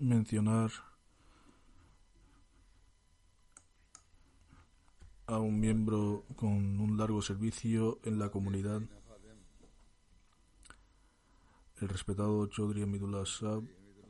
Mencionar 0.00 0.70
a 5.26 5.38
un 5.38 5.60
miembro 5.60 6.24
con 6.36 6.80
un 6.80 6.96
largo 6.96 7.22
servicio 7.22 8.00
en 8.04 8.18
la 8.18 8.30
comunidad, 8.30 8.82
el 11.80 11.88
respetado 11.88 12.46
Chaudhry 12.46 12.82
Amidullah 12.82 13.26
Saab, 13.26 13.64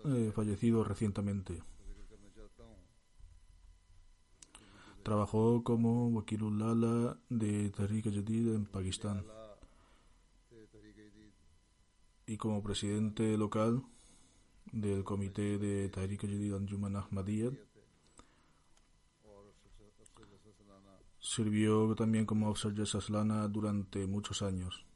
eh, 0.07 0.33
fallecido 0.35 0.85
recientemente. 0.85 1.63
Trabajó 5.03 5.65
como 5.65 6.09
Wakilulala 6.09 7.19
de 7.29 7.71
Tariq 7.71 8.05
Jadid 8.05 8.55
en 8.55 8.67
Pakistán 8.67 9.25
y 12.27 12.37
como 12.37 12.63
presidente 12.63 13.37
local 13.37 13.83
del 14.73 15.05
comité 15.05 15.59
de 15.59 15.89
Tariq 15.89 16.23
Jadid 16.23 16.55
Anjuman 16.55 16.97
Ahmadiyyat. 16.97 17.55
Sirvió 21.19 21.95
también 21.95 22.27
como 22.27 22.49
Officer 22.49 22.73
Aslana 22.81 23.47
durante 23.49 24.07
muchos 24.07 24.43
años. 24.43 24.87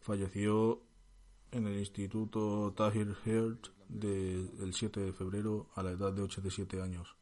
Falleció 0.00 0.82
en 1.52 1.66
el 1.66 1.78
Instituto 1.78 2.72
Tahir 2.76 3.16
Heard 3.24 3.58
de, 3.88 4.50
el 4.60 4.74
7 4.74 5.00
de 5.00 5.12
febrero 5.12 5.68
a 5.74 5.82
la 5.82 5.92
edad 5.92 6.12
de 6.12 6.22
87 6.22 6.82
años. 6.82 7.14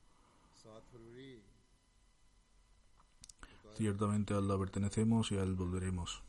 Ciertamente 3.75 4.35
a 4.35 4.39
Allah 4.39 4.59
pertenecemos 4.59 5.31
y 5.33 5.37
a 5.37 5.43
Él 5.43 5.55
volveremos. 5.55 6.23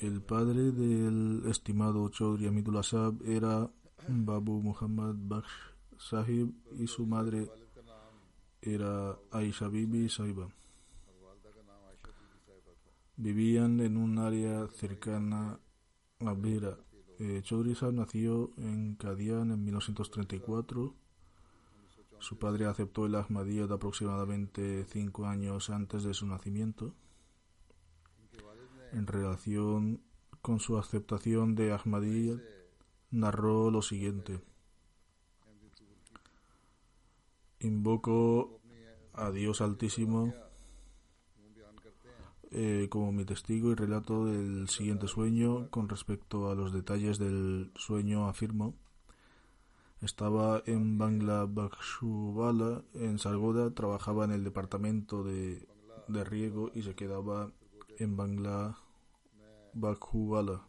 El 0.00 0.22
padre 0.22 0.72
del 0.72 1.42
estimado 1.44 2.08
Chaudhry 2.08 2.46
Amidullah 2.46 2.82
Saab 2.82 3.20
era 3.22 3.70
Babu 4.08 4.62
Muhammad 4.62 5.14
Baksh 5.14 5.52
Sahib 5.98 6.54
y 6.78 6.86
su 6.86 7.04
madre 7.04 7.50
era 8.62 9.18
Aisha 9.30 9.68
Bibi 9.68 10.08
Saiba. 10.08 10.48
Vivían 13.16 13.80
en 13.80 13.98
un 13.98 14.16
área 14.16 14.66
cercana 14.68 15.60
a 16.20 16.32
Bera. 16.32 16.78
Eh, 17.18 17.42
Chaudhry 17.44 17.76
nació 17.92 18.52
en 18.56 18.94
Kadian 18.94 19.50
en 19.50 19.62
1934. 19.62 20.94
Su 22.20 22.38
padre 22.38 22.64
aceptó 22.64 23.04
el 23.04 23.16
Ahmadiyyat 23.16 23.70
aproximadamente 23.70 24.86
cinco 24.86 25.26
años 25.26 25.68
antes 25.68 26.04
de 26.04 26.14
su 26.14 26.26
nacimiento. 26.26 26.94
En 28.92 29.06
relación 29.06 30.00
con 30.42 30.58
su 30.60 30.78
aceptación 30.78 31.54
de 31.54 31.72
Ahmadiyyat, 31.72 32.40
narró 33.10 33.70
lo 33.70 33.82
siguiente. 33.82 34.40
Invoco 37.60 38.60
a 39.12 39.30
Dios 39.30 39.60
Altísimo 39.60 40.32
eh, 42.52 42.88
como 42.90 43.12
mi 43.12 43.24
testigo 43.24 43.70
y 43.70 43.74
relato 43.74 44.26
del 44.26 44.68
siguiente 44.68 45.06
sueño. 45.06 45.70
Con 45.70 45.88
respecto 45.88 46.50
a 46.50 46.54
los 46.54 46.72
detalles 46.72 47.18
del 47.18 47.70
sueño, 47.76 48.28
afirmo. 48.28 48.74
Estaba 50.00 50.62
en 50.66 50.96
Bangla 50.98 51.44
Bakshubala, 51.46 52.82
en 52.94 53.18
Sargoda, 53.18 53.70
trabajaba 53.74 54.24
en 54.24 54.32
el 54.32 54.44
departamento 54.44 55.22
de, 55.22 55.68
de 56.08 56.24
riego 56.24 56.70
y 56.74 56.82
se 56.82 56.94
quedaba 56.94 57.52
en 58.00 58.16
Bangla 58.16 58.78
Bakhubala. 59.74 60.66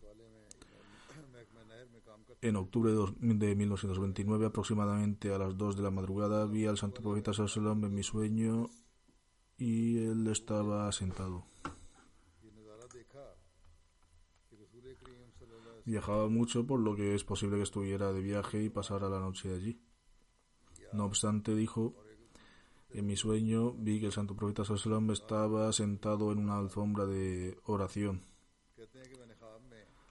En 2.42 2.56
octubre 2.56 2.92
de 2.92 3.56
1929, 3.56 4.48
aproximadamente 4.48 5.34
a 5.34 5.38
las 5.38 5.58
2 5.58 5.78
de 5.78 5.84
la 5.84 5.92
madrugada, 5.92 6.46
vi 6.46 6.66
al 6.66 6.78
santo 6.78 7.02
profeta 7.02 7.34
Sallallahu 7.34 7.86
en 7.86 7.94
mi 7.94 8.04
sueño 8.04 8.70
y 9.58 9.98
él 9.98 10.28
estaba 10.28 10.92
sentado. 10.92 11.46
Viajaba 15.86 16.28
mucho, 16.30 16.66
por 16.66 16.80
lo 16.80 16.96
que 16.96 17.16
es 17.16 17.24
posible 17.24 17.58
que 17.58 17.64
estuviera 17.64 18.12
de 18.12 18.22
viaje 18.22 18.64
y 18.64 18.70
pasara 18.70 19.10
la 19.10 19.20
noche 19.20 19.54
allí. 19.54 19.80
No 20.94 21.06
obstante, 21.06 21.56
dijo, 21.56 21.96
en 22.94 23.06
mi 23.06 23.16
sueño 23.16 23.74
vi 23.74 24.00
que 24.00 24.08
el 24.08 24.12
santo 24.12 24.36
profeta 24.36 24.66
Sallallahu 24.66 25.12
estaba 25.12 25.72
sentado 25.72 26.32
en 26.32 26.40
una 26.40 26.58
alfombra 26.58 27.06
de 27.06 27.58
oración. 27.66 28.24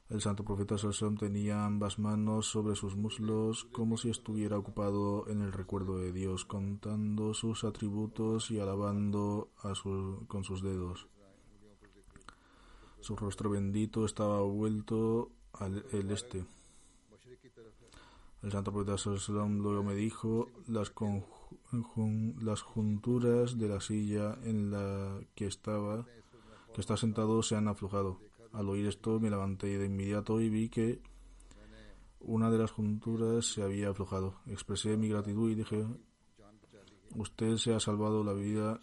El 0.09 0.21
santo 0.21 0.45
profeta 0.45 0.79
Sallallahu 0.79 1.19
tenía 1.19 1.67
ambas 1.67 1.99
manos 1.99 2.47
sobre 2.47 2.75
sus 2.75 2.97
muslos 2.97 3.65
como 3.67 3.97
si 3.97 4.11
estuviera 4.11 4.59
ocupado 4.59 5.29
en 5.29 5.43
el 5.43 5.53
recuerdo 5.53 5.99
de 5.99 6.13
Dios, 6.13 6.45
contando 6.45 7.35
sus 7.35 7.65
atributos 7.65 8.51
y 8.51 8.59
alabando 8.59 9.51
a 9.63 9.75
su, 9.75 10.25
con 10.27 10.43
sus 10.45 10.63
dedos. 10.63 11.07
Su 13.01 13.17
rostro 13.17 13.51
bendito 13.51 14.05
estaba 14.05 14.41
vuelto 14.43 15.31
al 15.53 15.85
el 15.93 16.11
este. 16.11 16.45
El 18.43 18.53
santo 18.53 18.73
profeta 18.73 18.97
Sallallahu 18.97 19.63
luego 19.63 19.85
me 19.85 19.95
dijo 19.95 20.49
las, 20.67 20.91
las 22.41 22.63
junturas 22.63 23.59
de 23.59 23.69
la 23.69 23.81
silla 23.81 24.39
en 24.43 24.71
la 24.71 25.21
que 25.35 25.47
estaba 25.47 26.07
que 26.75 26.81
está 26.81 26.97
sentado 26.97 27.43
se 27.43 27.57
han 27.57 27.69
aflojado. 27.69 28.21
Al 28.53 28.69
oír 28.69 28.87
esto 28.87 29.21
me 29.21 29.31
levanté 29.31 29.79
de 29.79 29.87
inmediato 29.87 30.41
y 30.41 30.49
vi 30.49 30.69
que 30.69 31.03
una 32.21 32.51
de 32.51 32.59
las 32.59 32.71
junturas 32.71 33.47
se 33.47 33.63
había 33.63 33.91
aflojado. 33.91 34.41
Expresé 34.47 34.97
mi 34.97 35.09
gratitud 35.09 35.51
y 35.51 35.55
dije, 35.55 35.87
usted 37.15 37.57
se 37.57 37.75
ha 37.75 37.81
salvado 37.81 38.23
la 38.23 38.33
vida, 38.33 38.83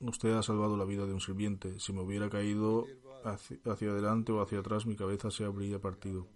usted 0.00 0.32
ha 0.32 0.42
salvado 0.42 0.76
la 0.76 0.84
vida 0.84 1.06
de 1.06 1.14
un 1.14 1.20
sirviente. 1.20 1.78
Si 1.80 1.92
me 1.92 2.02
hubiera 2.02 2.28
caído 2.28 2.86
hacia, 3.24 3.90
adelante 3.90 4.32
o 4.32 4.42
hacia 4.42 4.60
atrás, 4.60 4.86
mi 4.86 4.96
cabeza 4.96 5.30
se 5.30 5.44
habría 5.44 5.80
partido. 5.80 6.26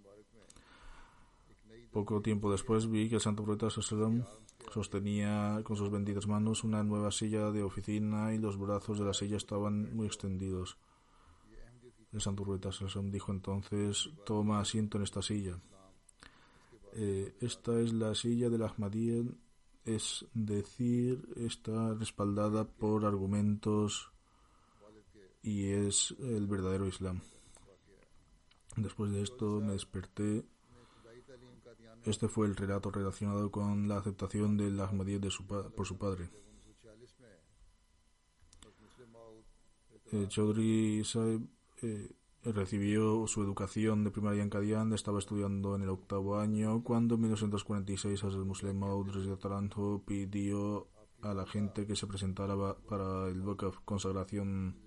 Poco 1.91 2.21
tiempo 2.21 2.51
después 2.51 2.89
vi 2.89 3.09
que 3.09 3.15
el 3.15 3.21
santo 3.21 3.43
profeta 3.43 3.69
Sallam 3.69 4.23
sostenía 4.71 5.61
con 5.63 5.77
sus 5.77 5.89
benditas 5.89 6.27
manos 6.27 6.63
una 6.63 6.83
nueva 6.83 7.11
silla 7.11 7.51
de 7.51 7.63
oficina 7.63 8.33
y 8.33 8.37
los 8.37 8.57
brazos 8.57 8.99
de 8.99 9.05
la 9.05 9.13
silla 9.13 9.37
estaban 9.37 9.95
muy 9.95 10.07
extendidos. 10.07 10.77
El 12.11 12.21
santo 12.21 12.43
profeta 12.43 12.71
Sallam 12.71 13.11
dijo 13.11 13.31
entonces, 13.31 14.09
toma 14.25 14.59
asiento 14.59 14.97
en 14.97 15.03
esta 15.03 15.21
silla. 15.21 15.59
Eh, 16.93 17.35
esta 17.41 17.79
es 17.79 17.93
la 17.93 18.15
silla 18.15 18.49
del 18.49 18.63
Ahmadiyya 18.63 19.23
es 19.87 20.25
decir, 20.33 21.25
está 21.37 21.93
respaldada 21.93 22.65
por 22.65 23.05
argumentos 23.05 24.11
y 25.41 25.69
es 25.69 26.13
el 26.19 26.45
verdadero 26.45 26.87
Islam. 26.87 27.21
Después 28.75 29.11
de 29.11 29.21
esto 29.23 29.61
me 29.61 29.71
desperté. 29.71 30.43
Este 32.07 32.29
fue 32.29 32.47
el 32.47 32.55
relato 32.55 32.89
relacionado 32.89 33.51
con 33.51 33.89
la 33.89 33.97
aceptación 33.97 34.55
del 34.55 34.79
Ahmadiyya 34.79 35.19
de 35.19 35.29
su 35.29 35.45
por 35.45 35.85
su 35.85 35.97
padre. 35.97 36.29
Eh, 40.13 40.25
Chaudhry 40.29 41.03
Saib 41.03 41.49
eh, 41.81 42.09
recibió 42.45 43.27
su 43.27 43.43
educación 43.43 44.05
de 44.05 44.11
primaria 44.11 44.41
en 44.41 44.49
Kadian, 44.49 44.93
estaba 44.93 45.19
estudiando 45.19 45.75
en 45.75 45.81
el 45.81 45.89
octavo 45.89 46.39
año, 46.39 46.81
cuando 46.81 47.15
en 47.15 47.21
1946 47.21 48.23
Hazrat 48.23 48.45
Muslim 48.45 48.79
Maud 48.79 49.09
Taranto 49.37 50.01
pidió 50.05 50.87
a 51.21 51.33
la 51.33 51.45
gente 51.45 51.85
que 51.85 51.97
se 51.97 52.07
presentara 52.07 52.55
para 52.87 53.27
el 53.27 53.45
of 53.45 53.79
consagración 53.83 54.77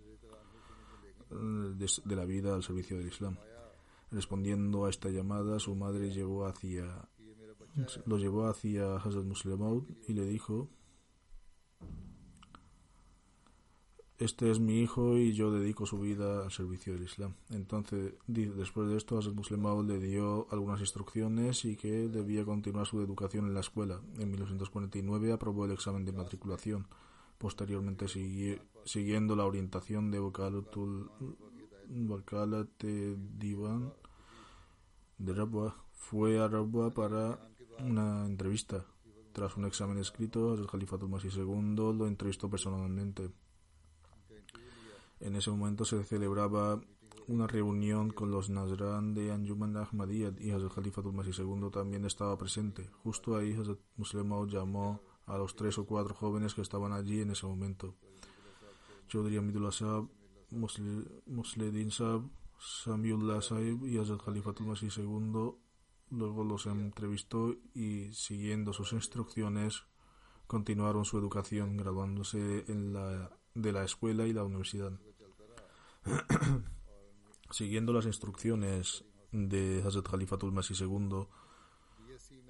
eh, 1.30 1.74
de, 1.76 1.86
de, 2.02 2.16
la 2.16 2.24
vida 2.24 2.54
al 2.54 2.62
servicio 2.62 2.96
del 2.96 3.08
Islam. 3.08 3.36
Respondiendo 4.10 4.86
a 4.86 4.90
esta 4.90 5.08
llamada, 5.08 5.58
su 5.58 5.74
madre 5.74 6.10
llevó 6.10 6.46
hacia, 6.46 7.08
lo 8.06 8.18
llevó 8.18 8.46
hacia 8.46 8.96
Hazrat 8.96 9.24
Muslim 9.24 9.58
Maud 9.58 9.84
y 10.08 10.14
le 10.14 10.24
dijo 10.24 10.68
este 14.20 14.50
es 14.50 14.60
mi 14.60 14.80
hijo 14.82 15.16
y 15.16 15.32
yo 15.32 15.50
dedico 15.50 15.86
su 15.86 15.98
vida 15.98 16.42
al 16.44 16.52
servicio 16.52 16.92
del 16.92 17.04
Islam. 17.04 17.36
Entonces, 17.48 18.12
después 18.26 18.90
de 18.90 18.98
esto, 18.98 19.16
Hazrat 19.16 19.34
Muslim 19.34 19.62
le 19.86 19.98
dio 19.98 20.46
algunas 20.50 20.78
instrucciones 20.80 21.64
y 21.64 21.74
que 21.74 22.06
debía 22.06 22.44
continuar 22.44 22.86
su 22.86 23.00
educación 23.00 23.46
en 23.46 23.54
la 23.54 23.60
escuela. 23.60 24.02
En 24.18 24.28
1949 24.30 25.32
aprobó 25.32 25.64
el 25.64 25.70
examen 25.70 26.04
de 26.04 26.12
matriculación. 26.12 26.86
Posteriormente, 27.38 28.04
siguiendo 28.84 29.36
la 29.36 29.46
orientación 29.46 30.10
de 30.10 30.20
Wakalatul 30.20 31.10
Divan 33.38 33.94
de 35.20 35.34
Rabwa, 35.34 35.76
fue 35.92 36.40
a 36.40 36.48
Rabwa 36.48 36.90
para 36.90 37.38
una 37.78 38.24
entrevista. 38.26 38.84
Tras 39.32 39.56
un 39.56 39.66
examen 39.66 39.98
escrito, 39.98 40.54
el 40.54 40.66
Califatul 40.66 41.10
Masih 41.10 41.30
II 41.36 41.74
lo 41.76 42.06
entrevistó 42.06 42.48
personalmente. 42.48 43.30
En 45.20 45.36
ese 45.36 45.50
momento 45.50 45.84
se 45.84 46.02
celebraba 46.04 46.80
una 47.28 47.46
reunión 47.46 48.10
con 48.10 48.30
los 48.30 48.48
Nazran 48.48 49.14
de 49.14 49.30
Anjuman 49.30 49.76
Ahmadiyya 49.76 50.32
y 50.40 50.50
Hazrat 50.50 50.72
Khalifatul 50.72 51.12
Masih 51.12 51.34
II 51.38 51.70
también 51.70 52.04
estaba 52.06 52.36
presente. 52.38 52.88
Justo 53.04 53.36
ahí 53.36 53.52
Hazrat 53.52 53.78
Muslim 53.96 54.46
llamó 54.48 55.00
a 55.26 55.36
los 55.36 55.54
tres 55.54 55.78
o 55.78 55.84
cuatro 55.84 56.14
jóvenes 56.14 56.54
que 56.54 56.62
estaban 56.62 56.92
allí 56.92 57.20
en 57.20 57.30
ese 57.30 57.46
momento. 57.46 57.94
Chaudhry 59.08 59.36
Amidullah 59.36 59.70
Saab, 59.70 60.08
Musledin 61.26 61.90
Saab, 61.90 62.22
Samiullah 62.60 63.40
Saib 63.40 63.86
y 63.86 63.96
Hazrat 63.96 64.22
Khalifatul 64.22 64.66
Masih 64.66 64.92
II 64.98 65.50
luego 66.10 66.44
los 66.44 66.66
entrevistó 66.66 67.54
y 67.74 68.12
siguiendo 68.12 68.72
sus 68.72 68.92
instrucciones 68.92 69.84
continuaron 70.46 71.04
su 71.04 71.16
educación 71.18 71.76
graduándose 71.76 72.64
en 72.68 72.92
la, 72.92 73.30
de 73.54 73.72
la 73.72 73.84
escuela 73.84 74.26
y 74.26 74.32
la 74.32 74.44
universidad. 74.44 74.92
Siguiendo 77.50 77.92
las 77.92 78.06
instrucciones 78.06 79.04
de 79.32 79.82
Hazrat 79.86 80.08
Khalifatul 80.08 80.52
Masih 80.52 80.76
II, 80.80 81.26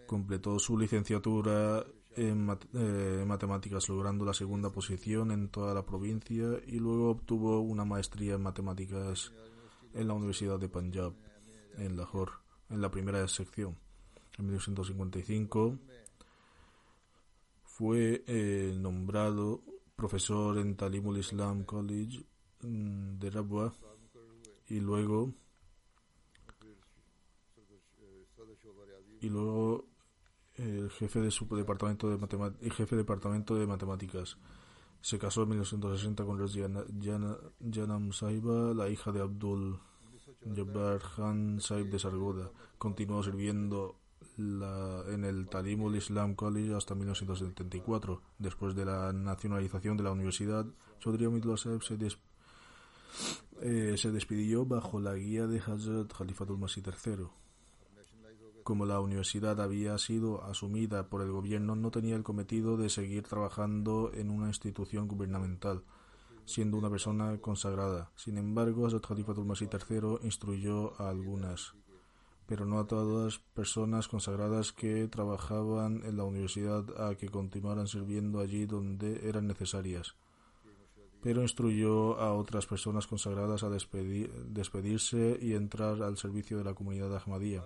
completó 0.07 0.59
su 0.59 0.77
licenciatura 0.77 1.85
en 2.17 2.49
eh, 2.75 3.25
matemáticas, 3.27 3.89
logrando 3.89 4.25
la 4.25 4.35
segunda 4.35 4.71
posición 4.71 5.31
en 5.31 5.49
toda 5.49 5.75
la 5.75 5.85
provincia 5.85 6.59
y 6.67 6.79
luego 6.79 7.11
obtuvo 7.11 7.61
una 7.61 7.85
maestría 7.85 8.35
en 8.35 8.43
matemáticas 8.43 9.33
en 9.95 10.09
la 10.09 10.15
Universidad 10.15 10.59
de 10.59 10.69
Punjab, 10.69 11.15
en 11.77 11.97
Lahore, 11.97 12.33
en 12.69 12.81
la 12.81 12.91
primera 12.91 13.27
sección. 13.29 13.77
En 14.39 14.47
1955 14.47 15.79
fue 17.65 18.25
eh, 18.27 18.75
nombrado 18.79 19.63
profesor 19.97 20.59
en 20.59 20.77
Talimul 20.77 21.19
Islam 21.19 21.65
College 21.65 22.25
Mm, 22.63 23.19
de 23.19 23.31
Rabwa 23.31 23.73
y 24.69 24.81
luego 24.81 25.33
y 29.23 29.29
luego 29.31 29.87
el 30.57 30.91
jefe 30.91 31.21
de 31.21 31.31
su 31.31 31.47
departamento 31.57 32.11
de 32.11 32.19
matemáticas 32.19 32.77
jefe 32.77 32.97
de 32.97 33.03
departamento 33.03 33.55
de 33.55 33.67
matemáticas 33.67 34.37
se 35.01 35.19
casó 35.19 35.43
en 35.43 35.51
1960 35.51 36.25
con 36.25 36.39
Janam 37.73 38.13
Saiba, 38.13 38.75
la 38.75 38.89
hija 38.89 39.13
de 39.13 39.21
Abdul 39.21 39.79
Jabbar 40.55 41.01
Khan 41.01 41.61
Saib 41.61 41.91
de 41.91 41.99
Sargoda. 41.99 42.51
Continuó 42.79 43.23
sirviendo 43.23 43.97
en 44.39 45.25
el 45.25 45.49
Talimul 45.49 45.97
Islam 45.97 46.35
College 46.35 46.75
hasta 46.75 46.95
1974. 46.95 48.23
Después 48.39 48.75
de 48.75 48.85
la 48.85 49.13
nacionalización 49.13 49.97
de 49.97 50.03
la 50.03 50.13
universidad, 50.13 50.67
Chaudhry 51.01 51.27
Amidullah 51.27 51.57
Saib 51.57 51.83
se 51.83 51.99
eh, 53.63 53.97
se 53.99 54.11
despidió 54.11 54.65
bajo 54.65 55.01
la 55.01 55.15
guía 55.15 55.47
de 55.47 55.61
Hazrat 55.61 56.13
Khalifatul 56.13 56.59
Masih 56.59 56.83
III. 56.83 57.27
Como 58.65 58.87
la 58.87 59.01
universidad 59.01 59.61
había 59.61 59.97
sido 59.99 60.45
asumida 60.45 61.09
por 61.09 61.23
el 61.23 61.33
gobierno, 61.33 61.75
no 61.75 61.91
tenía 61.91 62.17
el 62.17 62.23
cometido 62.23 62.77
de 62.77 62.89
seguir 62.89 63.25
trabajando 63.25 64.11
en 64.15 64.31
una 64.31 64.49
institución 64.49 65.09
gubernamental, 65.09 65.83
siendo 66.45 66.77
una 66.77 66.91
persona 66.91 67.39
consagrada. 67.41 68.11
Sin 68.17 68.39
embargo, 68.39 68.87
Hazrat 68.87 69.09
Masih 69.45 69.69
III 69.73 70.19
instruyó 70.23 71.01
a 71.01 71.09
algunas, 71.11 71.75
pero 72.47 72.67
no 72.67 72.79
a 72.79 72.87
todas 72.87 73.39
personas 73.55 74.09
consagradas 74.09 74.73
que 74.73 75.09
trabajaban 75.09 76.03
en 76.05 76.17
la 76.17 76.25
universidad 76.25 76.85
a 77.01 77.15
que 77.15 77.29
continuaran 77.29 77.87
sirviendo 77.87 78.41
allí 78.41 78.67
donde 78.67 79.29
eran 79.29 79.47
necesarias 79.47 80.17
pero 81.23 81.43
instruyó 81.43 82.19
a 82.19 82.33
otras 82.33 82.67
personas 82.67 83.07
consagradas 83.07 83.63
a 83.63 83.69
despedirse 83.69 85.39
y 85.41 85.55
entrar 85.55 86.03
al 86.03 86.17
servicio 86.17 86.59
de 86.59 86.65
la 86.65 86.75
comunidad 86.75 87.15
Ahmadiyya. 87.15 87.65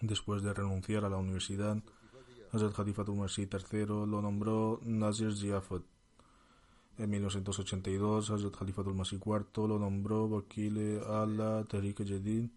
Después 0.00 0.42
de 0.42 0.52
renunciar 0.52 1.04
a 1.04 1.08
la 1.08 1.16
universidad, 1.16 1.78
Hazrat 2.52 2.74
Khalifatul 2.74 3.16
Masih 3.16 3.48
III 3.50 3.86
lo 3.86 4.22
nombró 4.22 4.80
Nazir 4.84 5.32
Ziafat. 5.34 5.82
En 6.98 7.10
1982, 7.10 8.30
Hazrat 8.30 8.56
Khalifatul 8.56 8.94
Masih 8.94 9.18
IV 9.18 9.68
lo 9.68 9.78
nombró 9.78 10.26
Wakil 10.26 11.00
Allah 11.06 11.64
Tariq 11.68 12.04
Jadid 12.06 12.48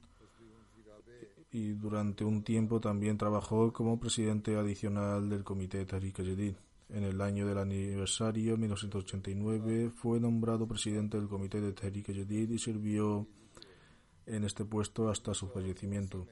y 1.51 1.73
durante 1.73 2.23
un 2.23 2.43
tiempo 2.43 2.79
también 2.79 3.17
trabajó 3.17 3.73
como 3.73 3.99
presidente 3.99 4.55
adicional 4.55 5.29
del 5.29 5.43
comité 5.43 5.85
Tariq 5.85 6.17
Jadid. 6.17 6.55
En 6.89 7.03
el 7.03 7.21
año 7.21 7.45
del 7.45 7.59
aniversario, 7.59 8.57
1989, 8.57 9.91
fue 9.95 10.19
nombrado 10.19 10.67
presidente 10.67 11.17
del 11.17 11.27
comité 11.27 11.61
de 11.61 11.71
Tehrik 11.71 12.07
Jadid 12.07 12.49
y 12.49 12.57
sirvió 12.57 13.27
en 14.25 14.43
este 14.43 14.65
puesto 14.65 15.07
hasta 15.07 15.35
su 15.35 15.47
fallecimiento. 15.49 16.25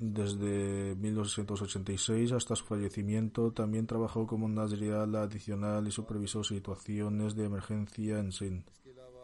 Desde 0.00 0.94
1986 0.94 2.30
hasta 2.30 2.54
su 2.54 2.64
fallecimiento 2.64 3.50
también 3.50 3.88
trabajó 3.88 4.28
como 4.28 4.48
Nazrial 4.48 5.16
adicional 5.16 5.88
y 5.88 5.90
supervisó 5.90 6.44
situaciones 6.44 7.34
de 7.34 7.46
emergencia 7.46 8.20
en 8.20 8.30
Sindh, 8.30 8.64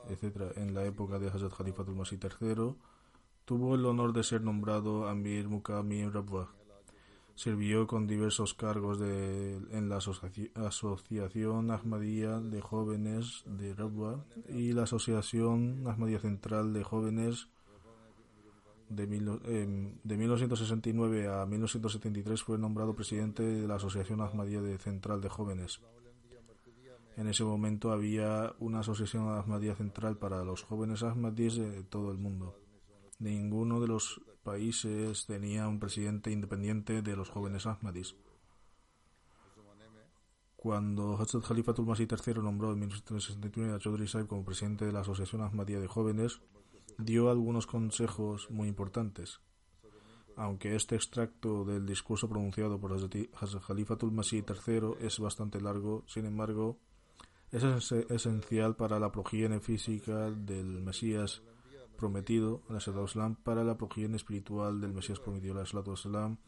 etc. 0.08 0.52
En 0.56 0.74
la 0.74 0.84
época 0.84 1.20
de 1.20 1.28
Hazrat 1.28 1.52
Khalifatul 1.56 1.94
Masih 1.94 2.18
III, 2.18 2.74
tuvo 3.44 3.76
el 3.76 3.86
honor 3.86 4.12
de 4.12 4.24
ser 4.24 4.42
nombrado 4.42 5.06
Amir 5.06 5.48
Mukami 5.48 6.08
Rabwa. 6.08 6.50
Sirvió 7.36 7.86
con 7.86 8.08
diversos 8.08 8.54
cargos 8.54 8.98
en 9.00 9.88
la 9.88 9.98
Asociación 10.54 11.70
Ahmadiyya 11.70 12.40
de 12.40 12.60
Jóvenes 12.60 13.44
de 13.46 13.74
Rabwa 13.74 14.24
y 14.48 14.72
la 14.72 14.84
Asociación 14.84 15.84
Ahmadiyya 15.86 16.18
Central 16.18 16.72
de 16.72 16.82
Jóvenes 16.82 17.48
de, 18.94 19.06
de 19.06 20.16
1969 20.16 21.28
a 21.28 21.46
1973 21.46 22.42
fue 22.42 22.58
nombrado 22.58 22.94
presidente 22.94 23.42
de 23.42 23.66
la 23.66 23.76
Asociación 23.76 24.20
Ahmadiyya 24.20 24.62
de 24.62 24.78
Central 24.78 25.20
de 25.20 25.28
Jóvenes. 25.28 25.80
En 27.16 27.28
ese 27.28 27.44
momento 27.44 27.92
había 27.92 28.54
una 28.58 28.80
asociación 28.80 29.28
Ahmadiyya 29.28 29.76
Central 29.76 30.18
para 30.18 30.44
los 30.44 30.64
jóvenes 30.64 31.04
Ahmadis 31.04 31.54
de 31.54 31.84
todo 31.84 32.10
el 32.10 32.18
mundo. 32.18 32.58
Ninguno 33.20 33.80
de 33.80 33.86
los 33.86 34.20
países 34.42 35.24
tenía 35.26 35.68
un 35.68 35.78
presidente 35.78 36.32
independiente 36.32 37.02
de 37.02 37.16
los 37.16 37.30
jóvenes 37.30 37.66
Ahmadis. 37.66 38.16
Cuando 40.56 41.16
Hazrat 41.16 41.44
Khalifatul 41.44 41.86
Masih 41.86 42.08
III 42.10 42.42
nombró 42.42 42.72
en 42.72 42.80
1969 42.80 43.74
a 43.74 43.78
Chaudhry 43.78 44.08
Saib 44.08 44.26
como 44.26 44.44
presidente 44.44 44.84
de 44.86 44.92
la 44.92 45.00
Asociación 45.00 45.42
Ahmadiyya 45.42 45.78
de 45.78 45.88
Jóvenes, 45.88 46.40
dio 46.98 47.30
algunos 47.30 47.66
consejos 47.66 48.50
muy 48.50 48.68
importantes. 48.68 49.40
Aunque 50.36 50.74
este 50.74 50.96
extracto 50.96 51.64
del 51.64 51.86
discurso 51.86 52.28
pronunciado 52.28 52.80
por 52.80 52.92
Hazrat 52.92 53.62
Khalifatul 53.66 54.10
Masih 54.10 54.44
III 54.48 55.06
es 55.06 55.18
bastante 55.20 55.60
largo, 55.60 56.02
sin 56.06 56.26
embargo, 56.26 56.78
es 57.52 57.62
esencial 58.10 58.74
para 58.74 58.98
la 58.98 59.12
progenie 59.12 59.60
física 59.60 60.30
del 60.32 60.82
Mesías 60.82 61.42
prometido, 61.96 62.62
Islam, 62.68 63.36
para 63.36 63.62
la 63.62 63.76
progenie 63.76 64.16
espiritual 64.16 64.80
del 64.80 64.92
Mesías 64.92 65.20
prometido, 65.20 65.62
Islam, 65.62 66.38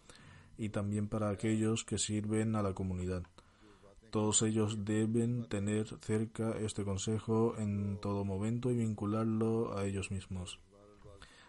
y 0.58 0.70
también 0.70 1.08
para 1.08 1.30
aquellos 1.30 1.84
que 1.84 1.98
sirven 1.98 2.56
a 2.56 2.62
la 2.62 2.74
comunidad. 2.74 3.22
Todos 4.16 4.40
ellos 4.40 4.86
deben 4.86 5.44
tener 5.44 5.86
cerca 6.00 6.52
este 6.52 6.84
consejo 6.86 7.54
en 7.58 7.98
todo 8.00 8.24
momento 8.24 8.70
y 8.70 8.74
vincularlo 8.74 9.76
a 9.76 9.84
ellos 9.84 10.10
mismos. 10.10 10.58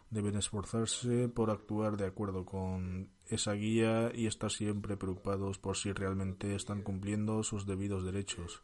Deben 0.09 0.35
esforzarse 0.35 1.29
por 1.29 1.49
actuar 1.49 1.95
de 1.95 2.07
acuerdo 2.07 2.43
con 2.43 3.09
esa 3.25 3.53
guía 3.53 4.11
y 4.13 4.27
estar 4.27 4.51
siempre 4.51 4.97
preocupados 4.97 5.59
por 5.59 5.77
si 5.77 5.93
realmente 5.93 6.55
están 6.55 6.81
cumpliendo 6.81 7.41
sus 7.41 7.65
debidos 7.65 8.03
derechos. 8.03 8.63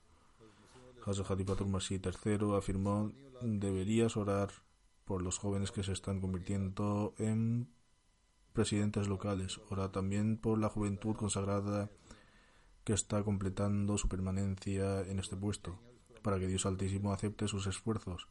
Hatipatul 1.05 1.69
Masih 1.69 2.01
III 2.03 2.57
afirmó 2.57 3.09
deberías 3.41 4.17
orar 4.17 4.49
por 5.05 5.21
los 5.21 5.37
jóvenes 5.37 5.71
que 5.71 5.81
se 5.81 5.93
están 5.93 6.19
convirtiendo 6.19 7.13
en 7.17 7.69
presidentes 8.51 9.07
locales. 9.07 9.61
Ora 9.69 9.93
también 9.93 10.35
por 10.35 10.59
la 10.59 10.67
juventud 10.67 11.15
consagrada 11.15 11.89
que 12.83 12.93
está 12.93 13.23
completando 13.23 13.97
su 13.97 14.07
permanencia 14.09 15.01
en 15.01 15.19
este 15.19 15.35
puesto, 15.35 15.79
para 16.21 16.39
que 16.39 16.47
Dios 16.47 16.65
Altísimo 16.65 17.13
acepte 17.13 17.47
sus 17.47 17.67
esfuerzos 17.67 18.27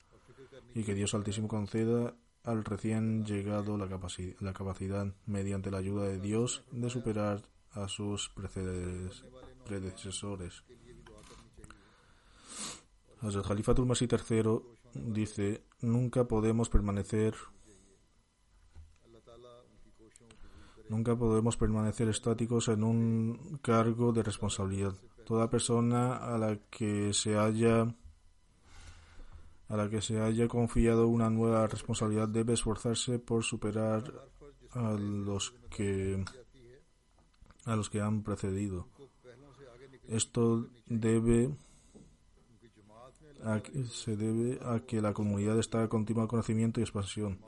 y 0.74 0.84
que 0.84 0.94
Dios 0.94 1.14
Altísimo 1.14 1.48
conceda 1.48 2.14
al 2.44 2.64
recién 2.64 3.24
llegado 3.24 3.76
la, 3.78 3.86
la 4.40 4.52
capacidad, 4.52 5.14
mediante 5.26 5.70
la 5.70 5.78
ayuda 5.78 6.04
de 6.04 6.18
Dios, 6.18 6.64
de 6.72 6.90
superar 6.90 7.42
a 7.72 7.88
sus 7.88 8.32
predecesores. 9.64 10.64
El 13.22 13.86
Masih 13.86 14.08
III 14.10 14.60
dice, 14.94 15.62
nunca 15.80 16.26
podemos 16.26 16.68
permanecer 16.68 17.34
Nunca 20.92 21.16
podemos 21.16 21.56
permanecer 21.56 22.10
estáticos 22.10 22.68
en 22.68 22.84
un 22.84 23.58
cargo 23.62 24.12
de 24.12 24.22
responsabilidad. 24.22 24.92
Toda 25.24 25.48
persona 25.48 26.18
a 26.18 26.36
la 26.36 26.58
que 26.68 27.14
se 27.14 27.38
haya 27.38 27.94
a 29.70 29.76
la 29.78 29.88
que 29.88 30.02
se 30.02 30.20
haya 30.20 30.48
confiado 30.48 31.08
una 31.08 31.30
nueva 31.30 31.66
responsabilidad 31.66 32.28
debe 32.28 32.52
esforzarse 32.52 33.18
por 33.18 33.42
superar 33.42 34.04
a 34.72 34.92
los 34.92 35.54
que 35.74 36.22
a 37.64 37.74
los 37.74 37.88
que 37.88 38.02
han 38.02 38.22
precedido. 38.22 38.86
Esto 40.08 40.68
debe 40.84 41.56
se 43.90 44.14
debe 44.14 44.60
a 44.62 44.80
que 44.80 45.00
la 45.00 45.14
comunidad 45.14 45.58
está 45.58 45.80
en 45.80 45.88
continuo 45.88 46.28
conocimiento 46.28 46.80
y 46.80 46.82
expansión. 46.82 47.40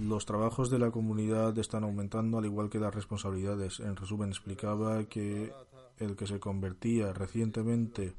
Los 0.00 0.24
trabajos 0.24 0.70
de 0.70 0.78
la 0.78 0.90
comunidad 0.90 1.56
están 1.58 1.84
aumentando 1.84 2.38
al 2.38 2.46
igual 2.46 2.70
que 2.70 2.80
las 2.80 2.94
responsabilidades. 2.94 3.80
En 3.80 3.96
resumen, 3.96 4.30
explicaba 4.30 5.04
que 5.04 5.52
el 5.98 6.16
que 6.16 6.26
se 6.26 6.40
convertía 6.40 7.12
recientemente 7.12 8.14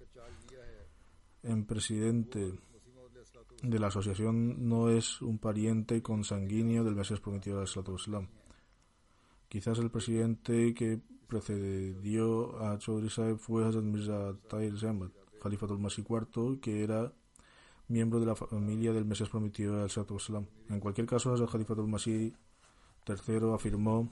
en 1.44 1.66
presidente 1.66 2.60
de 3.62 3.80
la 3.80 3.88
asociación 3.88 4.70
no 4.70 4.90
es 4.90 5.22
un 5.22 5.40
pariente 5.40 6.02
consanguíneo 6.02 6.84
del 6.84 6.96
Mesías 6.96 7.20
prometido 7.20 7.60
del 7.60 7.96
Islam. 7.96 8.28
Quizás 9.48 9.80
el 9.80 9.90
presidente 9.90 10.74
que 10.74 11.00
precedió 11.28 12.62
a 12.62 12.78
Chaudhry 12.78 13.10
Saeb 13.10 13.38
fue 13.38 13.66
Hazrat 13.66 13.84
Mirza 13.84 14.36
Tahir 14.50 14.74
Ahmad, 14.86 15.10
Khalifatul 15.42 15.80
Masih 15.80 16.06
IV, 16.08 16.60
que 16.60 16.84
era 16.84 17.12
miembro 17.88 18.20
de 18.20 18.26
la 18.26 18.36
familia 18.36 18.94
del 18.94 19.06
Mesías 19.06 19.30
prometido 19.30 19.78
del 19.78 19.90
Islam. 20.16 20.46
En 20.70 20.80
cualquier 20.80 21.08
caso, 21.08 21.34
el 21.34 21.48
Khalifatul 21.48 21.88
Masih 21.88 22.34
III 23.08 23.54
afirmó 23.54 24.10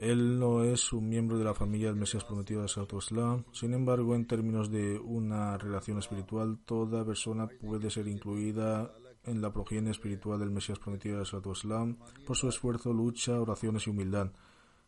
él 0.00 0.38
no 0.38 0.62
es 0.62 0.92
un 0.92 1.08
miembro 1.08 1.38
de 1.38 1.44
la 1.44 1.54
familia 1.54 1.88
del 1.88 1.96
Mesías 1.96 2.24
prometido 2.24 2.62
del 2.62 2.86
Islam. 2.96 3.44
Sin 3.52 3.74
embargo, 3.74 4.14
en 4.14 4.26
términos 4.26 4.70
de 4.70 4.96
una 5.00 5.58
relación 5.58 5.98
espiritual, 5.98 6.60
toda 6.64 7.04
persona 7.04 7.48
puede 7.48 7.90
ser 7.90 8.06
incluida 8.06 8.92
en 9.24 9.42
la 9.42 9.52
progenie 9.52 9.90
espiritual 9.90 10.38
del 10.38 10.52
Mesías 10.52 10.78
prometido 10.78 11.16
del 11.18 11.26
Islam 11.52 11.98
por 12.24 12.36
su 12.36 12.48
esfuerzo, 12.48 12.92
lucha, 12.92 13.40
oraciones 13.40 13.88
y 13.88 13.90
humildad. 13.90 14.30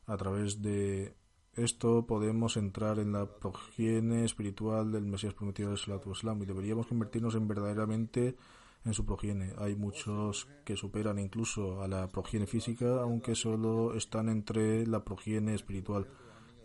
A 0.07 0.17
través 0.17 0.62
de 0.62 1.17
esto 1.57 2.07
podemos 2.07 2.57
entrar 2.57 2.99
en 2.99 3.12
la 3.12 3.26
progenie 3.26 4.25
espiritual 4.25 4.92
del 4.92 5.04
Mesías 5.04 5.35
prometido 5.35 5.71
del 5.71 6.00
Islam 6.12 6.42
y 6.42 6.47
deberíamos 6.47 6.87
convertirnos 6.87 7.35
en 7.35 7.49
verdaderamente 7.49 8.37
en 8.85 8.95
su 8.95 9.04
progenie. 9.04 9.52
Hay 9.59 9.75
muchos 9.75 10.49
que 10.64 10.76
superan 10.76 11.19
incluso 11.19 11.83
a 11.83 11.88
la 11.88 12.09
progenie 12.09 12.47
física, 12.47 13.02
aunque 13.02 13.35
solo 13.35 13.95
están 13.95 14.28
entre 14.28 14.87
la 14.87 15.04
progenie 15.04 15.54
espiritual. 15.54 16.07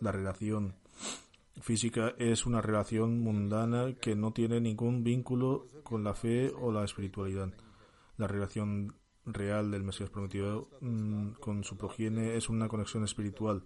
La 0.00 0.12
relación 0.12 0.74
física 1.60 2.14
es 2.18 2.46
una 2.46 2.60
relación 2.60 3.20
mundana 3.20 3.94
que 4.00 4.14
no 4.14 4.32
tiene 4.32 4.60
ningún 4.60 5.04
vínculo 5.04 5.66
con 5.82 6.04
la 6.04 6.14
fe 6.14 6.52
o 6.58 6.70
la 6.72 6.84
espiritualidad. 6.84 7.52
La 8.16 8.28
relación 8.28 8.94
real 9.26 9.70
del 9.70 9.82
Mesías 9.82 10.10
prometido 10.10 10.68
mm, 10.80 11.32
con 11.40 11.64
su 11.64 11.76
progenie 11.76 12.36
es 12.36 12.48
una 12.48 12.68
conexión 12.68 13.04
espiritual 13.04 13.64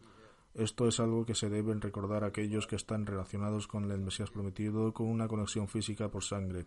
esto 0.54 0.88
es 0.88 1.00
algo 1.00 1.24
que 1.24 1.34
se 1.34 1.48
deben 1.48 1.80
recordar 1.80 2.24
aquellos 2.24 2.66
que 2.66 2.76
están 2.76 3.06
relacionados 3.06 3.66
con 3.66 3.90
el 3.90 4.00
Mesías 4.00 4.30
prometido 4.30 4.92
con 4.92 5.06
una 5.06 5.28
conexión 5.28 5.68
física 5.68 6.10
por 6.10 6.24
sangre. 6.24 6.66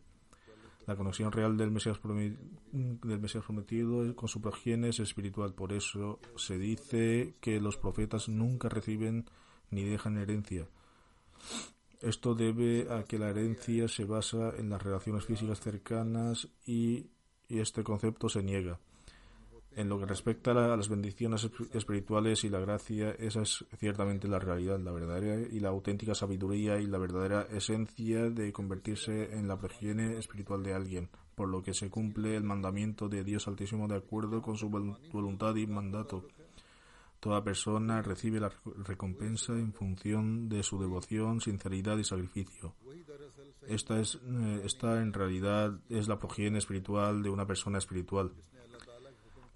La 0.86 0.98
conexión 0.98 1.32
real 1.32 1.56
del 1.56 1.72
Mesías, 1.72 1.98
prometido 1.98 4.16
con 4.16 4.28
su 4.28 4.42
progenie 4.42 4.90
es 4.90 5.00
espiritual. 5.00 5.54
Por 5.54 5.72
eso 5.72 6.20
se 6.36 6.58
dice 6.58 7.36
que 7.40 7.62
los 7.62 7.78
profetas 7.78 8.28
nunca 8.28 8.68
reciben 8.68 9.25
ni 9.70 9.86
dejan 9.86 10.18
herencia. 10.18 10.68
Esto 12.02 12.36
debe 12.36 12.92
a 12.92 13.04
que 13.04 13.18
la 13.18 13.30
herencia 13.30 13.88
se 13.88 14.04
basa 14.04 14.52
en 14.58 14.70
las 14.70 14.84
relaciones 14.84 15.24
físicas 15.24 15.62
cercanas 15.62 16.50
y 16.66 17.08
este 17.48 17.84
concepto 17.84 18.28
se 18.28 18.44
niega. 18.44 18.78
En 19.75 19.89
lo 19.89 19.98
que 19.98 20.06
respecta 20.06 20.51
a 20.51 20.77
las 20.77 20.88
bendiciones 20.88 21.50
espirituales 21.74 22.44
y 22.44 22.50
la 22.50 22.60
gracia, 22.60 23.12
esa 23.18 23.42
es 23.42 23.65
ciertamente 23.80 24.27
la 24.27 24.38
realidad, 24.38 24.80
la 24.80 24.92
verdadera 24.92 25.48
y 25.51 25.60
la 25.60 25.70
auténtica 25.70 26.13
sabiduría 26.13 26.80
y 26.80 26.86
la 26.86 27.00
verdadera 27.00 27.48
esencia 27.51 28.30
de 28.30 28.53
convertirse 28.53 29.34
en 29.34 29.48
la 29.48 29.58
progenie 29.58 30.20
espiritual 30.20 30.62
de 30.62 30.75
alguien, 30.75 31.10
por 31.34 31.50
lo 31.50 31.63
que 31.63 31.74
se 31.74 31.89
cumple 31.89 32.36
el 32.36 32.44
mandamiento 32.44 33.10
de 33.10 33.24
Dios 33.24 33.48
Altísimo 33.48 33.88
de 33.88 33.96
acuerdo 33.96 34.44
con 34.44 34.58
su 34.58 34.70
voluntad 34.70 35.56
y 35.56 35.65
mandato. 35.65 36.27
Toda 37.20 37.44
persona 37.44 38.01
recibe 38.01 38.39
la 38.39 38.51
recompensa 38.86 39.53
en 39.53 39.74
función 39.74 40.50
de 40.50 40.62
su 40.62 40.77
devoción, 40.77 41.42
sinceridad 41.42 41.98
y 41.98 42.03
sacrificio. 42.03 42.75
Esta, 43.65 44.00
es, 44.00 44.15
eh, 44.15 44.62
esta 44.65 45.01
en 45.01 45.13
realidad 45.13 45.80
es 45.89 46.10
la 46.10 46.20
progenie 46.20 46.60
espiritual 46.60 47.24
de 47.24 47.30
una 47.30 47.48
persona 47.48 47.77
espiritual. 47.77 48.34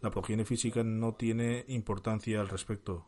La 0.02 0.12
progenie 0.12 0.46
física 0.46 0.84
no 0.84 1.16
tiene 1.16 1.66
importancia 1.68 2.40
al 2.40 2.50
respecto. 2.50 3.08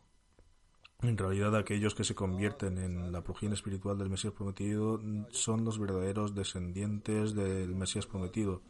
En 1.02 1.16
realidad, 1.16 1.56
aquellos 1.56 1.94
que 1.94 2.04
se 2.04 2.14
convierten 2.14 2.78
en 2.78 3.12
la 3.12 3.22
progenie 3.22 3.54
espiritual 3.54 3.96
del 3.96 4.10
Mesías 4.10 4.34
prometido 4.34 5.00
son 5.30 5.64
los 5.64 5.78
verdaderos 5.78 6.34
descendientes 6.34 7.34
del 7.34 7.74
Mesías 7.74 8.06
prometido. 8.06 8.60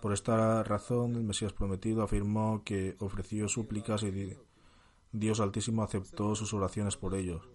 Por 0.00 0.12
esta 0.12 0.62
razón, 0.62 1.16
el 1.16 1.24
Mesías 1.24 1.52
prometido 1.52 2.02
afirmó 2.02 2.62
que 2.64 2.96
ofreció 3.00 3.48
súplicas 3.48 4.04
y 4.04 4.36
Dios 5.10 5.40
Altísimo 5.40 5.82
aceptó 5.82 6.36
sus 6.36 6.54
oraciones 6.54 6.96
por 6.96 7.14
ellos 7.14 7.48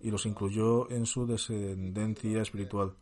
y 0.00 0.10
los 0.10 0.24
incluyó 0.24 0.90
en 0.90 1.04
su 1.04 1.26
descendencia 1.26 2.40
espiritual. 2.40 2.94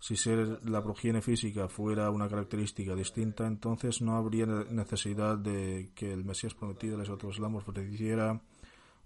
Si 0.00 0.16
ser 0.16 0.60
la 0.64 0.82
progenie 0.82 1.20
física 1.20 1.68
fuera 1.68 2.10
una 2.10 2.26
característica 2.26 2.94
distinta, 2.94 3.46
entonces 3.46 4.00
no 4.00 4.16
habría 4.16 4.46
necesidad 4.46 5.36
de 5.36 5.90
que 5.94 6.10
el 6.10 6.24
Mesías 6.24 6.54
prometido 6.54 6.96
los 6.96 7.10
Islam 7.36 7.56
ofreciera 7.56 8.40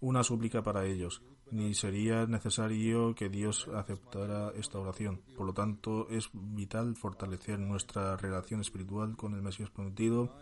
una 0.00 0.22
súplica 0.22 0.62
para 0.62 0.86
ellos, 0.86 1.20
ni 1.50 1.74
sería 1.74 2.26
necesario 2.26 3.12
que 3.16 3.28
Dios 3.28 3.68
aceptara 3.74 4.52
esta 4.54 4.78
oración. 4.78 5.20
Por 5.36 5.46
lo 5.46 5.52
tanto, 5.52 6.08
es 6.10 6.30
vital 6.32 6.94
fortalecer 6.94 7.58
nuestra 7.58 8.16
relación 8.16 8.60
espiritual 8.60 9.16
con 9.16 9.34
el 9.34 9.42
Mesías 9.42 9.70
prometido, 9.70 10.36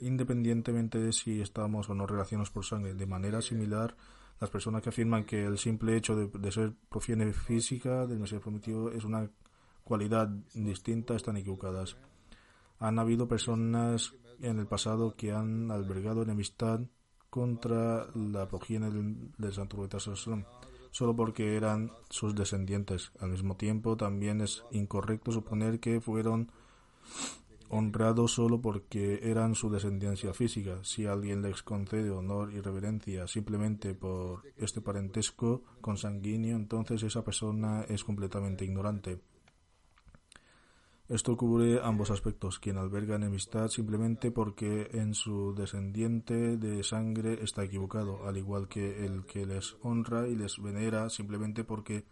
independientemente 0.00 1.00
de 1.00 1.12
si 1.12 1.40
estamos 1.40 1.90
o 1.90 1.94
no 1.94 2.06
relacionados 2.06 2.50
por 2.50 2.64
sangre. 2.64 2.94
De 2.94 3.06
manera 3.06 3.42
similar, 3.42 3.96
las 4.40 4.50
personas 4.50 4.82
que 4.82 4.90
afirman 4.90 5.24
que 5.24 5.44
el 5.44 5.58
simple 5.58 5.96
hecho 5.96 6.14
de, 6.14 6.28
de 6.28 6.52
ser 6.52 6.72
progenie 6.88 7.32
física 7.32 8.06
del 8.06 8.20
Mesías 8.20 8.40
prometido 8.40 8.92
es 8.92 9.04
una 9.04 9.28
cualidad 9.84 10.28
distinta 10.54 11.14
están 11.14 11.36
equivocadas. 11.36 11.96
Han 12.78 12.98
habido 12.98 13.28
personas 13.28 14.14
en 14.40 14.58
el 14.58 14.66
pasado 14.66 15.14
que 15.16 15.32
han 15.32 15.70
albergado 15.70 16.22
enemistad 16.22 16.80
contra 17.28 18.06
la 18.14 18.48
progenie 18.48 18.90
del, 18.90 19.30
del 19.36 19.52
Santo 19.52 19.76
Profeta 19.76 19.98
solo 20.90 21.14
porque 21.14 21.56
eran 21.56 21.92
sus 22.08 22.34
descendientes. 22.34 23.12
Al 23.20 23.30
mismo 23.30 23.56
tiempo, 23.56 23.96
también 23.96 24.40
es 24.40 24.64
incorrecto 24.72 25.30
suponer 25.32 25.78
que 25.78 26.00
fueron 26.00 26.50
honrados 27.68 28.32
solo 28.32 28.60
porque 28.60 29.20
eran 29.22 29.54
su 29.54 29.70
descendencia 29.70 30.34
física. 30.34 30.80
Si 30.82 31.06
alguien 31.06 31.42
les 31.42 31.62
concede 31.62 32.10
honor 32.10 32.52
y 32.52 32.60
reverencia 32.60 33.28
simplemente 33.28 33.94
por 33.94 34.42
este 34.56 34.80
parentesco 34.80 35.62
consanguíneo, 35.80 36.56
entonces 36.56 37.02
esa 37.04 37.22
persona 37.22 37.84
es 37.88 38.02
completamente 38.02 38.64
ignorante. 38.64 39.20
Esto 41.10 41.36
cubre 41.36 41.80
ambos 41.82 42.12
aspectos. 42.12 42.60
Quien 42.60 42.78
alberga 42.78 43.16
enemistad 43.16 43.66
simplemente 43.66 44.30
porque 44.30 44.88
en 44.92 45.14
su 45.14 45.52
descendiente 45.56 46.56
de 46.56 46.84
sangre 46.84 47.42
está 47.42 47.64
equivocado, 47.64 48.28
al 48.28 48.36
igual 48.36 48.68
que 48.68 49.04
el 49.04 49.26
que 49.26 49.44
les 49.44 49.76
honra 49.82 50.28
y 50.28 50.36
les 50.36 50.62
venera 50.62 51.10
simplemente 51.10 51.64
porque 51.64 52.04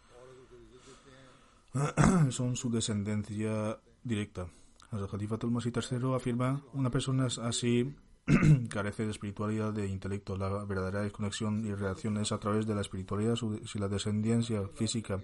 son 2.31 2.57
su 2.57 2.71
descendencia 2.71 3.79
directa. 4.03 4.49
El 4.91 5.07
Khalifa 5.07 5.39
Masih 5.47 5.71
III 5.71 6.15
afirma 6.17 6.65
una 6.73 6.91
persona 6.91 7.29
así 7.43 7.95
carece 8.69 9.05
de 9.05 9.13
espiritualidad 9.13 9.73
de 9.73 9.87
intelecto. 9.87 10.37
La 10.37 10.65
verdadera 10.65 11.03
desconexión 11.03 11.65
y 11.65 11.73
reacción 11.73 12.17
es 12.17 12.33
a 12.33 12.41
través 12.41 12.67
de 12.67 12.75
la 12.75 12.81
espiritualidad. 12.81 13.37
Si 13.37 13.79
la 13.79 13.87
descendencia 13.87 14.67
física 14.75 15.21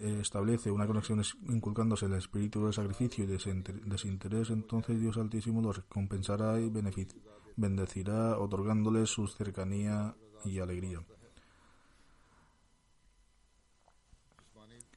establece 0.00 0.70
una 0.70 0.86
conexión 0.86 1.22
inculcándose 1.48 2.06
el 2.06 2.14
espíritu 2.14 2.66
de 2.66 2.72
sacrificio 2.72 3.24
y 3.24 3.26
desinterés, 3.26 4.50
entonces 4.50 5.00
Dios 5.00 5.16
Altísimo 5.16 5.62
los 5.62 5.76
recompensará 5.76 6.60
y 6.60 6.70
bendecirá, 7.56 8.38
otorgándoles 8.38 9.10
su 9.10 9.26
cercanía 9.26 10.14
y 10.44 10.58
alegría. 10.58 11.00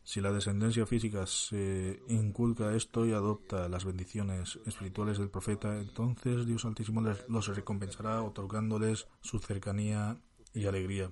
Si 0.04 0.22
la 0.22 0.32
descendencia 0.32 0.88
física 0.88 1.28
se 1.28 2.02
inculca 2.08 2.76
esto 2.76 3.06
y 3.06 3.12
adopta 3.12 3.70
las 3.70 3.86
bendiciones 3.86 4.60
espirituales 4.66 5.20
del 5.20 5.30
profeta, 5.30 5.80
entonces 5.80 6.48
Dios 6.48 6.66
Altísimo 6.66 7.02
los 7.28 7.48
recompensará 7.56 8.24
otorgándoles 8.24 9.08
su 9.22 9.38
cercanía 9.38 10.18
y 10.52 10.66
alegría. 10.66 11.12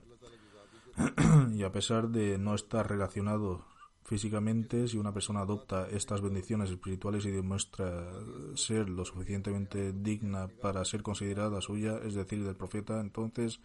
y 1.53 1.63
a 1.63 1.71
pesar 1.71 2.09
de 2.09 2.37
no 2.37 2.55
estar 2.55 2.89
relacionados 2.89 3.61
Físicamente, 4.07 4.87
si 4.87 4.97
una 4.97 5.13
persona 5.13 5.41
adopta 5.41 5.85
estas 5.89 6.21
bendiciones 6.21 6.69
espirituales 6.69 7.25
y 7.25 7.31
demuestra 7.31 8.09
ser 8.55 8.87
lo 8.87 9.03
suficientemente 9.03 9.91
digna 9.91 10.47
para 10.47 10.85
ser 10.85 11.03
considerada 11.03 11.59
suya, 11.59 11.97
es 11.97 12.13
decir, 12.13 12.41
del 12.45 12.55
profeta, 12.55 13.01
entonces 13.01 13.59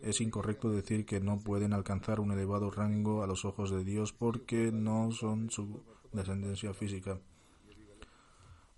es 0.00 0.20
incorrecto 0.20 0.72
decir 0.72 1.06
que 1.06 1.20
no 1.20 1.38
pueden 1.38 1.72
alcanzar 1.72 2.18
un 2.18 2.32
elevado 2.32 2.72
rango 2.72 3.22
a 3.22 3.28
los 3.28 3.44
ojos 3.44 3.70
de 3.70 3.84
Dios 3.84 4.12
porque 4.12 4.72
no 4.72 5.12
son 5.12 5.48
su 5.50 5.84
descendencia 6.10 6.74
física. 6.74 7.20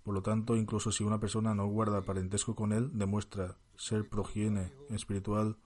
Por 0.03 0.13
lo 0.13 0.21
tanto, 0.21 0.55
incluso 0.55 0.91
si 0.91 1.03
una 1.03 1.19
persona 1.19 1.55
no 1.55 1.65
guarda 1.65 2.03
parentesco 2.03 2.53
con 2.53 2.73
él, 2.73 2.91
demuestra 2.93 3.57
ser 3.75 4.07
progenie 4.07 4.71
espiritual, 4.91 5.57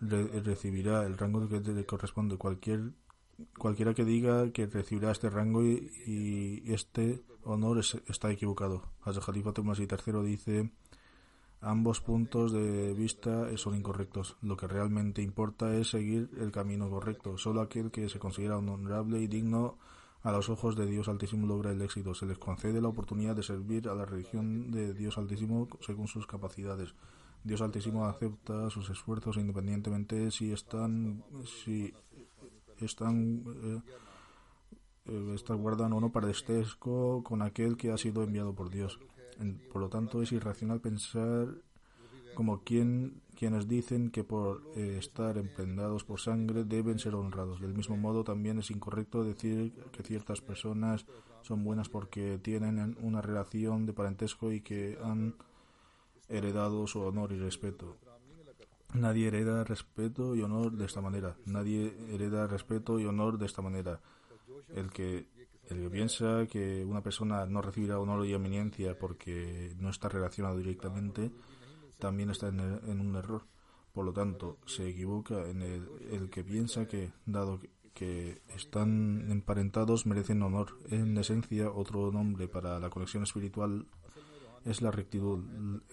recibirá 0.00 1.06
el 1.06 1.16
rango 1.16 1.48
que 1.48 1.60
le 1.60 1.86
corresponde. 1.86 2.38
Cualquier 2.38 2.90
cualquiera 3.58 3.94
que 3.94 4.04
diga 4.04 4.50
que 4.50 4.66
recibirá 4.66 5.10
este 5.10 5.30
rango 5.30 5.62
y, 5.62 6.62
este 6.66 7.22
honor 7.42 7.78
está 7.78 8.30
equivocado. 8.30 8.82
Hazrat 9.02 9.24
Khalifa 9.24 9.52
Tomás 9.52 9.80
III 9.80 10.22
dice 10.22 10.70
ambos 11.60 12.00
puntos 12.00 12.52
de 12.52 12.94
vista 12.94 13.48
son 13.56 13.76
incorrectos. 13.76 14.36
Lo 14.42 14.56
que 14.56 14.66
realmente 14.66 15.22
importa 15.22 15.74
es 15.74 15.90
seguir 15.90 16.30
el 16.38 16.52
camino 16.52 16.88
correcto. 16.90 17.38
Solo 17.38 17.60
aquel 17.60 17.90
que 17.90 18.08
se 18.08 18.18
considera 18.18 18.58
honorable 18.58 19.20
y 19.20 19.26
digno 19.26 19.78
a 20.22 20.32
los 20.32 20.48
ojos 20.50 20.76
de 20.76 20.86
Dios 20.86 21.08
Altísimo 21.08 21.46
logra 21.46 21.72
el 21.72 21.80
éxito. 21.82 22.14
Se 22.14 22.26
les 22.26 22.38
concede 22.38 22.80
la 22.80 22.88
oportunidad 22.88 23.36
de 23.36 23.42
servir 23.42 23.88
a 23.88 23.94
la 23.94 24.04
religión 24.04 24.70
de 24.70 24.92
Dios 24.92 25.16
Altísimo 25.18 25.68
según 25.80 26.08
sus 26.08 26.26
capacidades. 26.26 26.94
Dios 27.42 27.62
Altísimo 27.62 28.04
acepta 28.04 28.68
sus 28.68 28.90
esfuerzos 28.90 29.38
independientemente 29.38 30.30
si 30.30 30.52
están 30.52 31.24
si 31.64 31.94
están, 32.84 33.44
eh, 33.62 33.80
eh, 35.06 35.32
están 35.34 35.58
guardando 35.58 35.96
uno 35.96 36.10
parentesco 36.10 37.22
con 37.22 37.42
aquel 37.42 37.76
que 37.76 37.90
ha 37.92 37.98
sido 37.98 38.22
enviado 38.22 38.54
por 38.54 38.70
Dios. 38.70 38.98
por 39.72 39.80
lo 39.80 39.88
tanto, 39.88 40.22
es 40.22 40.32
irracional 40.32 40.80
pensar 40.80 41.48
como 42.34 42.62
quien, 42.62 43.20
quienes 43.36 43.68
dicen 43.68 44.10
que 44.10 44.24
por 44.24 44.62
eh, 44.76 44.96
estar 44.98 45.38
emprendados 45.38 46.04
por 46.04 46.20
sangre 46.20 46.64
deben 46.64 46.98
ser 46.98 47.14
honrados. 47.14 47.60
Del 47.60 47.74
mismo 47.74 47.96
modo, 47.96 48.24
también 48.24 48.58
es 48.58 48.70
incorrecto 48.70 49.24
decir 49.24 49.72
que 49.92 50.02
ciertas 50.02 50.40
personas 50.40 51.06
son 51.42 51.64
buenas 51.64 51.88
porque 51.88 52.38
tienen 52.38 52.96
una 53.00 53.22
relación 53.22 53.86
de 53.86 53.92
parentesco 53.92 54.52
y 54.52 54.60
que 54.60 54.98
han 55.02 55.34
heredado 56.28 56.86
su 56.86 57.00
honor 57.00 57.32
y 57.32 57.38
respeto. 57.38 57.96
Nadie 58.94 59.28
hereda 59.28 59.64
respeto 59.64 60.34
y 60.34 60.42
honor 60.42 60.72
de 60.72 60.84
esta 60.84 61.00
manera. 61.00 61.36
Nadie 61.46 61.94
hereda 62.10 62.46
respeto 62.46 62.98
y 62.98 63.06
honor 63.06 63.38
de 63.38 63.46
esta 63.46 63.62
manera. 63.62 64.00
El 64.74 64.90
que, 64.90 65.28
el 65.68 65.82
que 65.82 65.90
piensa 65.90 66.46
que 66.46 66.84
una 66.84 67.02
persona 67.02 67.46
no 67.46 67.62
recibirá 67.62 68.00
honor 68.00 68.26
y 68.26 68.34
eminencia 68.34 68.98
porque 68.98 69.74
no 69.78 69.90
está 69.90 70.08
relacionado 70.08 70.58
directamente, 70.58 71.30
también 71.98 72.30
está 72.30 72.48
en, 72.48 72.60
un 72.60 73.16
error. 73.16 73.46
Por 73.92 74.04
lo 74.04 74.12
tanto, 74.12 74.58
se 74.66 74.88
equivoca 74.88 75.46
en 75.48 75.62
el, 75.62 75.88
el 76.10 76.30
que 76.30 76.42
piensa 76.42 76.86
que, 76.86 77.12
dado 77.26 77.60
que 77.94 78.40
están 78.56 79.30
emparentados, 79.30 80.06
merecen 80.06 80.42
honor. 80.42 80.78
En 80.88 81.16
esencia, 81.18 81.70
otro 81.70 82.10
nombre 82.10 82.48
para 82.48 82.78
la 82.80 82.90
conexión 82.90 83.22
espiritual 83.22 83.86
es 84.64 84.82
la 84.82 84.90
rectitud, 84.90 85.44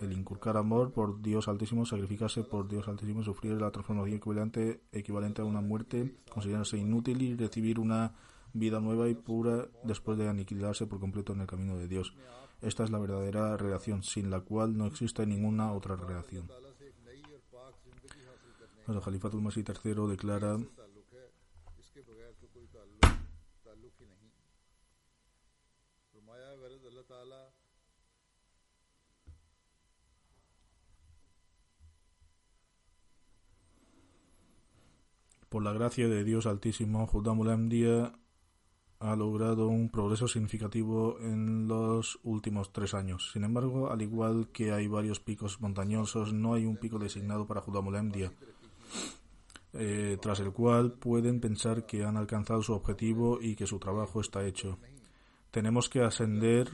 el 0.02 0.12
inculcar 0.12 0.58
amor 0.58 0.92
por 0.92 1.22
Dios 1.22 1.48
Altísimo, 1.48 1.86
sacrificarse 1.86 2.44
por 2.44 2.68
Dios 2.68 2.88
Altísimo, 2.88 3.24
sufrir 3.24 3.54
la 3.62 3.72
transformación 3.72 4.18
equivalente, 4.18 4.82
equivalente 4.92 5.42
a 5.42 5.46
una 5.46 5.62
muerte, 5.62 6.16
considerarse 6.30 6.78
inútil 6.78 7.22
y 7.22 7.36
recibir 7.36 7.80
una 7.80 8.14
vida 8.54 8.80
nueva 8.80 9.08
y 9.08 9.16
pura 9.16 9.68
después 9.84 10.18
de 10.18 10.28
aniquilarse 10.28 10.88
por 10.88 11.00
completo 11.00 11.34
en 11.34 11.42
el 11.42 11.48
camino 11.48 11.78
de 11.78 11.88
Dios. 11.88 12.14
Esta 12.62 12.84
es 12.84 12.90
la 12.90 13.00
verdadera 13.00 13.56
relación, 13.56 14.04
sin 14.04 14.30
la 14.30 14.42
cual 14.42 14.78
no 14.78 14.88
existe 14.88 15.26
ninguna 15.26 15.72
otra 15.72 15.96
relación. 15.96 16.50
El 18.88 19.02
Jalifatul 19.02 19.42
Masih 19.42 19.64
III 19.68 20.08
declara 20.08 20.58
Por 35.50 35.64
la 35.64 35.72
gracia 35.72 36.10
de 36.10 36.26
Dios 36.26 36.46
Altísimo, 36.46 37.08
Judamul 37.08 37.50
Amdia 37.50 38.12
ha 39.00 39.16
logrado 39.16 39.68
un 39.68 39.90
progreso 39.90 40.28
significativo 40.28 41.18
en 41.22 41.70
los 41.70 42.20
últimos 42.24 42.74
tres 42.74 42.94
años. 42.94 43.32
Sin 43.32 43.46
embargo, 43.46 43.90
al 43.90 44.02
igual 44.02 44.50
que 44.52 44.74
hay 44.74 44.88
varios 44.88 45.22
picos 45.22 45.62
montañosos, 45.62 46.34
no 46.34 46.54
hay 46.54 46.66
un 46.66 46.76
pico 46.76 47.00
designado 47.00 47.48
para 47.48 47.62
Judamul 47.62 47.96
Amdia, 47.96 48.34
eh, 49.72 50.18
tras 50.22 50.42
el 50.42 50.52
cual 50.52 50.94
pueden 50.94 51.40
pensar 51.40 51.86
que 51.86 52.04
han 52.04 52.18
alcanzado 52.18 52.62
su 52.62 52.74
objetivo 52.74 53.40
y 53.42 53.56
que 53.56 53.68
su 53.68 53.80
trabajo 53.80 54.20
está 54.20 54.46
hecho. 54.46 54.80
Tenemos 55.52 55.88
que 55.88 56.02
ascender 56.02 56.70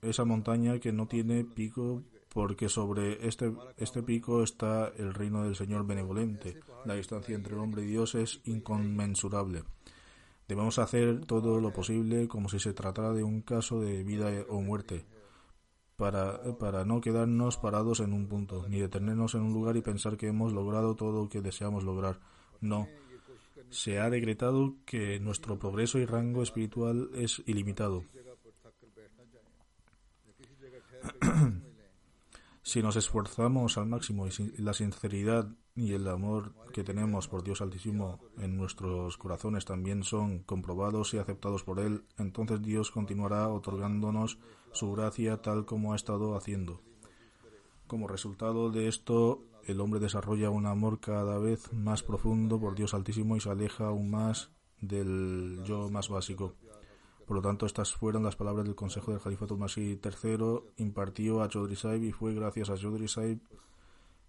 esa 0.00 0.24
montaña 0.24 0.78
que 0.78 0.92
no 0.92 1.08
tiene 1.08 1.44
pico 1.44 2.04
porque 2.28 2.68
sobre 2.68 3.26
este, 3.26 3.52
este 3.76 4.02
pico 4.02 4.42
está 4.42 4.92
el 4.96 5.14
reino 5.14 5.44
del 5.44 5.56
Señor 5.56 5.86
benevolente. 5.86 6.60
La 6.84 6.94
distancia 6.94 7.34
entre 7.34 7.54
el 7.54 7.60
hombre 7.60 7.82
y 7.82 7.86
Dios 7.86 8.14
es 8.14 8.40
inconmensurable. 8.44 9.64
Debemos 10.46 10.78
hacer 10.78 11.24
todo 11.26 11.60
lo 11.60 11.72
posible 11.72 12.28
como 12.28 12.48
si 12.48 12.58
se 12.58 12.72
tratara 12.72 13.12
de 13.12 13.22
un 13.22 13.42
caso 13.42 13.80
de 13.80 14.02
vida 14.02 14.30
o 14.48 14.62
muerte, 14.62 15.04
para, 15.96 16.40
para 16.58 16.84
no 16.84 17.00
quedarnos 17.00 17.58
parados 17.58 18.00
en 18.00 18.12
un 18.12 18.28
punto, 18.28 18.66
ni 18.68 18.78
detenernos 18.78 19.34
en 19.34 19.42
un 19.42 19.52
lugar 19.52 19.76
y 19.76 19.82
pensar 19.82 20.16
que 20.16 20.28
hemos 20.28 20.52
logrado 20.52 20.94
todo 20.94 21.24
lo 21.24 21.28
que 21.28 21.42
deseamos 21.42 21.84
lograr. 21.84 22.20
No. 22.60 22.88
Se 23.70 23.98
ha 23.98 24.08
decretado 24.08 24.76
que 24.86 25.20
nuestro 25.20 25.58
progreso 25.58 25.98
y 25.98 26.06
rango 26.06 26.42
espiritual 26.42 27.10
es 27.14 27.42
ilimitado. 27.44 28.04
Si 32.68 32.82
nos 32.82 32.96
esforzamos 32.96 33.78
al 33.78 33.86
máximo 33.86 34.26
y 34.26 34.60
la 34.60 34.74
sinceridad 34.74 35.48
y 35.74 35.94
el 35.94 36.06
amor 36.06 36.52
que 36.70 36.84
tenemos 36.84 37.26
por 37.26 37.42
Dios 37.42 37.62
Altísimo 37.62 38.20
en 38.36 38.58
nuestros 38.58 39.16
corazones 39.16 39.64
también 39.64 40.02
son 40.04 40.40
comprobados 40.40 41.14
y 41.14 41.16
aceptados 41.16 41.64
por 41.64 41.80
Él, 41.80 42.04
entonces 42.18 42.60
Dios 42.60 42.90
continuará 42.90 43.48
otorgándonos 43.48 44.38
su 44.72 44.92
gracia 44.92 45.40
tal 45.40 45.64
como 45.64 45.94
ha 45.94 45.96
estado 45.96 46.36
haciendo. 46.36 46.82
Como 47.86 48.06
resultado 48.06 48.70
de 48.70 48.88
esto, 48.88 49.46
el 49.64 49.80
hombre 49.80 49.98
desarrolla 49.98 50.50
un 50.50 50.66
amor 50.66 51.00
cada 51.00 51.38
vez 51.38 51.72
más 51.72 52.02
profundo 52.02 52.60
por 52.60 52.74
Dios 52.74 52.92
Altísimo 52.92 53.34
y 53.34 53.40
se 53.40 53.48
aleja 53.48 53.86
aún 53.86 54.10
más 54.10 54.50
del 54.82 55.62
yo 55.64 55.88
más 55.88 56.10
básico. 56.10 56.54
Por 57.28 57.36
lo 57.36 57.42
tanto, 57.42 57.66
estas 57.66 57.92
fueron 57.92 58.24
las 58.24 58.36
palabras 58.36 58.64
del 58.64 58.74
Consejo 58.74 59.10
del 59.10 59.20
Califato 59.20 59.58
Masih 59.58 60.00
III 60.02 60.60
impartió 60.78 61.42
a 61.42 61.48
Chaudhry 61.50 61.76
Saib 61.76 62.02
y 62.02 62.10
fue 62.10 62.32
gracias 62.32 62.70
a 62.70 62.76
Chaudhry 62.76 63.06
Saib 63.06 63.38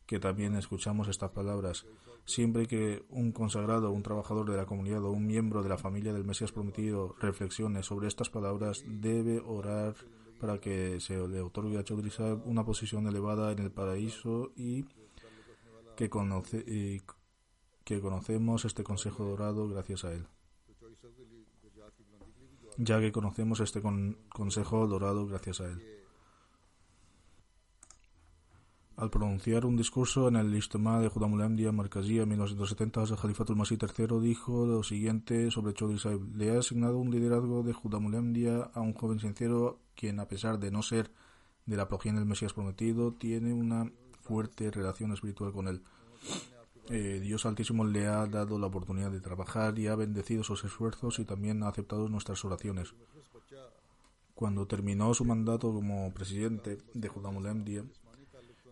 que 0.05 0.19
también 0.19 0.53
escuchamos 0.57 1.07
estas 1.07 1.31
palabras. 1.31 1.85
Siempre 2.25 2.67
que 2.67 3.05
un 3.09 3.31
consagrado, 3.31 3.91
un 3.91 4.03
trabajador 4.03 4.51
de 4.51 4.57
la 4.57 4.65
comunidad 4.65 5.01
o 5.05 5.11
un 5.11 5.25
miembro 5.25 5.63
de 5.63 5.69
la 5.69 5.77
familia 5.77 6.11
del 6.11 6.25
Mesías 6.25 6.51
prometido 6.51 7.15
reflexione 7.21 7.83
sobre 7.83 8.09
estas 8.09 8.29
palabras, 8.29 8.83
debe 8.85 9.39
orar 9.39 9.95
para 10.41 10.59
que 10.59 10.99
se 10.99 11.25
le 11.25 11.39
otorgue 11.39 11.77
a 11.77 11.85
Chaudhry 11.85 12.09
Saib 12.09 12.41
una 12.45 12.65
posición 12.65 13.07
elevada 13.07 13.53
en 13.53 13.59
el 13.59 13.71
paraíso 13.71 14.51
y 14.57 14.83
que, 15.95 16.09
conoce, 16.09 16.65
y 16.67 17.01
que 17.85 18.01
conocemos 18.01 18.65
este 18.65 18.83
consejo 18.83 19.23
dorado 19.23 19.69
gracias 19.69 20.03
a 20.03 20.11
él 20.11 20.27
ya 22.79 22.99
que 23.01 23.11
conocemos 23.11 23.59
este 23.59 23.81
con 23.81 24.17
consejo 24.29 24.87
dorado 24.87 25.27
gracias 25.27 25.59
a 25.59 25.65
él. 25.65 25.81
Al 28.95 29.09
pronunciar 29.09 29.65
un 29.65 29.77
discurso 29.77 30.27
en 30.27 30.35
el 30.35 30.53
Ijtima 30.53 30.99
de 30.99 31.09
Judamul-Ahmadiyya 31.09 31.71
Markaziyya 31.71 32.23
en 32.23 32.29
1970, 32.29 33.03
el 33.03 33.15
Jalifatul 33.15 33.55
Masih 33.55 33.77
III 33.79 34.19
dijo 34.19 34.65
lo 34.65 34.83
siguiente 34.83 35.51
sobre 35.51 35.73
Chaudhry 35.73 35.99
Saib. 35.99 36.35
Le 36.35 36.51
ha 36.51 36.59
asignado 36.59 36.97
un 36.97 37.11
liderazgo 37.11 37.63
de 37.63 37.73
Judamul-Ahmadiyya 37.73 38.71
a 38.73 38.81
un 38.81 38.93
joven 38.93 39.19
sincero 39.19 39.79
quien, 39.95 40.19
a 40.19 40.27
pesar 40.27 40.59
de 40.59 40.71
no 40.71 40.81
ser 40.81 41.11
de 41.65 41.77
la 41.77 41.87
progenie 41.87 42.19
del 42.19 42.27
Mesías 42.27 42.53
prometido, 42.53 43.13
tiene 43.13 43.53
una 43.53 43.89
fuerte 44.21 44.71
relación 44.71 45.11
espiritual 45.13 45.53
con 45.53 45.67
él. 45.67 45.81
Eh, 46.89 47.19
Dios 47.21 47.45
Altísimo 47.45 47.85
le 47.85 48.07
ha 48.07 48.25
dado 48.25 48.57
la 48.57 48.65
oportunidad 48.65 49.11
de 49.11 49.21
trabajar 49.21 49.77
y 49.77 49.87
ha 49.87 49.95
bendecido 49.95 50.43
sus 50.43 50.63
esfuerzos 50.63 51.19
y 51.19 51.25
también 51.25 51.61
ha 51.61 51.67
aceptado 51.67 52.09
nuestras 52.09 52.43
oraciones. 52.43 52.95
Cuando 54.33 54.65
terminó 54.65 55.13
su 55.13 55.23
mandato 55.23 55.71
como 55.71 56.11
presidente 56.13 56.79
de 56.93 57.07
Judamul 57.07 57.45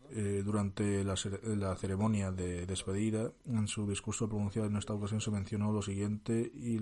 eh, 0.09 0.41
durante 0.43 1.03
la, 1.03 1.15
ceremonia 1.75 2.31
de 2.31 2.65
despedida, 2.65 3.31
en 3.45 3.67
su 3.67 3.87
discurso 3.87 4.27
pronunciado 4.27 4.67
en 4.67 4.77
esta 4.77 4.93
ocasión 4.93 5.21
se 5.21 5.29
mencionó 5.29 5.71
lo 5.71 5.81
siguiente 5.83 6.39
y 6.55 6.79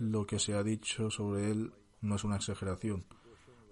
lo 0.00 0.26
que 0.26 0.38
se 0.38 0.54
ha 0.54 0.62
dicho 0.62 1.10
sobre 1.10 1.50
él 1.50 1.72
no 2.02 2.16
es 2.16 2.24
una 2.24 2.36
exageración. 2.36 3.06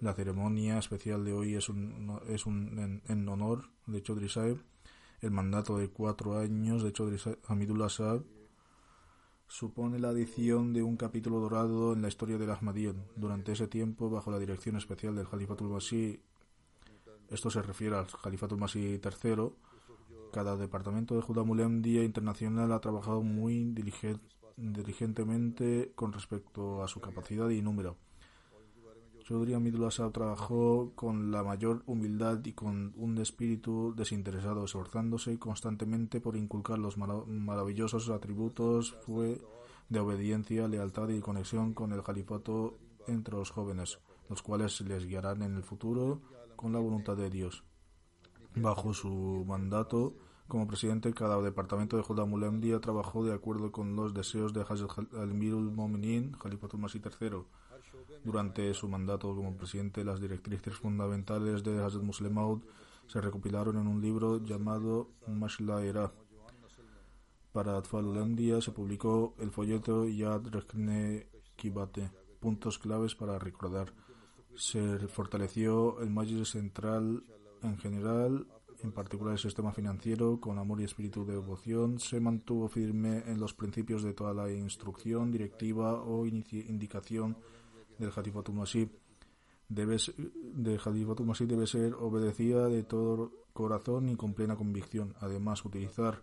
La 0.01 0.15
ceremonia 0.15 0.79
especial 0.79 1.25
de 1.25 1.33
hoy 1.35 1.57
es, 1.57 1.69
un, 1.69 2.21
es 2.29 2.47
un, 2.47 2.79
en, 2.79 3.03
en 3.07 3.29
honor 3.29 3.65
de 3.87 4.03
Chaudhry 4.03 4.29
Saib 4.29 4.63
el 5.23 5.31
mandato 5.31 5.79
de 5.79 5.89
cuatro 5.89 6.37
años 6.39 6.83
de 6.83 6.93
Chaudhry 6.93 7.19
Hamidullah 7.47 7.89
Saab 7.89 8.25
supone 9.47 10.01
la 10.01 10.09
adición 10.09 10.73
de 10.73 10.83
un 10.83 10.97
capítulo 10.97 11.39
dorado 11.39 11.93
en 11.93 12.03
la 12.03 12.09
historia 12.09 12.39
del 12.39 12.51
Ahmadiyyat. 12.51 12.97
Durante 13.17 13.53
ese 13.53 13.69
tiempo, 13.69 14.11
bajo 14.11 14.33
la 14.33 14.39
dirección 14.41 14.77
especial 14.77 15.15
del 15.15 15.29
Khalifatul 15.29 15.69
Masih, 15.69 16.21
esto 17.29 17.51
se 17.51 17.63
refiere 17.63 17.97
al 17.97 18.07
Khalifatul 18.07 18.59
Masih 18.59 19.01
III, 19.01 19.53
cada 20.33 20.57
departamento 20.57 21.15
de 21.15 21.23
Judamul 21.23 21.61
Internacional 21.61 22.73
ha 22.73 22.81
trabajado 22.81 23.23
muy 23.23 23.75
diligentemente 24.57 25.93
con 25.95 26.13
respecto 26.13 26.83
a 26.83 26.89
su 26.89 27.01
capacidad 27.01 27.49
y 27.51 27.63
número. 27.63 27.97
Chaudhry 29.33 29.55
Amidullah 29.55 30.13
trabajó 30.13 30.93
con 30.95 31.31
la 31.31 31.43
mayor 31.43 31.83
humildad 31.87 32.45
y 32.45 32.53
con 32.53 32.93
un 32.99 33.17
espíritu 33.17 33.95
desinteresado, 33.97 34.67
esforzándose 34.67 35.39
constantemente 35.39 36.21
por 36.21 36.37
inculcar 36.37 36.79
los 36.79 36.99
maravillosos 36.99 38.11
atributos 38.11 38.95
fue 39.07 39.41
de 39.89 40.01
obediencia, 40.01 40.69
lealtad 40.69 41.09
y 41.09 41.21
conexión 41.21 41.73
con 41.73 41.95
el 41.95 42.03
califato 42.03 42.77
entre 43.07 43.35
los 43.35 43.51
jóvenes, 43.51 44.01
los 44.29 44.43
cuales 44.43 44.79
les 44.83 45.07
guiarán 45.07 45.41
en 45.41 45.57
el 45.57 45.63
futuro 45.63 46.21
con 46.55 46.75
la 46.75 46.81
voluntad 46.81 47.17
de 47.17 47.31
Dios. 47.31 47.65
Bajo 48.55 48.93
su 48.93 49.47
mandato 49.49 50.15
como 50.47 50.67
presidente, 50.67 51.15
cada 51.15 51.41
departamento 51.41 51.97
de 51.97 52.03
Judá 52.03 52.27
Mulemdia 52.27 52.81
trabajó 52.81 53.25
de 53.25 53.33
acuerdo 53.33 53.73
con 53.73 53.97
los 53.97 54.13
deseos 54.13 54.53
de 54.53 54.61
Hazrat 54.61 55.15
al-Mirul 55.15 55.73
Mominin, 55.73 56.33
Khalifatul 56.33 56.81
Masih 56.81 57.01
III 57.01 57.47
durante 58.25 58.73
su 58.75 58.89
mandato 58.89 59.35
como 59.35 59.57
presidente, 59.57 60.05
las 60.05 60.21
directrices 60.21 60.75
fundamentales 60.75 61.63
de 61.65 61.83
Hazrat 61.83 62.05
Muslim 62.05 62.35
Maud 62.35 62.63
se 63.07 63.21
recopilaron 63.21 63.77
en 63.79 63.87
un 63.87 64.01
libro 64.01 64.43
llamado 64.45 65.11
Mashla 65.27 65.85
Era. 65.85 66.13
Para 67.53 67.77
Atfal 67.77 68.07
Ulandia 68.07 68.61
se 68.61 68.71
publicó 68.71 69.35
el 69.39 69.51
folleto 69.51 70.07
Yad 70.07 70.47
Rekhne 70.47 71.27
Kibate, 71.57 72.11
puntos 72.41 72.79
claves 72.79 73.15
para 73.15 73.39
recordar. 73.39 73.93
Se 74.55 74.99
fortaleció 75.09 76.01
el 76.01 76.11
Majlis 76.11 76.51
central 76.51 77.25
en 77.63 77.77
general, 77.79 78.47
en 78.83 78.93
particular 78.93 79.33
el 79.33 79.39
sistema 79.39 79.73
financiero, 79.73 80.41
con 80.41 80.59
amor 80.59 80.81
y 80.81 80.85
espíritu 80.85 81.25
de 81.25 81.35
devoción. 81.35 81.99
Se 81.99 82.21
mantuvo 82.21 82.69
firme 82.69 83.23
en 83.27 83.41
los 83.41 83.55
principios 83.55 84.03
de 84.03 84.15
toda 84.15 84.33
la 84.33 84.51
instrucción, 84.51 85.31
directiva 85.31 86.03
o 86.03 86.27
indicación 86.27 87.37
del 87.99 88.13
Halifatul 88.15 88.55
Masih 88.55 88.89
debe, 89.69 89.97
debe 89.97 91.67
ser 91.67 91.95
obedecida 91.95 92.69
de 92.69 92.83
todo 92.85 93.33
corazón 93.53 94.09
y 94.09 94.17
con 94.17 94.35
plena 94.35 94.57
convicción. 94.57 95.15
Además, 95.21 95.65
utilizar 95.65 96.23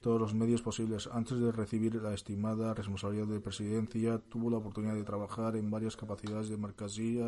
todos 0.00 0.20
los 0.20 0.34
medios 0.34 0.62
posibles. 0.62 1.06
Antes 1.06 1.38
de 1.38 1.52
recibir 1.52 1.94
la 1.96 2.14
estimada 2.14 2.74
responsabilidad 2.74 3.26
de 3.26 3.40
presidencia, 3.40 4.18
tuvo 4.18 4.50
la 4.50 4.58
oportunidad 4.58 4.94
de 4.94 5.04
trabajar 5.04 5.56
en 5.56 5.70
varias 5.70 5.96
capacidades 5.96 6.48
de 6.48 6.56
Markazi, 6.56 7.20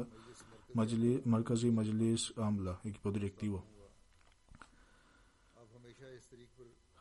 Majlis, 0.75 2.33
Amla, 2.37 2.81
equipo 2.85 3.11
directivo. 3.11 3.65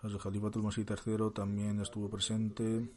El 0.03 0.17
Khalifatul 0.17 0.63
Masih 0.63 0.83
III 0.83 1.29
también 1.33 1.79
estuvo 1.79 2.09
presente 2.09 2.89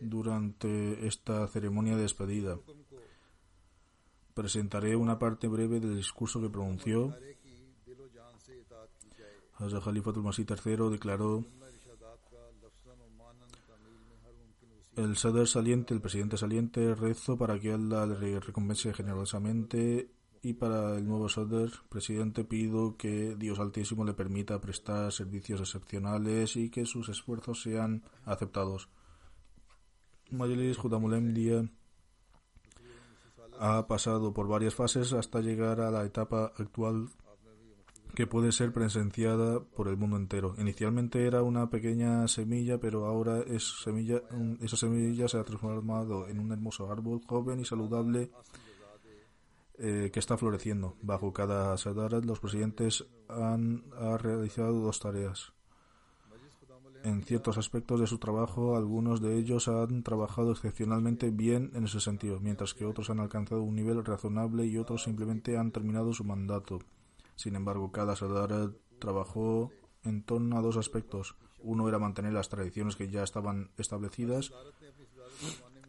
durante 0.00 1.06
esta 1.06 1.46
ceremonia 1.48 1.96
de 1.96 2.02
despedida. 2.02 2.58
Presentaré 4.34 4.96
una 4.96 5.18
parte 5.18 5.48
breve 5.48 5.80
del 5.80 5.96
discurso 5.96 6.40
que 6.40 6.48
pronunció. 6.48 7.14
Hazrat 9.58 9.82
Khalifatul 9.82 10.22
Masih 10.22 10.46
III 10.46 10.90
declaró 10.90 11.44
el 14.98 15.16
Sadr 15.16 15.46
saliente, 15.46 15.94
el 15.94 16.00
presidente 16.00 16.36
saliente, 16.36 16.94
rezo 16.94 17.38
para 17.38 17.58
que 17.58 17.72
Allah 17.72 18.04
le 18.06 18.40
recompense 18.40 18.92
generosamente 18.92 20.10
y 20.42 20.54
para 20.54 20.96
el 20.96 21.06
nuevo 21.06 21.28
Sadr, 21.28 21.70
presidente, 21.88 22.44
pido 22.44 22.96
que 22.96 23.36
Dios 23.36 23.60
Altísimo 23.60 24.04
le 24.04 24.14
permita 24.14 24.60
prestar 24.60 25.12
servicios 25.12 25.60
excepcionales 25.60 26.56
y 26.56 26.70
que 26.70 26.84
sus 26.84 27.08
esfuerzos 27.08 27.62
sean 27.62 28.02
aceptados. 28.24 28.88
Majlis 30.30 30.76
Judamulem 30.76 31.34
ha 33.58 33.86
pasado 33.86 34.32
por 34.32 34.48
varias 34.48 34.74
fases 34.74 35.12
hasta 35.12 35.40
llegar 35.40 35.80
a 35.80 35.90
la 35.90 36.04
etapa 36.04 36.52
actual 36.56 37.08
que 38.14 38.26
puede 38.26 38.52
ser 38.52 38.72
presenciada 38.72 39.60
por 39.60 39.88
el 39.88 39.96
mundo 39.96 40.16
entero. 40.16 40.54
Inicialmente 40.58 41.26
era 41.26 41.42
una 41.42 41.70
pequeña 41.70 42.26
semilla, 42.28 42.78
pero 42.78 43.06
ahora 43.06 43.40
es 43.40 43.82
semilla, 43.82 44.22
esa 44.60 44.76
semilla 44.76 45.28
se 45.28 45.38
ha 45.38 45.44
transformado 45.44 46.26
en 46.28 46.40
un 46.40 46.52
hermoso 46.52 46.90
árbol 46.90 47.20
joven 47.26 47.60
y 47.60 47.64
saludable 47.64 48.30
eh, 49.78 50.10
que 50.12 50.18
está 50.18 50.36
floreciendo. 50.36 50.96
Bajo 51.02 51.32
cada 51.32 51.76
Sadarat 51.76 52.24
los 52.24 52.40
presidentes 52.40 53.04
han 53.28 53.84
realizado 54.18 54.80
dos 54.80 54.98
tareas 54.98 55.52
en 57.04 57.22
ciertos 57.22 57.58
aspectos 57.58 58.00
de 58.00 58.06
su 58.06 58.18
trabajo, 58.18 58.76
algunos 58.76 59.20
de 59.20 59.38
ellos 59.38 59.68
han 59.68 60.02
trabajado 60.02 60.52
excepcionalmente 60.52 61.30
bien 61.30 61.70
en 61.74 61.84
ese 61.84 62.00
sentido, 62.00 62.40
mientras 62.40 62.74
que 62.74 62.84
otros 62.84 63.10
han 63.10 63.20
alcanzado 63.20 63.62
un 63.62 63.76
nivel 63.76 64.04
razonable 64.04 64.66
y 64.66 64.78
otros 64.78 65.04
simplemente 65.04 65.56
han 65.56 65.70
terminado 65.70 66.12
su 66.12 66.24
mandato. 66.24 66.80
Sin 67.36 67.54
embargo, 67.54 67.92
cada 67.92 68.16
Sadar 68.16 68.72
trabajó 68.98 69.70
en 70.02 70.22
torno 70.22 70.58
a 70.58 70.62
dos 70.62 70.76
aspectos. 70.76 71.36
Uno 71.60 71.88
era 71.88 71.98
mantener 71.98 72.32
las 72.32 72.48
tradiciones 72.48 72.96
que 72.96 73.08
ya 73.08 73.22
estaban 73.22 73.70
establecidas 73.76 74.52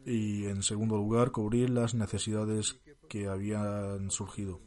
y, 0.04 0.46
en 0.46 0.62
segundo 0.62 0.96
lugar, 0.96 1.32
cubrir 1.32 1.70
las 1.70 1.94
necesidades 1.94 2.80
que 3.08 3.26
habían 3.26 4.10
surgido. 4.10 4.60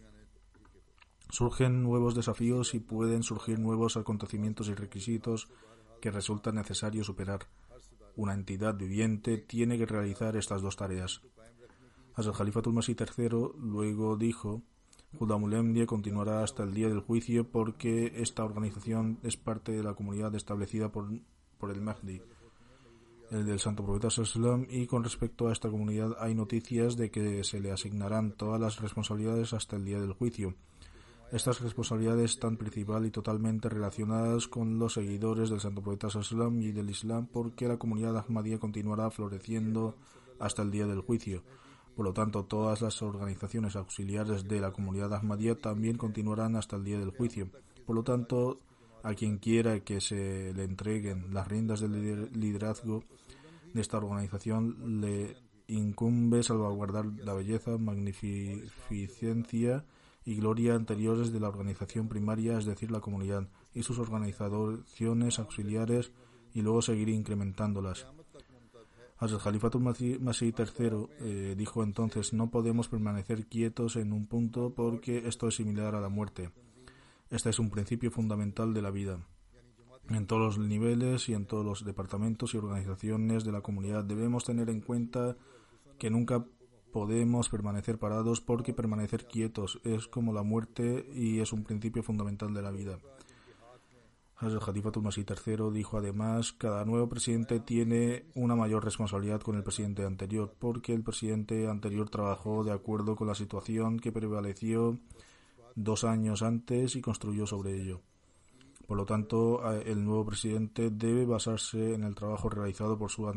Surgen 1.30 1.82
nuevos 1.82 2.16
desafíos 2.16 2.76
y 2.76 2.80
pueden 2.80 3.24
surgir 3.24 3.60
nuevos 3.60 3.98
acontecimientos 3.98 4.68
y 4.68 4.76
requisitos 4.76 5.50
que 6.04 6.12
resulta 6.12 6.52
necesario 6.52 7.02
superar. 7.02 7.48
Una 8.18 8.34
entidad 8.34 8.76
viviente 8.76 9.38
tiene 9.38 9.78
que 9.78 9.86
realizar 9.86 10.36
estas 10.36 10.62
dos 10.62 10.76
tareas. 10.76 11.22
Hazrat 12.14 12.36
Khalifatul 12.36 12.74
Masih 12.74 12.98
III 13.00 13.30
luego 13.58 14.18
dijo, 14.18 14.64
Judamulemdie 15.18 15.86
continuará 15.86 16.44
hasta 16.44 16.64
el 16.64 16.74
día 16.74 16.90
del 16.90 17.00
juicio 17.00 17.50
porque 17.50 18.12
esta 18.18 18.44
organización 18.44 19.20
es 19.24 19.38
parte 19.38 19.72
de 19.72 19.82
la 19.82 19.94
comunidad 19.94 20.36
establecida 20.36 20.92
por, 20.92 21.08
por 21.58 21.72
el 21.72 21.80
Mahdi, 21.80 22.22
el 23.32 23.46
del 23.46 23.62
Santo 23.62 23.86
Profeta 23.86 24.10
Sallam, 24.10 24.68
y 24.70 24.88
con 24.88 25.06
respecto 25.06 25.48
a 25.48 25.54
esta 25.54 25.70
comunidad 25.70 26.18
hay 26.20 26.36
noticias 26.36 26.98
de 26.98 27.12
que 27.12 27.46
se 27.46 27.62
le 27.62 27.72
asignarán 27.72 28.34
todas 28.34 28.60
las 28.60 28.82
responsabilidades 28.82 29.54
hasta 29.54 29.78
el 29.78 29.86
día 29.86 30.02
del 30.02 30.12
juicio. 30.12 30.54
Estas 31.34 31.60
responsabilidades 31.62 32.32
están 32.32 32.58
principal 32.58 33.08
y 33.08 33.10
totalmente 33.10 33.68
relacionadas 33.68 34.48
con 34.48 34.78
los 34.78 34.94
seguidores 34.94 35.50
del 35.50 35.60
Santo 35.60 35.82
Profeta 35.82 36.12
Sallam 36.12 36.62
y 36.62 36.72
del 36.72 36.92
Islam 36.92 37.26
porque 37.26 37.68
la 37.68 37.78
comunidad 37.78 38.16
Ahmadía 38.18 38.60
continuará 38.60 39.10
floreciendo 39.10 39.96
hasta 40.40 40.62
el 40.62 40.70
día 40.70 40.86
del 40.86 41.02
juicio. 41.02 41.42
Por 41.96 42.06
lo 42.06 42.14
tanto, 42.14 42.44
todas 42.44 42.84
las 42.84 43.02
organizaciones 43.02 43.76
auxiliares 43.76 44.48
de 44.48 44.60
la 44.60 44.72
comunidad 44.72 45.12
Ahmadiyya 45.12 45.56
también 45.56 45.98
continuarán 45.98 46.56
hasta 46.56 46.76
el 46.76 46.84
día 46.84 47.00
del 47.00 47.10
juicio. 47.10 47.50
Por 47.84 47.96
lo 47.96 48.04
tanto, 48.04 48.60
a 49.02 49.16
quien 49.16 49.40
quiera 49.40 49.80
que 49.80 50.02
se 50.02 50.54
le 50.54 50.66
entreguen 50.66 51.34
las 51.34 51.48
riendas 51.48 51.80
del 51.80 52.30
liderazgo 52.32 53.04
de 53.74 53.82
esta 53.82 53.98
organización, 53.98 55.02
le 55.02 55.36
incumbe 55.66 56.44
salvaguardar 56.44 57.08
la 57.08 57.34
belleza, 57.34 57.80
magnificencia 57.80 59.84
y 60.26 60.36
gloria 60.36 60.76
anteriores 60.76 61.32
de 61.32 61.40
la 61.40 61.50
organización 61.50 62.08
primaria, 62.08 62.58
es 62.58 62.66
decir, 62.66 62.92
la 62.92 63.02
comunidad, 63.02 63.50
y 63.74 63.84
sus 63.84 64.00
organizaciones 64.00 65.40
auxiliares, 65.40 66.12
y 66.54 66.62
luego 66.62 66.82
seguir 66.82 67.10
incrementándolas. 67.10 68.08
Hazrat 69.18 69.42
Khalifatul 69.42 69.82
Masih 69.82 70.54
III 70.58 71.08
eh, 71.20 71.56
dijo 71.58 71.84
entonces, 71.84 72.34
no 72.34 72.50
podemos 72.50 72.90
permanecer 72.90 73.48
quietos 73.48 73.96
en 73.96 74.12
un 74.12 74.28
punto 74.28 74.74
porque 74.76 75.28
esto 75.28 75.48
es 75.48 75.56
similar 75.56 75.96
a 75.96 76.02
la 76.02 76.10
muerte. 76.10 76.52
Este 77.30 77.50
es 77.50 77.60
un 77.60 77.70
principio 77.70 78.12
fundamental 78.12 78.74
de 78.74 78.82
la 78.82 78.92
vida. 78.92 79.20
En 80.10 80.28
todos 80.28 80.58
los 80.58 80.68
niveles 80.68 81.30
y 81.30 81.34
en 81.34 81.46
todos 81.46 81.66
los 81.66 81.86
departamentos 81.86 82.54
y 82.54 82.58
organizaciones 82.58 83.46
de 83.46 83.54
la 83.54 83.62
comunidad 83.62 84.04
debemos 84.04 84.44
tener 84.44 84.70
en 84.70 84.82
cuenta 84.82 85.38
que 85.98 86.10
nunca 86.10 86.46
podemos 86.94 87.50
permanecer 87.50 87.98
parados 87.98 88.40
porque 88.40 88.74
permanecer 88.74 89.28
quietos 89.28 89.82
es 89.84 90.08
como 90.08 90.32
la 90.32 90.44
muerte 90.44 91.10
y 91.14 91.40
es 91.40 91.52
un 91.52 91.64
principio 91.64 92.04
fundamental 92.04 92.54
de 92.54 92.62
la 92.62 92.72
vida. 92.72 93.00
Hazrat 94.38 94.64
Khalifatul 94.64 95.04
Masih 95.04 95.26
III 95.28 95.72
dijo 95.72 95.98
además, 95.98 96.54
cada 96.54 96.86
nuevo 96.86 97.10
presidente 97.10 97.60
tiene 97.60 98.26
una 98.36 98.56
mayor 98.56 98.84
responsabilidad 98.84 99.42
con 99.42 99.56
el 99.56 99.64
presidente 99.64 100.06
anterior, 100.06 100.54
porque 100.60 100.94
el 100.94 101.04
presidente 101.04 101.68
anterior 101.68 102.10
trabajó 102.10 102.64
de 102.64 102.72
acuerdo 102.72 103.16
con 103.16 103.28
la 103.28 103.36
situación 103.36 104.00
que 104.00 104.12
prevaleció 104.12 105.00
dos 105.76 106.04
años 106.04 106.44
antes 106.44 106.96
y 106.96 107.02
construyó 107.02 107.48
sobre 107.48 107.80
ello. 107.80 108.02
Por 108.86 108.98
lo 108.98 109.06
tanto, 109.06 109.72
el 109.72 110.04
nuevo 110.04 110.26
presidente 110.26 110.90
debe 110.92 111.26
basarse 111.26 111.94
en 111.94 112.04
el 112.04 112.16
trabajo 112.16 112.50
realizado 112.50 112.98
por 112.98 113.10
su 113.10 113.32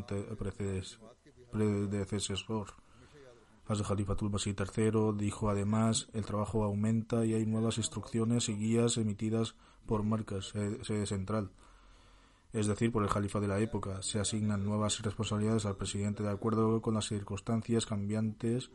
predecesor. 1.52 2.85
Hazrat 3.68 3.88
Khalifatul 3.88 4.30
Masih 4.30 4.54
III 4.54 5.18
dijo 5.18 5.50
además, 5.50 6.08
el 6.12 6.24
trabajo 6.24 6.62
aumenta 6.62 7.26
y 7.26 7.34
hay 7.34 7.46
nuevas 7.46 7.78
instrucciones 7.78 8.48
y 8.48 8.54
guías 8.54 8.96
emitidas 8.96 9.56
por 9.86 10.04
marcas, 10.04 10.52
sede 10.82 11.06
central, 11.06 11.50
es 12.52 12.68
decir, 12.68 12.92
por 12.92 13.02
el 13.02 13.08
califa 13.08 13.40
de 13.40 13.48
la 13.48 13.58
época. 13.58 14.02
Se 14.02 14.20
asignan 14.20 14.64
nuevas 14.64 15.02
responsabilidades 15.02 15.66
al 15.66 15.76
presidente 15.76 16.22
de 16.22 16.30
acuerdo 16.30 16.80
con 16.80 16.94
las 16.94 17.08
circunstancias 17.08 17.86
cambiantes, 17.86 18.70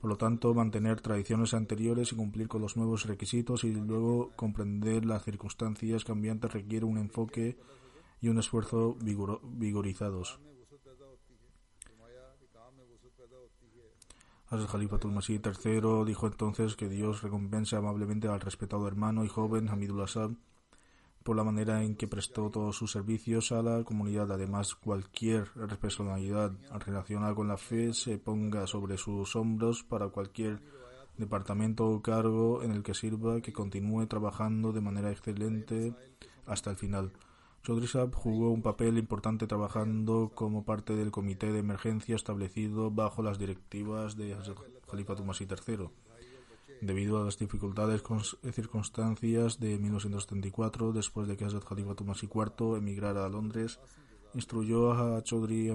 por 0.00 0.10
lo 0.10 0.16
tanto, 0.16 0.54
mantener 0.54 1.00
tradiciones 1.00 1.52
anteriores 1.52 2.12
y 2.12 2.16
cumplir 2.16 2.46
con 2.46 2.62
los 2.62 2.76
nuevos 2.76 3.06
requisitos 3.06 3.64
y 3.64 3.72
luego 3.72 4.30
comprender 4.36 5.04
las 5.04 5.24
circunstancias 5.24 6.04
cambiantes 6.04 6.52
requiere 6.52 6.86
un 6.86 6.98
enfoque 6.98 7.58
y 8.20 8.28
un 8.28 8.38
esfuerzo 8.38 8.96
vigorizados. 9.00 10.38
Hazrat 14.50 14.70
Khalifatul 14.70 15.12
Masih 15.12 15.42
III 15.44 16.06
dijo 16.06 16.26
entonces 16.26 16.74
que 16.74 16.88
Dios 16.88 17.22
recompense 17.22 17.76
amablemente 17.76 18.28
al 18.28 18.40
respetado 18.40 18.88
hermano 18.88 19.22
y 19.22 19.28
joven 19.28 19.68
Hamidullah 19.68 20.06
Saab 20.06 20.36
por 21.22 21.36
la 21.36 21.44
manera 21.44 21.82
en 21.84 21.96
que 21.96 22.08
prestó 22.08 22.48
todos 22.48 22.74
sus 22.74 22.92
servicios 22.92 23.52
a 23.52 23.60
la 23.60 23.84
comunidad. 23.84 24.32
Además, 24.32 24.74
cualquier 24.74 25.50
responsabilidad 25.54 26.52
relacionada 26.86 27.34
con 27.34 27.48
la 27.48 27.58
fe 27.58 27.92
se 27.92 28.16
ponga 28.16 28.66
sobre 28.66 28.96
sus 28.96 29.36
hombros 29.36 29.82
para 29.82 30.08
cualquier 30.08 30.62
departamento 31.18 31.86
o 31.86 32.00
cargo 32.00 32.62
en 32.62 32.70
el 32.70 32.82
que 32.82 32.94
sirva, 32.94 33.42
que 33.42 33.52
continúe 33.52 34.06
trabajando 34.06 34.72
de 34.72 34.80
manera 34.80 35.10
excelente 35.10 35.92
hasta 36.46 36.70
el 36.70 36.76
final. 36.76 37.12
Chaudhry 37.62 37.88
jugó 38.14 38.50
un 38.50 38.62
papel 38.62 38.98
importante 38.98 39.46
trabajando 39.46 40.30
como 40.34 40.64
parte 40.64 40.96
del 40.96 41.10
comité 41.10 41.52
de 41.52 41.58
emergencia 41.58 42.16
establecido 42.16 42.90
bajo 42.90 43.22
las 43.22 43.38
directivas 43.38 44.16
de 44.16 44.36
Khalifa 44.90 45.14
Masih 45.22 45.46
III. 45.46 45.88
Debido 46.80 47.20
a 47.20 47.24
las 47.24 47.38
dificultades 47.38 48.02
y 48.42 48.52
circunstancias 48.52 49.58
de 49.58 49.78
1974, 49.78 50.92
después 50.92 51.26
de 51.26 51.36
que 51.36 51.44
Hazrat 51.44 51.64
Khalifa 51.64 51.94
Masih 52.04 52.28
IV 52.32 52.76
emigrara 52.76 53.26
a 53.26 53.28
Londres, 53.28 53.80
instruyó 54.34 54.92
a 54.92 55.22
Chaudhry, 55.22 55.74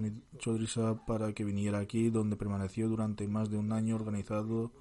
para 1.05 1.33
que 1.33 1.43
viniera 1.43 1.79
aquí, 1.79 2.09
donde 2.09 2.37
permaneció 2.37 2.87
durante 2.87 3.27
más 3.27 3.49
de 3.49 3.57
un 3.57 3.71
año 3.71 3.95
organizado 3.95 4.71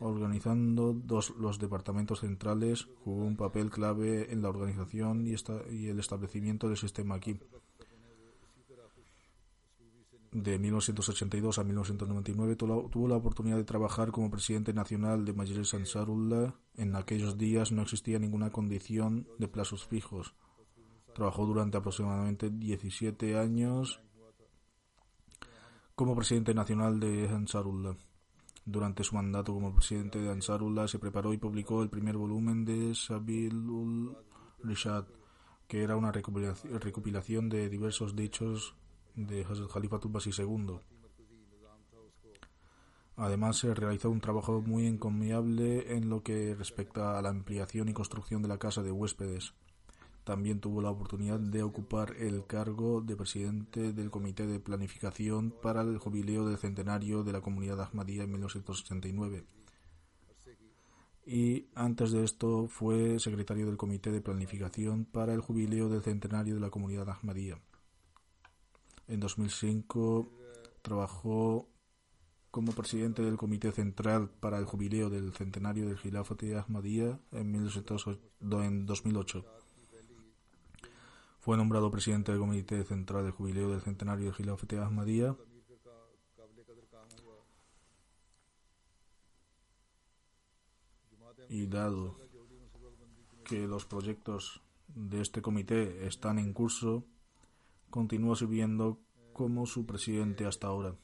organizando 0.00 0.94
los 1.38 1.58
departamentos 1.58 2.20
centrales, 2.20 2.88
jugó 3.04 3.24
un 3.24 3.36
papel 3.36 3.70
clave 3.70 4.32
en 4.32 4.42
la 4.42 4.48
organización 4.48 5.26
y, 5.26 5.34
y 5.70 5.88
el 5.88 5.98
establecimiento 5.98 6.68
del 6.68 6.76
sistema 6.76 7.16
aquí. 7.16 7.38
De 10.36 10.58
1982 10.58 11.58
a 11.58 11.64
1999 11.64 12.56
tuvo 12.56 13.08
la 13.08 13.16
oportunidad 13.16 13.56
de 13.56 13.64
trabajar 13.64 14.10
como 14.10 14.30
presidente 14.30 14.74
nacional 14.74 15.24
de 15.24 15.32
Majlis 15.32 15.72
Ansarullah. 15.72 16.54
En 16.74 16.94
aquellos 16.94 17.38
días 17.38 17.72
no 17.72 17.80
existía 17.80 18.18
ninguna 18.18 18.50
condición 18.50 19.26
de 19.38 19.48
plazos 19.48 19.86
fijos. 19.86 20.34
Trabajó 21.14 21.46
durante 21.46 21.78
aproximadamente 21.78 22.50
17 22.50 23.38
años 23.38 24.02
como 25.94 26.14
presidente 26.14 26.52
nacional 26.52 27.00
de 27.00 27.30
Ansarullah. 27.30 27.96
Durante 28.68 29.04
su 29.04 29.14
mandato 29.14 29.54
como 29.54 29.72
presidente 29.72 30.18
de 30.18 30.28
Ansarullah 30.28 30.88
se 30.88 30.98
preparó 30.98 31.32
y 31.32 31.38
publicó 31.38 31.84
el 31.84 31.88
primer 31.88 32.16
volumen 32.16 32.64
de 32.64 32.96
Sabilul 32.96 34.16
Rishad, 34.58 35.04
que 35.68 35.84
era 35.84 35.94
una 35.94 36.10
recopilación 36.10 37.48
de 37.48 37.68
diversos 37.68 38.16
dichos 38.16 38.74
de 39.14 39.44
Hazrat 39.44 39.70
Khalifatul 39.70 40.10
Masih 40.10 40.32
II. 40.36 40.80
Además, 43.14 43.56
se 43.56 43.72
realizó 43.72 44.10
un 44.10 44.20
trabajo 44.20 44.60
muy 44.60 44.86
encomiable 44.86 45.96
en 45.96 46.08
lo 46.08 46.24
que 46.24 46.56
respecta 46.56 47.16
a 47.16 47.22
la 47.22 47.28
ampliación 47.28 47.88
y 47.88 47.94
construcción 47.94 48.42
de 48.42 48.48
la 48.48 48.58
casa 48.58 48.82
de 48.82 48.90
huéspedes. 48.90 49.54
También 50.26 50.58
tuvo 50.58 50.82
la 50.82 50.90
oportunidad 50.90 51.38
de 51.38 51.62
ocupar 51.62 52.16
el 52.18 52.44
cargo 52.46 53.00
de 53.00 53.14
presidente 53.14 53.92
del 53.92 54.10
Comité 54.10 54.44
de 54.48 54.58
Planificación 54.58 55.54
para 55.62 55.82
el 55.82 55.98
Jubileo 55.98 56.44
del 56.44 56.58
Centenario 56.58 57.22
de 57.22 57.32
la 57.32 57.40
Comunidad 57.40 57.80
Ahmadía 57.80 58.24
en 58.24 58.32
1989. 58.32 59.44
Y 61.26 61.68
antes 61.76 62.10
de 62.10 62.24
esto 62.24 62.66
fue 62.66 63.20
secretario 63.20 63.66
del 63.66 63.76
Comité 63.76 64.10
de 64.10 64.20
Planificación 64.20 65.04
para 65.04 65.32
el 65.32 65.42
Jubileo 65.42 65.88
del 65.88 66.02
Centenario 66.02 66.56
de 66.56 66.60
la 66.60 66.70
Comunidad 66.70 67.08
Ahmadía. 67.08 67.60
En 69.06 69.20
2005 69.20 70.28
trabajó 70.82 71.68
como 72.50 72.72
presidente 72.72 73.22
del 73.22 73.36
Comité 73.36 73.70
Central 73.70 74.28
para 74.28 74.58
el 74.58 74.64
Jubileo 74.64 75.08
del 75.08 75.32
Centenario 75.34 75.86
del 75.86 75.98
Gilafate 75.98 76.56
Ahmadía 76.56 77.20
en 77.30 77.52
2008. 78.86 79.65
Fue 81.46 81.56
nombrado 81.56 81.92
presidente 81.92 82.32
del 82.32 82.40
Comité 82.40 82.82
Central 82.82 83.22
del 83.22 83.30
Jubileo 83.30 83.70
del 83.70 83.80
Centenario 83.80 84.24
del 84.24 84.34
Gilafete 84.34 84.80
Ahmadía. 84.80 85.36
Y 91.48 91.68
dado 91.68 92.18
que 93.44 93.68
los 93.68 93.86
proyectos 93.86 94.60
de 94.88 95.20
este 95.20 95.40
comité 95.40 96.08
están 96.08 96.40
en 96.40 96.52
curso, 96.52 97.04
continúa 97.90 98.34
sirviendo 98.34 98.98
como 99.32 99.66
su 99.66 99.86
presidente 99.86 100.46
hasta 100.46 100.66
ahora. 100.66 100.96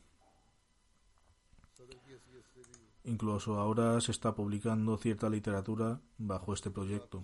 Incluso 3.04 3.60
ahora 3.60 4.00
se 4.00 4.10
está 4.10 4.34
publicando 4.34 4.96
cierta 4.96 5.28
literatura 5.30 6.00
bajo 6.18 6.52
este 6.52 6.72
proyecto. 6.72 7.22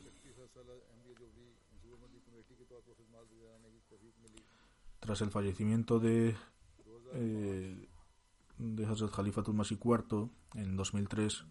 Tras 5.08 5.22
el 5.22 5.30
fallecimiento 5.30 5.98
de, 5.98 6.36
eh, 7.14 7.88
de 8.58 8.86
Hazrat 8.86 9.10
Khalifatul 9.10 9.54
Masih 9.54 9.78
IV 9.82 10.28
en 10.52 10.76
2003, 10.76 11.46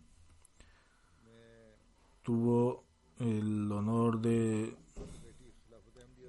tuvo 2.22 2.84
el 3.18 3.72
honor 3.72 4.22
de 4.22 4.78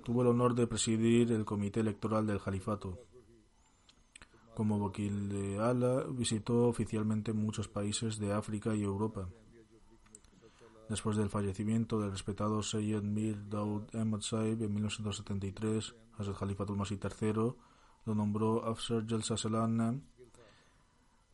tuvo 0.04 0.22
el 0.22 0.28
honor 0.28 0.54
de 0.54 0.66
presidir 0.66 1.30
el 1.32 1.44
comité 1.44 1.80
electoral 1.80 2.26
del 2.26 2.40
califato. 2.40 2.98
Como 4.54 4.78
wakil 4.78 5.28
de 5.28 5.58
Ala, 5.58 6.04
visitó 6.08 6.66
oficialmente 6.66 7.34
muchos 7.34 7.68
países 7.68 8.18
de 8.18 8.32
África 8.32 8.74
y 8.74 8.84
Europa. 8.84 9.28
Después 10.88 11.18
del 11.18 11.28
fallecimiento 11.28 12.00
del 12.00 12.10
respetado 12.10 12.62
Sayyid 12.62 13.02
Mir 13.02 13.50
Daud 13.50 13.94
Ahmad 13.94 14.22
Saib 14.22 14.62
en 14.62 14.72
1973, 14.72 15.94
Hazrat 16.18 16.36
Khalifatul 16.36 16.76
Masih 16.76 16.98
III 16.98 17.32
lo 18.06 18.14
nombró 18.14 18.64
Afsar 18.64 19.06
Jalsa 19.06 19.36
Salana 19.36 19.94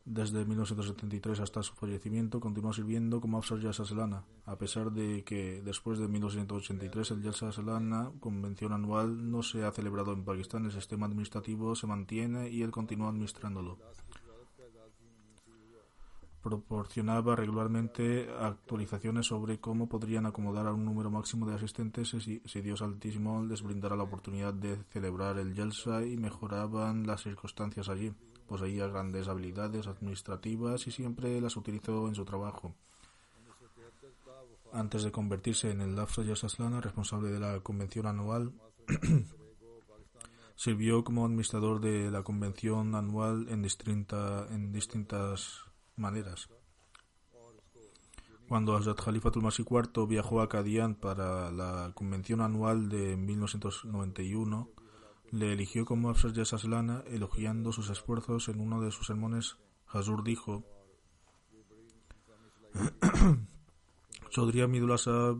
desde 0.05 0.45
1973 0.45 1.41
hasta 1.41 1.63
su 1.63 1.73
fallecimiento 1.75 2.39
continuó 2.39 2.75
sirviendo 2.75 3.23
como 3.23 3.39
Afsar 3.39 3.63
Jalsa 3.63 3.87
Salana, 3.87 4.25
a 4.45 4.57
pesar 4.57 4.93
de 4.93 5.25
que 5.25 5.63
después 5.63 5.99
de 5.99 6.09
1983 6.09 7.11
el 7.13 7.23
Jalsa 7.23 7.53
Salana, 7.53 8.13
convención 8.21 8.75
anual, 8.75 9.31
no 9.31 9.43
se 9.43 9.65
ha 9.65 9.73
celebrado 9.73 10.13
en 10.13 10.25
Pakistán, 10.25 10.67
el 10.67 10.73
sistema 10.73 11.07
administrativo 11.07 11.75
se 11.75 11.87
mantiene 11.87 12.51
y 12.51 12.63
él 12.63 12.71
continúa 12.71 13.09
administrándolo. 13.09 13.79
Proporcionaba 16.45 17.37
regularmente 17.37 18.29
actualizaciones 18.39 19.29
sobre 19.29 19.61
cómo 19.61 19.89
podrían 19.89 20.27
acomodar 20.27 20.67
a 20.67 20.75
un 20.75 20.85
número 20.85 21.11
máximo 21.11 21.47
de 21.47 21.55
asistentes 21.55 22.11
si, 22.11 22.61
Dios 22.61 22.83
Altísimo 22.83 23.43
les 23.43 23.63
brindara 23.63 23.97
la 23.97 24.03
oportunidad 24.03 24.53
de 24.53 24.77
celebrar 24.93 25.39
el 25.39 25.55
Jalsa 25.55 26.05
y 26.05 26.19
mejoraban 26.19 27.07
las 27.07 27.23
circunstancias 27.23 27.89
allí. 27.89 28.13
Poseía 28.47 28.87
grandes 28.89 29.27
habilidades 29.27 29.87
administrativas 29.87 30.87
y 30.87 30.91
siempre 30.91 31.41
las 31.41 31.57
utilizó 31.57 32.09
en 32.09 32.15
su 32.15 32.27
trabajo. 32.27 32.75
Antes 34.71 35.03
de 35.03 35.13
convertirse 35.13 35.71
en 35.71 35.81
el 35.81 35.97
Lafsa 35.97 36.25
Yasaslana, 36.25 36.83
responsable 36.83 37.31
de 37.31 37.41
la 37.41 37.61
convención 37.61 38.07
anual, 38.07 38.53
sirvió 40.57 41.05
como 41.05 41.25
administrador 41.25 41.81
de 41.81 42.11
la 42.11 42.23
convención 42.23 42.95
anual 42.95 43.47
en, 43.49 43.63
distinta, 43.63 44.47
en 44.51 44.73
distintas 44.73 45.65
maneras. 45.97 46.49
Cuando 48.49 48.77
Hazrat 48.77 49.01
Khalifatul 49.01 49.43
Masih 49.43 49.65
IV 49.65 50.07
viajó 50.07 50.43
a 50.43 50.49
Kadian 50.49 50.95
para 50.95 51.51
la 51.51 51.93
convención 51.95 52.43
anual 52.43 52.89
de 52.91 53.17
1991, 53.17 54.69
le 55.31 55.53
eligió 55.53 55.87
como 55.87 56.11
Afsar 56.11 56.33
Yasaslana, 56.33 57.03
elogiando 57.07 57.73
sus 57.73 57.89
esfuerzos 57.89 58.49
en 58.49 58.61
uno 58.61 58.83
de 58.83 58.91
sus 58.91 59.07
sermones. 59.07 59.57
Hazur 59.89 60.23
dijo: 60.25 60.65
Chaudhry 64.31 64.61
Amidullah 64.61 64.99
Saab 64.99 65.39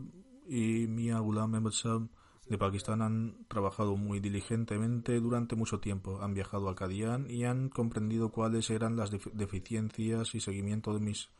y 0.49 0.87
Mia 0.89 1.19
Ghulam 1.19 1.55
Ahmad 1.55 1.73
Saab 1.73 2.09
de 2.49 2.59
Pakistán 2.59 3.01
han 3.03 3.47
trabajado 3.49 3.97
muy 3.97 4.21
diligentemente 4.21 5.19
durante 5.21 5.57
mucho 5.57 5.81
tiempo, 5.81 6.21
han 6.21 6.35
viajado 6.35 6.69
a 6.69 6.75
Kadian 6.75 7.31
y 7.31 7.45
han 7.45 7.71
comprendido 7.71 8.31
cuáles 8.31 8.71
eran 8.71 8.97
las 8.97 9.11
deficiencias 9.33 10.35
y 10.35 10.41
seguimiento 10.41 10.93
de 10.93 11.01
mis 11.01 11.31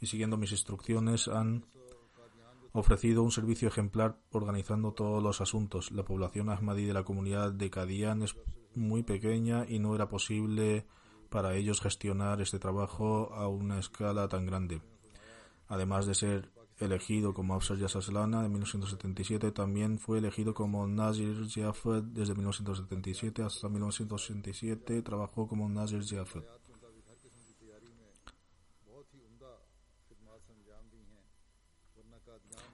y 0.00 0.06
siguiendo 0.06 0.36
mis 0.36 0.52
instrucciones 0.52 1.28
han 1.28 1.64
ofrecido 2.72 3.22
un 3.22 3.30
servicio 3.30 3.68
ejemplar 3.68 4.18
organizando 4.30 4.92
todos 4.92 5.22
los 5.22 5.40
asuntos. 5.40 5.90
La 5.92 6.04
población 6.04 6.50
ahmadí 6.50 6.84
de 6.84 6.92
la 6.92 7.04
comunidad 7.04 7.52
de 7.52 7.70
Kadian 7.70 8.22
es 8.22 8.36
muy 8.74 9.02
pequeña 9.02 9.64
y 9.66 9.78
no 9.78 9.94
era 9.94 10.08
posible 10.08 10.86
para 11.30 11.54
ellos 11.54 11.80
gestionar 11.80 12.40
este 12.40 12.58
trabajo 12.58 13.32
a 13.32 13.48
una 13.48 13.78
escala 13.78 14.28
tan 14.28 14.44
grande. 14.44 14.82
Además 15.68 16.06
de 16.06 16.14
ser 16.14 16.50
elegido 16.78 17.32
como 17.32 17.54
Afsar 17.54 17.78
Yasaslana 17.78 18.44
en 18.44 18.52
1977, 18.52 19.50
también 19.52 19.98
fue 19.98 20.18
elegido 20.18 20.54
como 20.54 20.86
Nazir 20.86 21.46
Jafet 21.48 22.04
desde 22.04 22.34
1977 22.34 23.42
hasta 23.42 23.68
1987. 23.68 25.02
Trabajó 25.02 25.48
como 25.48 25.68
Nazir 25.68 26.04
Jafet. 26.04 26.44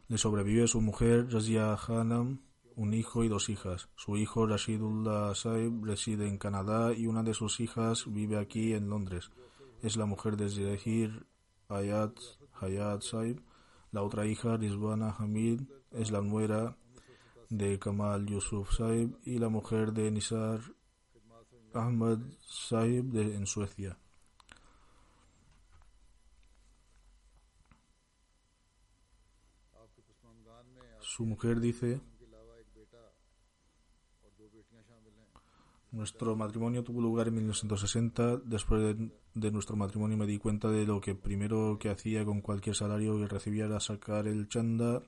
Le 0.08 0.18
sobrevive 0.18 0.66
su 0.66 0.82
mujer 0.82 1.32
Razia 1.32 1.74
Hanam, 1.74 2.42
un 2.76 2.92
hijo 2.92 3.24
y 3.24 3.28
dos 3.28 3.48
hijas. 3.48 3.88
Su 3.96 4.18
hijo 4.18 4.46
Rashidullah 4.46 5.34
Saib 5.34 5.84
reside 5.84 6.28
en 6.28 6.36
Canadá 6.36 6.92
y 6.92 7.06
una 7.06 7.22
de 7.22 7.32
sus 7.32 7.60
hijas 7.60 8.04
vive 8.06 8.36
aquí 8.38 8.74
en 8.74 8.90
Londres. 8.90 9.30
Es 9.80 9.96
la 9.96 10.04
mujer 10.04 10.36
de 10.36 10.50
Zahir 10.50 11.26
Hayat, 11.68 12.12
Hayat 12.60 13.00
Saib. 13.00 13.40
La 13.92 14.02
otra 14.02 14.26
hija, 14.26 14.56
Rizwana 14.56 15.14
Hamid, 15.18 15.60
es 15.90 16.10
la 16.10 16.22
nuera 16.22 16.78
de 17.50 17.78
Kamal 17.78 18.24
Yusuf 18.26 18.74
Saib 18.74 19.18
y 19.24 19.38
la 19.38 19.50
mujer 19.50 19.92
de 19.92 20.10
Nisar 20.10 20.60
Ahmad 21.74 22.18
Saib 22.46 23.04
de, 23.12 23.36
en 23.36 23.46
Suecia. 23.46 23.98
Su 31.00 31.26
mujer 31.26 31.60
dice, 31.60 32.00
nuestro 35.90 36.34
matrimonio 36.34 36.82
tuvo 36.82 37.02
lugar 37.02 37.28
en 37.28 37.34
1960. 37.34 38.38
Después 38.38 38.96
de, 38.96 39.21
de, 39.34 39.50
nuestro 39.50 39.76
matrimonio 39.76 40.16
me 40.16 40.26
di 40.26 40.38
cuenta 40.38 40.68
de 40.68 40.84
lo 40.86 41.00
que 41.00 41.14
primero 41.14 41.78
que 41.78 41.90
hacía 41.90 42.24
con 42.24 42.40
cualquier 42.40 42.76
salario 42.76 43.18
que 43.18 43.28
recibía 43.28 43.66
era 43.66 43.80
sacar 43.80 44.26
el 44.26 44.48
chanda. 44.48 45.02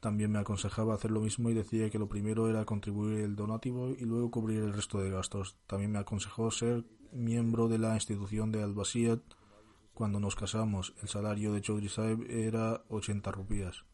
También 0.00 0.30
me 0.30 0.38
aconsejaba 0.38 0.94
hacer 0.94 1.10
lo 1.10 1.20
mismo 1.20 1.50
y 1.50 1.54
decía 1.54 1.90
que 1.90 1.98
lo 1.98 2.08
primero 2.08 2.48
era 2.48 2.64
contribuir 2.64 3.20
el 3.20 3.36
donativo 3.36 3.90
y 3.90 4.04
luego 4.04 4.30
cubrir 4.30 4.60
el 4.60 4.72
resto 4.72 4.98
de 5.00 5.10
gastos. 5.10 5.56
También 5.66 5.90
me 5.90 5.98
aconsejó 5.98 6.50
ser 6.50 6.84
miembro 7.12 7.68
de 7.68 7.78
la 7.78 7.94
institución 7.94 8.52
de 8.52 8.62
Al-Basiyat. 8.62 9.20
Cuando 9.94 10.20
nos 10.20 10.36
casamos, 10.36 10.94
el 11.02 11.08
salario 11.08 11.52
de 11.52 11.60
Chaudhry 11.60 11.88
Saib 11.88 12.30
era 12.30 12.84
80 12.88 13.32
rupias. 13.32 13.84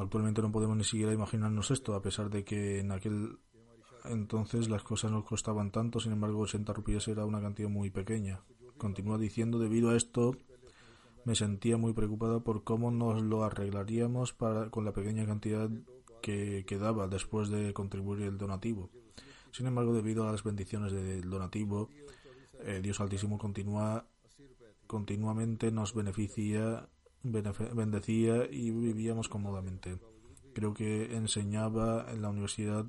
Actualmente 0.00 0.40
no 0.40 0.50
podemos 0.50 0.76
ni 0.76 0.84
siquiera 0.84 1.12
imaginarnos 1.12 1.70
esto, 1.70 1.94
a 1.94 2.00
pesar 2.00 2.30
de 2.30 2.42
que 2.42 2.80
en 2.80 2.90
aquel 2.90 3.38
entonces 4.04 4.68
las 4.68 4.82
cosas 4.82 5.10
no 5.10 5.24
costaban 5.24 5.70
tanto, 5.70 6.00
sin 6.00 6.12
embargo 6.12 6.40
80 6.40 6.72
rupias 6.72 7.08
era 7.08 7.24
una 7.24 7.40
cantidad 7.40 7.68
muy 7.68 7.90
pequeña. 7.90 8.40
Continúa 8.78 9.18
diciendo, 9.18 9.58
debido 9.58 9.90
a 9.90 9.96
esto 9.96 10.36
me 11.24 11.34
sentía 11.34 11.76
muy 11.76 11.92
preocupada 11.92 12.40
por 12.40 12.64
cómo 12.64 12.90
nos 12.90 13.22
lo 13.22 13.44
arreglaríamos 13.44 14.32
para, 14.32 14.70
con 14.70 14.84
la 14.84 14.92
pequeña 14.92 15.26
cantidad 15.26 15.68
que 16.22 16.64
quedaba 16.66 17.08
después 17.08 17.48
de 17.50 17.72
contribuir 17.72 18.22
el 18.22 18.38
donativo. 18.38 18.90
Sin 19.52 19.66
embargo, 19.66 19.92
debido 19.92 20.28
a 20.28 20.32
las 20.32 20.44
bendiciones 20.44 20.92
del 20.92 21.28
donativo, 21.28 21.88
eh, 22.64 22.80
Dios 22.82 23.00
Altísimo 23.00 23.38
continuamente 24.86 25.70
nos 25.72 25.94
beneficia 25.94 26.88
bendecía 27.22 28.46
y 28.50 28.70
vivíamos 28.70 29.28
cómodamente. 29.28 29.98
Creo 30.54 30.74
que 30.74 31.14
enseñaba 31.16 32.06
en 32.10 32.22
la 32.22 32.30
universidad 32.30 32.86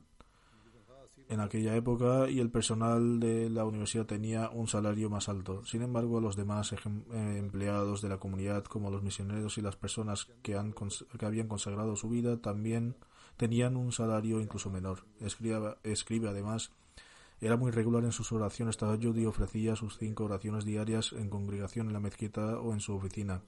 en 1.31 1.39
aquella 1.39 1.75
época 1.75 2.29
y 2.29 2.39
el 2.39 2.51
personal 2.51 3.19
de 3.19 3.49
la 3.49 3.65
universidad 3.65 4.05
tenía 4.05 4.49
un 4.49 4.67
salario 4.67 5.09
más 5.09 5.29
alto. 5.29 5.65
Sin 5.65 5.81
embargo, 5.81 6.19
los 6.19 6.35
demás 6.35 6.73
eh, 6.73 6.77
empleados 7.37 8.01
de 8.01 8.09
la 8.09 8.19
comunidad, 8.19 8.65
como 8.65 8.91
los 8.91 9.01
misioneros 9.01 9.57
y 9.57 9.61
las 9.61 9.77
personas 9.77 10.27
que, 10.43 10.55
han, 10.55 10.73
que 10.73 11.25
habían 11.25 11.47
consagrado 11.47 11.95
su 11.95 12.09
vida, 12.09 12.41
también 12.41 12.97
tenían 13.37 13.77
un 13.77 13.93
salario 13.93 14.41
incluso 14.41 14.69
menor. 14.69 15.05
Escribe, 15.19 15.77
escribe 15.83 16.29
además 16.29 16.71
era 17.41 17.57
muy 17.57 17.71
regular 17.71 18.03
en 18.03 18.11
sus 18.11 18.31
oraciones 18.33 18.77
y 19.15 19.25
ofrecía 19.25 19.75
sus 19.75 19.97
cinco 19.97 20.25
oraciones 20.25 20.63
diarias 20.63 21.11
en 21.13 21.29
congregación 21.29 21.87
en 21.87 21.93
la 21.93 21.99
mezquita 21.99 22.59
o 22.59 22.71
en 22.73 22.81
su 22.81 22.93
oficina. 22.93 23.41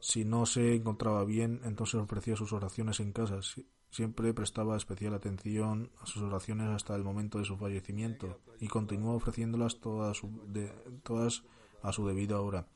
Si 0.00 0.24
no 0.24 0.44
se 0.44 0.74
encontraba 0.74 1.24
bien, 1.24 1.60
entonces 1.64 2.00
ofrecía 2.00 2.36
sus 2.36 2.52
oraciones 2.52 3.00
en 3.00 3.12
casa. 3.12 3.40
Siempre 3.90 4.32
prestaba 4.32 4.76
especial 4.76 5.14
atención 5.14 5.90
a 6.00 6.06
sus 6.06 6.22
oraciones 6.22 6.68
hasta 6.68 6.94
el 6.94 7.02
momento 7.02 7.38
de 7.38 7.44
su 7.44 7.56
fallecimiento 7.56 8.38
y 8.60 8.68
continuó 8.68 9.14
ofreciéndolas 9.14 9.80
todas, 9.80 10.16
su, 10.16 10.30
todas 11.02 11.42
a 11.82 11.92
su 11.92 12.06
debida 12.06 12.40
hora. 12.40 12.66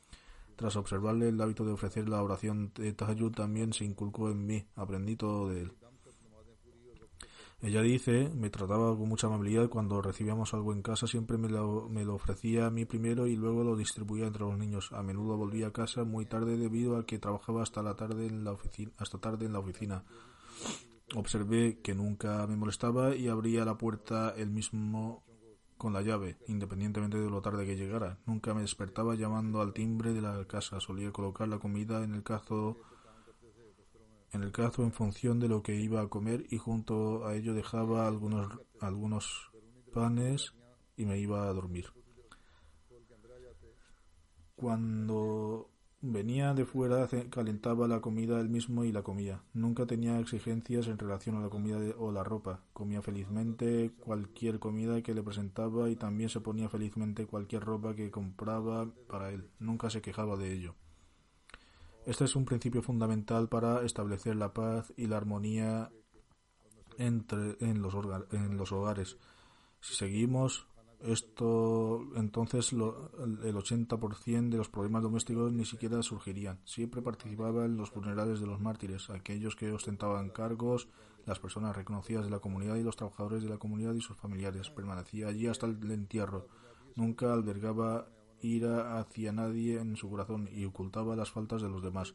Tras 0.57 0.77
observarle 0.77 1.29
el 1.29 1.41
hábito 1.41 1.65
de 1.65 1.73
ofrecer 1.73 2.09
la 2.09 2.23
oración 2.23 2.73
de 2.75 2.93
Tahajjud 2.93 3.33
también 3.33 3.73
se 3.73 3.85
inculcó 3.85 4.31
en 4.31 4.47
mí, 4.47 4.67
aprendí 4.77 5.17
todo 5.17 5.49
de 5.49 5.63
él. 5.63 5.73
Ella 7.61 7.81
dice, 7.81 8.31
me 8.35 8.51
trataba 8.51 8.95
con 8.97 9.09
mucha 9.09 9.27
amabilidad 9.27 9.71
cuando 9.71 10.03
recibíamos 10.03 10.53
algo 10.53 10.75
en 10.75 10.83
casa, 10.83 11.07
siempre 11.07 11.39
me 11.39 11.49
lo, 11.49 11.89
me 11.89 12.05
lo, 12.05 12.15
ofrecía 12.15 12.67
a 12.67 12.71
mí 12.71 12.85
primero 12.85 13.27
y 13.27 13.37
luego 13.37 13.65
lo 13.65 13.75
distribuía 13.75 14.27
entre 14.27 14.43
los 14.43 14.59
niños. 14.59 14.93
A 14.93 15.03
menudo 15.03 15.39
volvía 15.39 15.69
a 15.69 15.73
casa 15.73 16.05
muy 16.05 16.27
tarde 16.27 16.59
debido 16.59 16.99
a 16.99 17.07
que 17.07 17.19
trabajaba 17.19 17.63
hasta 17.63 17.83
la 17.83 17.97
tarde 17.97 18.27
en 18.27 18.45
la 18.45 18.53
oficina, 18.53 18.93
hasta 18.99 19.19
tarde 19.19 19.47
en 19.47 19.55
la 19.55 19.61
oficina. 19.61 20.05
Observé 21.15 21.81
que 21.81 21.95
nunca 21.95 22.47
me 22.47 22.57
molestaba 22.57 23.15
y 23.15 23.29
abría 23.29 23.65
la 23.65 23.77
puerta 23.77 24.35
él 24.37 24.51
mismo 24.51 25.23
con 25.77 25.93
la 25.93 26.03
llave, 26.03 26.39
independientemente 26.49 27.19
de 27.19 27.29
lo 27.29 27.43
tarde 27.43 27.67
que 27.67 27.77
llegara. 27.77 28.19
Nunca 28.27 28.55
me 28.55 28.63
despertaba 28.63 29.15
llamando 29.15 29.61
al 29.61 29.75
timbre 29.75 30.13
de 30.13 30.23
la 30.23 30.45
casa. 30.47 30.81
Solía 30.81 31.13
colocar 31.13 31.49
la 31.49 31.59
comida 31.59 32.03
en 32.03 32.15
el 32.15 32.23
cazo 32.23 32.79
en 34.33 34.43
el 34.43 34.51
cazo 34.51 34.83
en 34.83 34.93
función 34.93 35.39
de 35.39 35.49
lo 35.49 35.63
que 35.63 35.77
iba 35.77 36.01
a 36.01 36.09
comer 36.09 36.45
y 36.51 36.59
junto 36.59 37.25
a 37.25 37.37
ello 37.37 37.55
dejaba 37.55 38.09
algunos 38.09 38.49
algunos 38.81 39.53
panes 39.93 40.55
y 40.97 41.07
me 41.07 41.19
iba 41.19 41.49
a 41.49 41.53
dormir. 41.53 41.87
Cuando 44.57 45.71
venía 46.05 46.53
de 46.53 46.67
fuera 46.67 47.09
calentaba 47.31 47.89
la 47.89 48.01
comida 48.01 48.39
él 48.39 48.49
mismo 48.49 48.85
y 48.85 48.93
la 48.93 49.03
comía. 49.03 49.43
Nunca 49.55 49.87
tenía 49.87 50.21
exigencias 50.21 50.87
en 50.87 50.99
relación 50.99 51.37
a 51.37 51.41
la 51.41 51.49
comida 51.49 51.79
o 51.99 52.13
la 52.13 52.23
ropa. 52.23 52.61
Comía 52.73 53.01
felizmente 53.01 53.93
cualquier 53.99 54.59
comida 54.59 55.01
que 55.03 55.15
le 55.15 55.23
presentaba 55.23 55.89
y 55.89 55.97
también 55.97 56.29
se 56.29 56.41
ponía 56.41 56.69
felizmente 56.69 57.27
cualquier 57.27 57.65
ropa 57.65 57.95
que 57.95 58.11
compraba 58.11 58.87
para 59.09 59.31
él. 59.31 59.49
Nunca 59.59 59.89
se 59.89 60.03
quejaba 60.03 60.37
de 60.37 60.53
ello. 60.53 60.75
Este 62.05 62.25
es 62.25 62.37
un 62.37 62.45
principio 62.45 62.83
fundamental 62.83 63.49
para 63.49 63.83
establecer 63.83 64.37
la 64.37 64.53
paz 64.53 64.93
y 64.97 65.07
la 65.07 65.17
armonía 65.17 65.91
entre, 66.99 67.57
en, 67.61 67.81
los 67.81 67.95
en 68.31 68.59
los 68.59 68.73
hogares. 68.73 69.17
Si 69.81 69.95
seguimos 69.95 70.67
esto, 71.05 72.09
entonces 72.17 72.73
el 72.73 72.81
80% 72.81 74.49
de 74.49 74.57
los 74.57 74.69
problemas 74.69 75.03
domésticos 75.03 75.53
ni 75.53 75.65
siquiera 75.65 76.03
surgirían. 76.03 76.61
Siempre 76.65 77.03
participaba 77.03 77.67
en 77.67 77.77
los 77.77 77.91
funerales 77.91 78.41
de 78.41 78.47
los 78.47 78.61
mártires, 78.61 79.11
aquellos 79.11 79.55
que 79.55 79.71
ostentaban 79.71 80.31
cargos, 80.31 80.89
las 81.27 81.39
personas 81.39 81.77
reconocidas 81.77 82.25
de 82.25 82.31
la 82.31 82.39
comunidad 82.39 82.77
y 82.77 82.83
los 82.83 82.97
trabajadores 82.97 83.43
de 83.43 83.51
la 83.51 83.59
comunidad 83.59 83.95
y 83.95 84.01
sus 84.01 84.17
familiares. 84.17 84.71
Permanecía 84.71 85.29
allí 85.29 85.47
hasta 85.47 85.67
el 85.67 85.91
entierro. 85.91 86.49
Nunca 86.97 87.33
albergaba 87.33 88.09
ira 88.41 88.99
hacia 88.99 89.33
nadie 89.33 89.81
en 89.81 89.97
su 89.97 90.09
corazón 90.09 90.49
y 90.53 90.65
ocultaba 90.65 91.17
las 91.17 91.31
faltas 91.31 91.61
de 91.61 91.69
los 91.69 91.83
demás. 91.83 92.15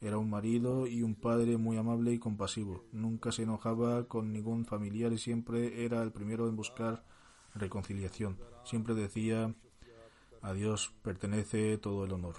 Era 0.00 0.18
un 0.18 0.30
marido 0.30 0.86
y 0.86 1.02
un 1.02 1.14
padre 1.14 1.58
muy 1.58 1.76
amable 1.76 2.12
y 2.12 2.18
compasivo. 2.18 2.84
Nunca 2.92 3.30
se 3.30 3.42
enojaba 3.42 4.08
con 4.08 4.32
ningún 4.32 4.64
familiar 4.64 5.12
y 5.12 5.18
siempre 5.18 5.84
era 5.84 6.02
el 6.02 6.12
primero 6.12 6.48
en 6.48 6.56
buscar 6.56 7.04
reconciliación. 7.54 8.38
Siempre 8.64 8.94
decía, 8.94 9.54
a 10.40 10.52
Dios 10.52 10.92
pertenece 11.02 11.78
todo 11.78 12.04
el 12.04 12.12
honor. 12.12 12.36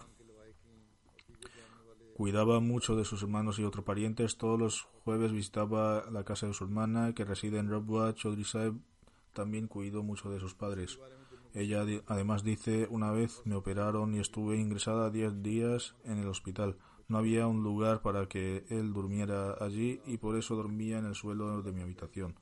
Cuidaba 2.16 2.59
mucho 2.59 2.95
de 2.95 3.05
sus 3.05 3.24
hermanos 3.24 3.57
y 3.57 3.64
otros 3.64 3.86
parientes. 3.86 4.38
Todos 4.38 4.59
los 4.59 4.82
jueves 5.03 5.32
visitaba 5.32 6.05
la 6.11 6.24
casa 6.24 6.45
de 6.45 6.53
su 6.53 6.64
hermana, 6.64 7.14
que 7.16 7.26
reside 7.26 7.57
en 7.57 7.70
Rabwa. 7.70 8.14
Chaudhry 8.14 8.45
también 9.34 9.68
cuidó 9.68 10.03
mucho 10.03 10.30
de 10.30 10.39
sus 10.39 10.53
padres. 10.53 10.99
Ella 11.53 11.86
además 12.07 12.43
dice, 12.43 12.88
una 12.89 13.11
vez 13.11 13.41
me 13.45 13.55
operaron 13.55 14.16
y 14.16 14.20
estuve 14.20 14.57
ingresada 14.57 15.09
diez 15.09 15.41
días 15.41 15.95
en 16.03 16.18
el 16.18 16.28
hospital. 16.28 16.78
No 17.07 17.18
había 17.18 17.47
un 17.47 17.64
lugar 17.64 18.01
para 18.01 18.28
que 18.28 18.66
él 18.70 18.93
durmiera 18.93 19.55
allí 19.59 20.01
y 20.05 20.18
por 20.18 20.36
eso 20.36 20.55
dormía 20.55 20.97
en 20.97 21.05
el 21.05 21.16
suelo 21.16 21.61
de 21.61 21.72
mi 21.72 21.82
habitación. 21.82 22.36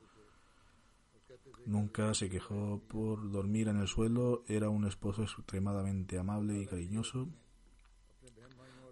Nunca 1.66 2.14
se 2.14 2.30
quejó 2.30 2.82
por 2.88 3.32
dormir 3.32 3.68
en 3.68 3.78
el 3.78 3.88
suelo, 3.88 4.44
era 4.48 4.70
un 4.70 4.86
esposo 4.86 5.24
extremadamente 5.24 6.18
amable 6.18 6.60
y 6.60 6.66
cariñoso. 6.66 7.28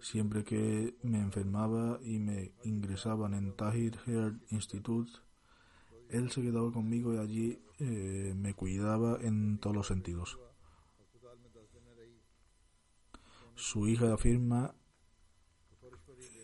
Siempre 0.00 0.44
que 0.44 0.96
me 1.02 1.20
enfermaba 1.20 1.98
y 2.02 2.18
me 2.18 2.52
ingresaban 2.64 3.34
en 3.34 3.54
Tahir 3.54 3.98
Heart 4.06 4.40
Institute, 4.50 5.10
él 6.08 6.30
se 6.30 6.42
quedaba 6.42 6.72
conmigo 6.72 7.14
y 7.14 7.18
allí 7.18 7.62
eh, 7.78 8.34
me 8.36 8.54
cuidaba 8.54 9.18
en 9.20 9.58
todos 9.58 9.76
los 9.76 9.86
sentidos. 9.86 10.38
Su 13.54 13.86
hija 13.88 14.14
afirma, 14.14 14.74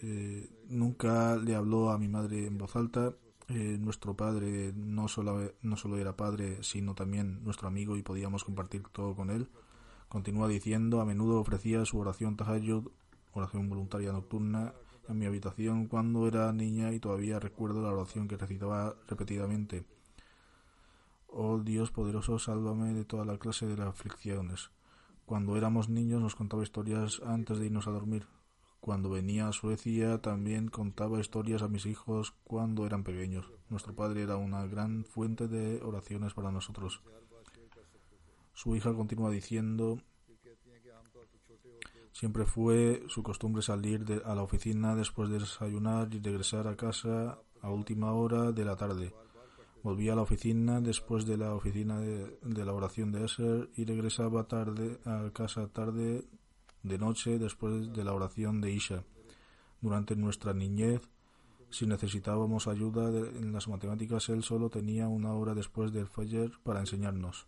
eh, 0.03 0.51
nunca 0.69 1.37
le 1.37 1.55
habló 1.55 1.91
a 1.91 1.99
mi 1.99 2.09
madre 2.09 2.47
en 2.47 2.59
voz 2.59 2.77
alta, 2.77 3.17
eh, 3.49 3.79
nuestro 3.81 4.15
padre 4.15 4.73
no 4.75 5.09
solo, 5.09 5.53
no 5.63 5.77
solo 5.77 5.99
era 5.99 6.17
padre, 6.17 6.63
sino 6.63 6.95
también 6.95 7.45
nuestro 7.45 7.69
amigo 7.69 7.97
y 7.97 8.03
podíamos 8.03 8.45
compartir 8.45 8.83
todo 8.93 9.15
con 9.15 9.31
él. 9.31 9.49
Continúa 10.09 10.49
diciendo, 10.49 11.01
a 11.01 11.05
menudo 11.05 11.41
ofrecía 11.41 11.85
su 11.85 11.99
oración 11.99 12.37
tahajjud, 12.37 12.91
oración 13.33 13.69
voluntaria 13.69 14.13
nocturna, 14.13 14.73
en 15.09 15.19
mi 15.19 15.27
habitación 15.27 15.87
cuando 15.87 16.27
era 16.27 16.53
niña 16.53 16.93
y 16.93 17.01
todavía 17.01 17.39
recuerdo 17.39 17.83
la 17.83 17.93
oración 17.93 18.29
que 18.29 18.37
recitaba 18.37 18.97
repetidamente. 19.07 19.85
Oh 21.29 21.59
Dios 21.59 21.91
poderoso, 21.91 22.39
sálvame 22.39 22.95
de 22.95 23.05
toda 23.05 23.25
la 23.25 23.39
clase 23.39 23.67
de 23.67 23.83
aflicciones. 23.83 24.71
Cuando 25.25 25.57
éramos 25.57 25.89
niños 25.89 26.21
nos 26.21 26.35
contaba 26.35 26.63
historias 26.63 27.21
antes 27.25 27.59
de 27.59 27.67
irnos 27.67 27.87
a 27.87 27.91
dormir. 27.91 28.27
Cuando 28.81 29.11
venía 29.11 29.49
a 29.49 29.53
Suecia 29.53 30.19
también 30.19 30.69
contaba 30.69 31.21
historias 31.21 31.63
a 31.63 31.69
mis 31.69 31.87
hijos 31.87 32.35
cuando 32.45 32.87
eran 32.87 33.03
pequeños. 33.03 33.51
Nuestro 33.69 33.95
padre 33.95 34.23
era 34.23 34.37
una 34.37 34.67
gran 34.67 35.05
fuente 35.05 35.49
de 35.49 35.83
oraciones 35.83 36.35
para 36.35 36.53
nosotros. 36.53 37.03
Su 38.53 38.77
hija 38.77 38.95
continúa 38.95 39.31
diciendo, 39.31 39.99
siempre 42.13 42.47
fue 42.47 43.05
su 43.09 43.23
costumbre 43.23 43.63
salir 43.63 44.23
a 44.25 44.35
la 44.35 44.43
oficina 44.43 44.95
después 44.95 45.29
de 45.29 45.41
desayunar 45.41 46.15
y 46.15 46.21
regresar 46.21 46.67
a 46.67 46.77
casa 46.77 47.39
a 47.61 47.71
última 47.71 48.13
hora 48.13 48.53
de 48.53 48.65
la 48.65 48.77
tarde. 48.77 49.13
Volvía 49.83 50.15
a 50.15 50.17
la 50.17 50.23
oficina 50.23 50.81
después 50.81 51.27
de 51.27 51.37
la 51.37 51.55
oficina 51.55 52.01
de, 52.01 52.39
de 52.43 52.65
la 52.65 52.73
oración 52.73 53.13
de 53.13 53.25
Esser 53.25 53.69
y 53.77 53.85
regresaba 53.85 54.45
tarde 54.45 54.99
a 55.05 55.31
casa 55.33 55.69
tarde 55.69 56.25
de 56.89 56.99
noche 56.99 57.39
después 57.39 57.93
de 57.93 58.05
la 58.05 58.13
oración 58.13 58.61
de 58.61 58.73
Isha. 58.73 59.05
Durante 59.81 60.17
nuestra 60.17 60.55
niñez, 60.55 61.03
si 61.71 61.87
necesitábamos 61.87 62.69
ayuda 62.69 63.09
en 63.09 63.53
las 63.53 63.69
matemáticas, 63.69 64.29
él 64.29 64.43
solo 64.43 64.71
tenía 64.71 65.09
una 65.09 65.33
hora 65.35 65.55
después 65.55 65.93
del 65.93 66.07
Fajr 66.07 66.59
para 66.63 66.81
enseñarnos. 66.81 67.47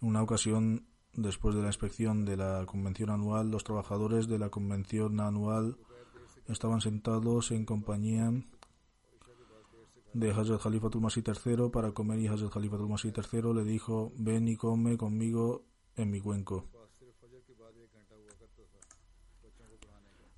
En 0.00 0.08
una 0.08 0.22
ocasión, 0.22 0.86
después 1.12 1.54
de 1.54 1.62
la 1.62 1.68
inspección 1.68 2.24
de 2.24 2.36
la 2.36 2.66
convención 2.66 3.10
anual, 3.10 3.50
los 3.50 3.62
trabajadores 3.62 4.26
de 4.26 4.38
la 4.38 4.50
convención 4.50 5.20
anual 5.20 5.78
estaban 6.48 6.80
sentados 6.80 7.52
en 7.52 7.64
compañía 7.64 8.32
de 10.14 10.30
Hazrat 10.30 10.60
Khalifatul 10.60 11.00
Masih 11.00 11.22
III 11.24 11.70
para 11.72 11.92
comer 11.92 12.18
y 12.18 12.28
Hazrat 12.28 12.52
Khalifatul 12.52 12.88
Masih 12.88 13.12
III 13.12 13.54
le 13.54 13.64
dijo 13.64 14.12
ven 14.16 14.48
y 14.48 14.56
come 14.56 14.96
conmigo 14.96 15.64
en 15.96 16.10
mi 16.10 16.20
cuenco. 16.20 16.66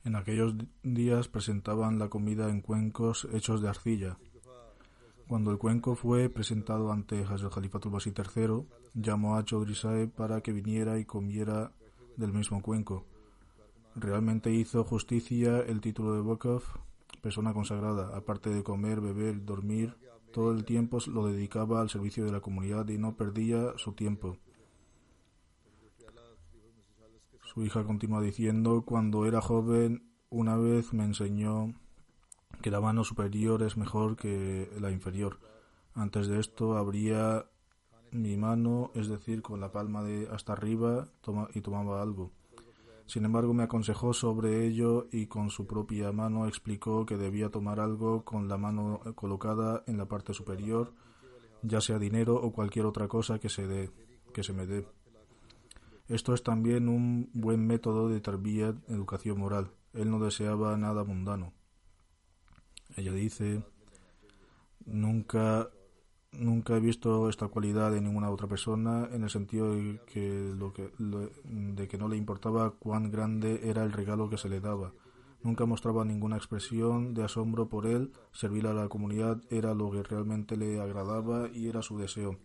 En 0.04 0.16
aquellos 0.16 0.54
días 0.82 1.28
presentaban 1.28 1.98
la 1.98 2.08
comida 2.08 2.50
en 2.50 2.60
cuencos 2.60 3.26
hechos 3.32 3.62
de 3.62 3.68
arcilla. 3.68 4.18
Cuando 5.26 5.50
el 5.50 5.58
cuenco 5.58 5.94
fue 5.94 6.28
presentado 6.28 6.92
ante 6.92 7.24
Hazrat 7.24 7.54
Khalifatul 7.54 7.92
Masih 7.92 8.12
III, 8.12 8.66
llamó 8.94 9.36
a 9.36 9.44
Chaudhry 9.44 10.06
para 10.08 10.40
que 10.42 10.52
viniera 10.52 10.98
y 10.98 11.04
comiera 11.04 11.72
del 12.16 12.32
mismo 12.32 12.62
cuenco. 12.62 13.06
Realmente 13.96 14.52
hizo 14.52 14.84
justicia 14.84 15.60
el 15.60 15.80
título 15.80 16.14
de 16.14 16.20
Wakaf 16.20 16.64
persona 17.20 17.52
consagrada, 17.52 18.16
aparte 18.16 18.50
de 18.50 18.62
comer, 18.62 19.00
beber, 19.00 19.44
dormir, 19.44 19.96
todo 20.32 20.52
el 20.52 20.64
tiempo 20.64 20.98
lo 21.06 21.26
dedicaba 21.26 21.80
al 21.80 21.90
servicio 21.90 22.24
de 22.24 22.32
la 22.32 22.40
comunidad 22.40 22.88
y 22.88 22.98
no 22.98 23.16
perdía 23.16 23.72
su 23.76 23.92
tiempo. 23.92 24.36
Su 27.42 27.62
hija 27.64 27.84
continúa 27.84 28.20
diciendo, 28.20 28.82
cuando 28.84 29.26
era 29.26 29.40
joven, 29.40 30.10
una 30.30 30.56
vez 30.56 30.92
me 30.92 31.04
enseñó 31.04 31.72
que 32.60 32.72
la 32.72 32.80
mano 32.80 33.04
superior 33.04 33.62
es 33.62 33.76
mejor 33.76 34.16
que 34.16 34.68
la 34.80 34.90
inferior. 34.90 35.38
Antes 35.94 36.26
de 36.26 36.40
esto 36.40 36.76
abría 36.76 37.46
mi 38.10 38.36
mano, 38.36 38.90
es 38.94 39.06
decir, 39.08 39.42
con 39.42 39.60
la 39.60 39.70
palma 39.70 40.02
de 40.02 40.28
hasta 40.32 40.54
arriba 40.54 41.06
y 41.54 41.60
tomaba 41.60 42.02
algo. 42.02 42.32
Sin 43.06 43.24
embargo, 43.24 43.52
me 43.52 43.64
aconsejó 43.64 44.14
sobre 44.14 44.66
ello 44.66 45.08
y 45.12 45.26
con 45.26 45.50
su 45.50 45.66
propia 45.66 46.10
mano 46.12 46.46
explicó 46.46 47.04
que 47.04 47.16
debía 47.16 47.50
tomar 47.50 47.78
algo 47.78 48.24
con 48.24 48.48
la 48.48 48.56
mano 48.56 49.00
colocada 49.14 49.82
en 49.86 49.98
la 49.98 50.06
parte 50.06 50.32
superior, 50.32 50.94
ya 51.62 51.80
sea 51.80 51.98
dinero 51.98 52.34
o 52.36 52.52
cualquier 52.52 52.86
otra 52.86 53.06
cosa 53.08 53.38
que 53.38 53.48
se, 53.48 53.66
dé, 53.66 53.90
que 54.32 54.42
se 54.42 54.52
me 54.52 54.66
dé. 54.66 54.86
Esto 56.08 56.34
es 56.34 56.42
también 56.42 56.88
un 56.88 57.30
buen 57.32 57.66
método 57.66 58.08
de 58.08 58.20
tarbiyat, 58.20 58.76
educación 58.88 59.38
moral. 59.38 59.70
Él 59.92 60.10
no 60.10 60.18
deseaba 60.18 60.76
nada 60.76 61.04
mundano. 61.04 61.52
Ella 62.96 63.12
dice, 63.12 63.62
nunca 64.84 65.70
nunca 66.38 66.76
he 66.76 66.80
visto 66.80 67.28
esta 67.28 67.48
cualidad 67.48 67.96
en 67.96 68.04
ninguna 68.04 68.30
otra 68.30 68.46
persona 68.46 69.08
en 69.12 69.24
el 69.24 69.30
sentido 69.30 69.74
de 69.74 70.00
que, 70.06 70.52
lo 70.56 70.72
que, 70.72 70.90
de 70.98 71.88
que 71.88 71.98
no 71.98 72.08
le 72.08 72.16
importaba 72.16 72.70
cuán 72.72 73.10
grande 73.10 73.60
era 73.64 73.82
el 73.82 73.92
regalo 73.92 74.28
que 74.28 74.38
se 74.38 74.48
le 74.48 74.60
daba. 74.60 74.92
Nunca 75.42 75.66
mostraba 75.66 76.06
ninguna 76.06 76.36
expresión 76.36 77.12
de 77.12 77.22
asombro 77.22 77.68
por 77.68 77.86
él. 77.86 78.12
Servir 78.32 78.66
a 78.66 78.72
la 78.72 78.88
comunidad 78.88 79.42
era 79.50 79.74
lo 79.74 79.90
que 79.90 80.02
realmente 80.02 80.56
le 80.56 80.80
agradaba 80.80 81.50
y 81.52 81.68
era 81.68 81.82
su 81.82 81.98
deseo. 81.98 82.38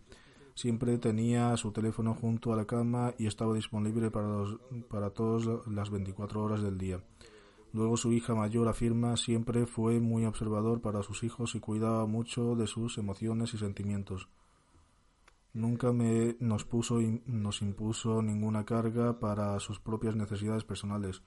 Siempre 0.54 0.98
tenía 0.98 1.56
su 1.56 1.72
teléfono 1.72 2.14
junto 2.14 2.52
a 2.52 2.56
la 2.56 2.66
cama 2.66 3.14
y 3.16 3.26
estaba 3.26 3.54
disponible 3.54 4.10
para, 4.10 4.28
los, 4.28 4.58
para 4.90 5.08
todas 5.08 5.66
las 5.66 5.88
24 5.88 6.42
horas 6.42 6.60
del 6.60 6.76
día. 6.76 7.00
Luego 7.72 7.96
su 7.96 8.12
hija 8.12 8.34
mayor 8.34 8.68
afirma 8.68 9.16
siempre 9.16 9.66
fue 9.66 10.00
muy 10.00 10.24
observador 10.24 10.80
para 10.80 11.02
sus 11.02 11.22
hijos 11.22 11.54
y 11.54 11.60
cuidaba 11.60 12.06
mucho 12.06 12.56
de 12.56 12.66
sus 12.66 12.98
emociones 12.98 13.54
y 13.54 13.58
sentimientos. 13.58 14.28
Nunca 15.52 15.92
me 15.92 16.36
nos 16.40 16.64
puso 16.64 17.00
nos 17.26 17.62
impuso 17.62 18.22
ninguna 18.22 18.64
carga 18.64 19.18
para 19.18 19.58
sus 19.60 19.78
propias 19.78 20.16
necesidades 20.16 20.64
personales. 20.64 21.22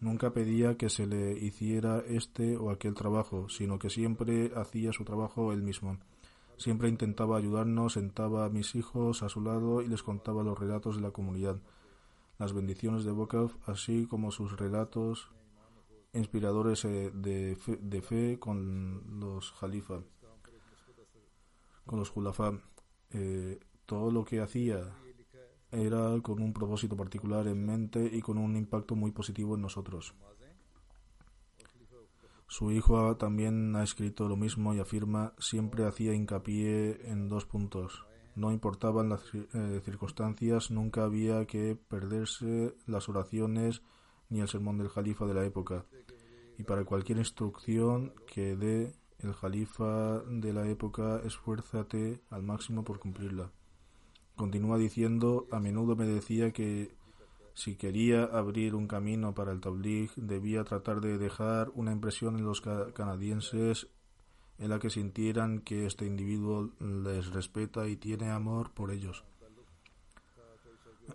Nunca 0.00 0.32
pedía 0.32 0.76
que 0.76 0.90
se 0.90 1.06
le 1.06 1.32
hiciera 1.32 2.00
este 2.06 2.56
o 2.56 2.70
aquel 2.70 2.94
trabajo, 2.94 3.48
sino 3.48 3.78
que 3.78 3.90
siempre 3.90 4.52
hacía 4.54 4.92
su 4.92 5.04
trabajo 5.04 5.52
él 5.52 5.62
mismo. 5.62 5.98
Siempre 6.56 6.88
intentaba 6.88 7.36
ayudarnos, 7.36 7.94
sentaba 7.94 8.44
a 8.44 8.48
mis 8.48 8.74
hijos 8.74 9.22
a 9.22 9.28
su 9.28 9.40
lado 9.40 9.80
y 9.82 9.88
les 9.88 10.02
contaba 10.02 10.42
los 10.42 10.58
relatos 10.58 10.96
de 10.96 11.02
la 11.02 11.12
comunidad, 11.12 11.60
las 12.38 12.52
bendiciones 12.52 13.04
de 13.04 13.12
Bokov, 13.12 13.52
así 13.66 14.06
como 14.06 14.30
sus 14.32 14.56
relatos 14.56 15.30
inspiradores 16.18 16.84
eh, 16.84 17.10
de 17.12 18.02
fe, 18.02 18.38
con 18.38 19.20
los 19.20 19.52
jalifa, 19.52 20.00
con 21.86 21.98
los 21.98 22.10
julafá. 22.10 22.52
Eh, 23.10 23.58
todo 23.86 24.10
lo 24.10 24.24
que 24.24 24.40
hacía 24.40 24.94
era 25.70 26.18
con 26.22 26.40
un 26.40 26.52
propósito 26.52 26.96
particular 26.96 27.46
en 27.46 27.64
mente 27.64 28.04
y 28.12 28.20
con 28.20 28.38
un 28.38 28.56
impacto 28.56 28.94
muy 28.94 29.12
positivo 29.12 29.54
en 29.54 29.62
nosotros. 29.62 30.14
Su 32.46 32.72
hijo 32.72 33.16
también 33.16 33.76
ha 33.76 33.82
escrito 33.82 34.26
lo 34.26 34.36
mismo 34.36 34.72
y 34.72 34.80
afirma 34.80 35.34
siempre 35.38 35.84
hacía 35.84 36.14
hincapié 36.14 37.10
en 37.10 37.28
dos 37.28 37.44
puntos. 37.44 38.06
No 38.36 38.52
importaban 38.52 39.10
las 39.10 39.22
eh, 39.34 39.82
circunstancias, 39.84 40.70
nunca 40.70 41.04
había 41.04 41.44
que 41.44 41.76
perderse 41.76 42.74
las 42.86 43.08
oraciones 43.08 43.82
ni 44.30 44.40
el 44.40 44.48
sermón 44.48 44.78
del 44.78 44.90
califa 44.90 45.26
de 45.26 45.34
la 45.34 45.44
época. 45.44 45.84
Y 46.58 46.64
para 46.64 46.84
cualquier 46.84 47.18
instrucción 47.18 48.12
que 48.26 48.56
dé 48.56 48.92
el 49.20 49.34
califa 49.34 50.20
de 50.28 50.52
la 50.52 50.68
época, 50.68 51.20
esfuérzate 51.24 52.20
al 52.30 52.42
máximo 52.42 52.84
por 52.84 52.98
cumplirla. 52.98 53.50
Continúa 54.36 54.76
diciendo, 54.76 55.46
a 55.50 55.60
menudo 55.60 55.96
me 55.96 56.06
decía 56.06 56.52
que 56.52 56.94
si 57.54 57.76
quería 57.76 58.24
abrir 58.24 58.74
un 58.74 58.86
camino 58.86 59.34
para 59.34 59.52
el 59.52 59.60
tabligh, 59.60 60.10
debía 60.14 60.62
tratar 60.64 61.00
de 61.00 61.18
dejar 61.18 61.70
una 61.74 61.92
impresión 61.92 62.36
en 62.36 62.44
los 62.44 62.60
canadienses 62.60 63.88
en 64.58 64.70
la 64.70 64.78
que 64.78 64.90
sintieran 64.90 65.60
que 65.60 65.86
este 65.86 66.06
individuo 66.06 66.70
les 66.80 67.32
respeta 67.32 67.88
y 67.88 67.96
tiene 67.96 68.30
amor 68.30 68.72
por 68.74 68.90
ellos. 68.90 69.24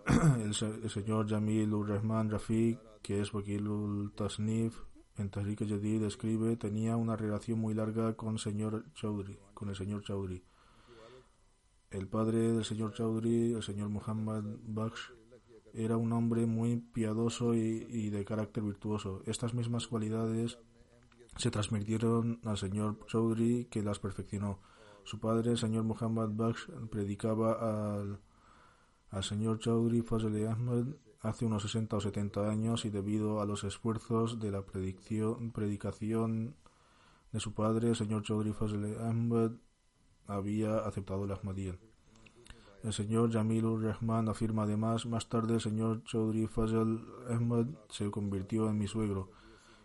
el, 0.42 0.54
señor 0.90 1.28
Jamil 1.28 1.72
Ur-Rahman 1.72 2.30
Rafiq, 2.30 2.78
que 3.02 3.20
es 3.20 3.32
Wakilul 3.32 4.12
Tasnif 4.12 4.74
en 5.16 5.30
Tahrik 5.30 5.66
Jadid, 5.68 6.02
escribe, 6.02 6.56
tenía 6.56 6.96
una 6.96 7.16
relación 7.16 7.58
muy 7.58 7.74
larga 7.74 8.14
con, 8.14 8.38
señor 8.38 8.84
Chaudhry, 8.94 9.38
con 9.54 9.68
el 9.68 9.76
señor 9.76 10.02
Chaudhry 10.02 10.42
el 11.94 12.08
padre 12.08 12.52
del 12.52 12.64
señor 12.64 12.92
Chaudhry, 12.92 13.54
el 13.54 13.62
señor 13.62 13.88
Muhammad 13.88 14.42
Baksh, 14.66 15.12
era 15.72 15.96
un 15.96 16.12
hombre 16.12 16.44
muy 16.44 16.76
piadoso 16.76 17.54
y, 17.54 18.10
de 18.10 18.24
carácter 18.24 18.64
virtuoso. 18.64 19.22
Estas 19.26 19.54
mismas 19.54 19.86
cualidades 19.86 20.58
se 21.36 21.50
transmitieron 21.50 22.40
al 22.44 22.58
señor 22.58 22.98
Chaudhry, 23.06 23.66
que 23.70 23.82
las 23.82 24.00
perfeccionó. 24.00 24.60
Su 25.04 25.20
padre, 25.20 25.52
el 25.52 25.58
señor 25.58 25.84
Muhammad 25.84 26.30
Baksh, 26.32 26.68
predicaba 26.90 28.00
al, 28.00 28.18
señor 29.22 29.60
Chaudhry 29.60 30.02
Fazl 30.02 30.46
Ahmed 30.46 30.96
hace 31.24 31.46
unos 31.46 31.62
60 31.62 31.96
o 31.96 32.00
70 32.00 32.50
años 32.50 32.84
y 32.84 32.90
debido 32.90 33.40
a 33.40 33.46
los 33.46 33.64
esfuerzos 33.64 34.38
de 34.40 34.50
la 34.50 34.62
predicción, 34.62 35.52
predicación 35.52 36.54
de 37.32 37.40
su 37.40 37.54
padre, 37.54 37.88
el 37.88 37.96
señor 37.96 38.22
Chaudhry 38.22 38.52
Fazl 38.52 38.84
Ahmed 39.00 39.52
había 40.26 40.78
aceptado 40.78 41.24
el 41.24 41.32
Ahmadiyya. 41.32 41.78
El 42.82 42.92
señor 42.92 43.32
Jamilur 43.32 43.82
Rahman 43.82 44.28
afirma 44.28 44.64
además, 44.64 45.06
más 45.06 45.30
tarde 45.30 45.54
el 45.54 45.60
señor 45.62 46.04
Chaudhry 46.04 46.46
Fazal 46.46 47.02
Ahmad 47.30 47.66
se 47.88 48.10
convirtió 48.10 48.68
en 48.68 48.76
mi 48.76 48.86
suegro 48.86 49.30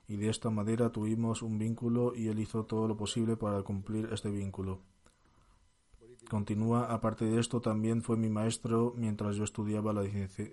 y 0.09 0.17
de 0.17 0.29
esta 0.29 0.49
manera 0.49 0.91
tuvimos 0.91 1.41
un 1.41 1.57
vínculo 1.57 2.13
y 2.13 2.27
él 2.27 2.39
hizo 2.39 2.65
todo 2.65 2.85
lo 2.89 2.97
posible 2.97 3.37
para 3.37 3.63
cumplir 3.63 4.09
este 4.11 4.29
vínculo. 4.29 4.81
Continúa, 6.29 6.85
aparte 6.93 7.25
de 7.25 7.39
esto, 7.39 7.59
también 7.59 8.03
fue 8.03 8.15
mi 8.15 8.29
maestro 8.29 8.93
mientras 8.95 9.35
yo 9.35 9.43
estudiaba 9.43 9.93
la 9.93 10.03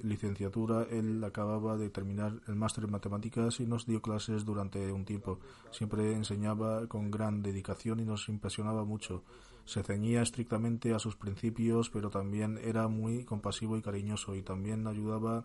licenciatura. 0.03 0.87
Él 0.91 1.23
acababa 1.23 1.77
de 1.77 1.91
terminar 1.91 2.33
el 2.49 2.57
máster 2.57 2.85
en 2.85 2.93
matemáticas 2.93 3.61
y 3.61 3.67
nos 3.67 3.85
dio 3.85 4.01
clases 4.01 4.47
durante 4.47 4.91
un 4.91 5.05
tiempo. 5.05 5.39
Siempre 5.71 6.15
enseñaba 6.15 6.87
con 6.87 7.11
gran 7.11 7.43
dedicación 7.43 8.01
y 8.01 8.07
nos 8.07 8.31
impresionaba 8.31 8.85
mucho. 8.85 9.23
Se 9.67 9.83
ceñía 9.83 10.23
estrictamente 10.23 10.95
a 10.95 10.99
sus 10.99 11.15
principios, 11.15 11.91
pero 11.91 12.09
también 12.09 12.59
era 12.65 12.89
muy 12.89 13.25
compasivo 13.25 13.77
y 13.77 13.83
cariñoso 13.83 14.35
y 14.35 14.41
también 14.41 14.87
ayudaba 14.87 15.45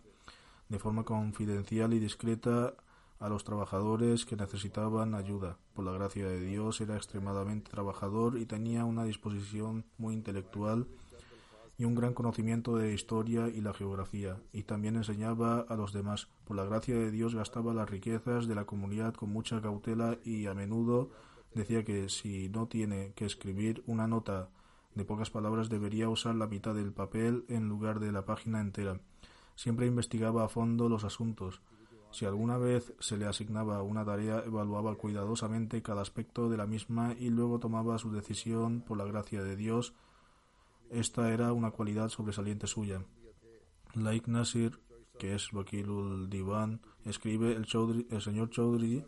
de 0.69 0.79
forma 0.79 1.03
confidencial 1.03 1.93
y 1.93 1.99
discreta 1.99 2.73
a 3.21 3.29
los 3.29 3.43
trabajadores 3.43 4.25
que 4.25 4.35
necesitaban 4.35 5.13
ayuda. 5.13 5.57
Por 5.73 5.85
la 5.85 5.91
gracia 5.91 6.27
de 6.27 6.41
Dios 6.41 6.81
era 6.81 6.95
extremadamente 6.95 7.69
trabajador 7.69 8.37
y 8.37 8.45
tenía 8.45 8.83
una 8.83 9.05
disposición 9.05 9.85
muy 9.97 10.15
intelectual 10.15 10.87
y 11.77 11.85
un 11.85 11.95
gran 11.95 12.13
conocimiento 12.13 12.75
de 12.75 12.93
historia 12.93 13.47
y 13.47 13.61
la 13.61 13.73
geografía, 13.73 14.37
y 14.51 14.63
también 14.63 14.95
enseñaba 14.95 15.61
a 15.61 15.75
los 15.75 15.93
demás. 15.93 16.27
Por 16.45 16.55
la 16.55 16.65
gracia 16.65 16.95
de 16.95 17.11
Dios 17.11 17.35
gastaba 17.35 17.73
las 17.73 17.89
riquezas 17.89 18.47
de 18.47 18.55
la 18.55 18.65
comunidad 18.65 19.13
con 19.13 19.31
mucha 19.31 19.61
cautela 19.61 20.17
y 20.25 20.47
a 20.47 20.53
menudo 20.53 21.11
decía 21.53 21.83
que 21.83 22.09
si 22.09 22.49
no 22.49 22.67
tiene 22.67 23.13
que 23.13 23.25
escribir 23.25 23.83
una 23.85 24.07
nota 24.07 24.49
de 24.95 25.05
pocas 25.05 25.29
palabras 25.29 25.69
debería 25.69 26.09
usar 26.09 26.35
la 26.35 26.47
mitad 26.47 26.75
del 26.75 26.91
papel 26.91 27.45
en 27.47 27.69
lugar 27.69 27.99
de 27.99 28.11
la 28.11 28.25
página 28.25 28.61
entera. 28.61 28.99
Siempre 29.55 29.85
investigaba 29.85 30.43
a 30.43 30.49
fondo 30.49 30.89
los 30.89 31.03
asuntos. 31.03 31.61
Si 32.11 32.25
alguna 32.25 32.57
vez 32.57 32.93
se 32.99 33.17
le 33.17 33.25
asignaba 33.25 33.81
una 33.83 34.05
tarea, 34.05 34.43
evaluaba 34.45 34.95
cuidadosamente 34.95 35.81
cada 35.81 36.01
aspecto 36.01 36.49
de 36.49 36.57
la 36.57 36.67
misma 36.67 37.15
y 37.17 37.29
luego 37.29 37.59
tomaba 37.59 37.97
su 37.97 38.11
decisión 38.11 38.81
por 38.81 38.97
la 38.97 39.05
gracia 39.05 39.43
de 39.43 39.55
Dios. 39.55 39.93
Esta 40.89 41.31
era 41.31 41.53
una 41.53 41.71
cualidad 41.71 42.09
sobresaliente 42.09 42.67
suya. 42.67 43.03
Laik 43.93 44.27
Nasir, 44.27 44.79
que 45.17 45.35
es 45.35 45.53
Wakilul 45.53 46.29
Divan, 46.29 46.81
escribe 47.05 47.53
el, 47.53 47.65
el 48.09 48.21
señor 48.21 48.49
Chaudhry 48.49 49.05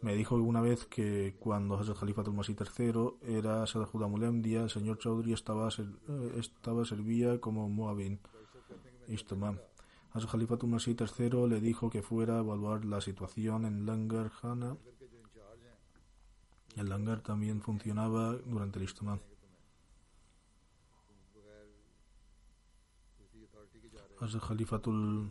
me 0.00 0.14
dijo 0.14 0.36
una 0.36 0.60
vez 0.60 0.86
que 0.86 1.34
cuando 1.40 1.76
Hazrat 1.76 1.98
Khalifa 1.98 2.22
Masih 2.22 2.54
III 2.54 3.36
era 3.36 3.66
Sadr 3.66 3.88
Mulemdia, 4.08 4.62
el 4.62 4.70
señor 4.70 4.98
Chaudhry 4.98 5.32
estaba, 5.32 5.68
eh, 5.68 6.84
servía 6.84 7.40
como 7.40 7.68
Muavin 7.68 8.20
Istamam. 9.08 9.58
Hazrat 10.12 10.30
Khalifa 10.30 10.56
Masih 10.66 10.96
III 10.98 11.48
le 11.48 11.60
dijo 11.60 11.90
que 11.90 12.02
fuera 12.02 12.36
a 12.36 12.40
evaluar 12.40 12.84
la 12.84 13.00
situación 13.00 13.64
en 13.64 13.86
Langar 13.86 14.30
Hana. 14.42 14.76
El 16.76 16.88
Langar 16.88 17.20
también 17.20 17.60
funcionaba 17.60 18.34
durante 18.34 18.78
el 18.78 18.84
Istamam. 18.84 19.20
Hazrat 24.20 24.42
Khalifatul 24.42 25.30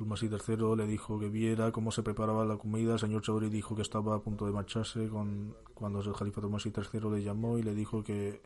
Tulmasí 0.00 0.30
III 0.30 0.76
le 0.76 0.86
dijo 0.86 1.18
que 1.18 1.28
viera 1.28 1.72
cómo 1.72 1.92
se 1.92 2.02
preparaba 2.02 2.46
la 2.46 2.56
comida. 2.56 2.94
El 2.94 2.98
señor 2.98 3.20
Chaudhry 3.20 3.50
dijo 3.50 3.76
que 3.76 3.82
estaba 3.82 4.16
a 4.16 4.20
punto 4.20 4.46
de 4.46 4.52
marcharse 4.52 5.10
con, 5.10 5.54
cuando 5.74 6.00
el 6.00 6.14
califa 6.14 6.40
Tulmasí 6.40 6.72
III 6.74 7.10
le 7.10 7.22
llamó 7.22 7.58
y 7.58 7.62
le 7.62 7.74
dijo 7.74 8.02
que 8.02 8.40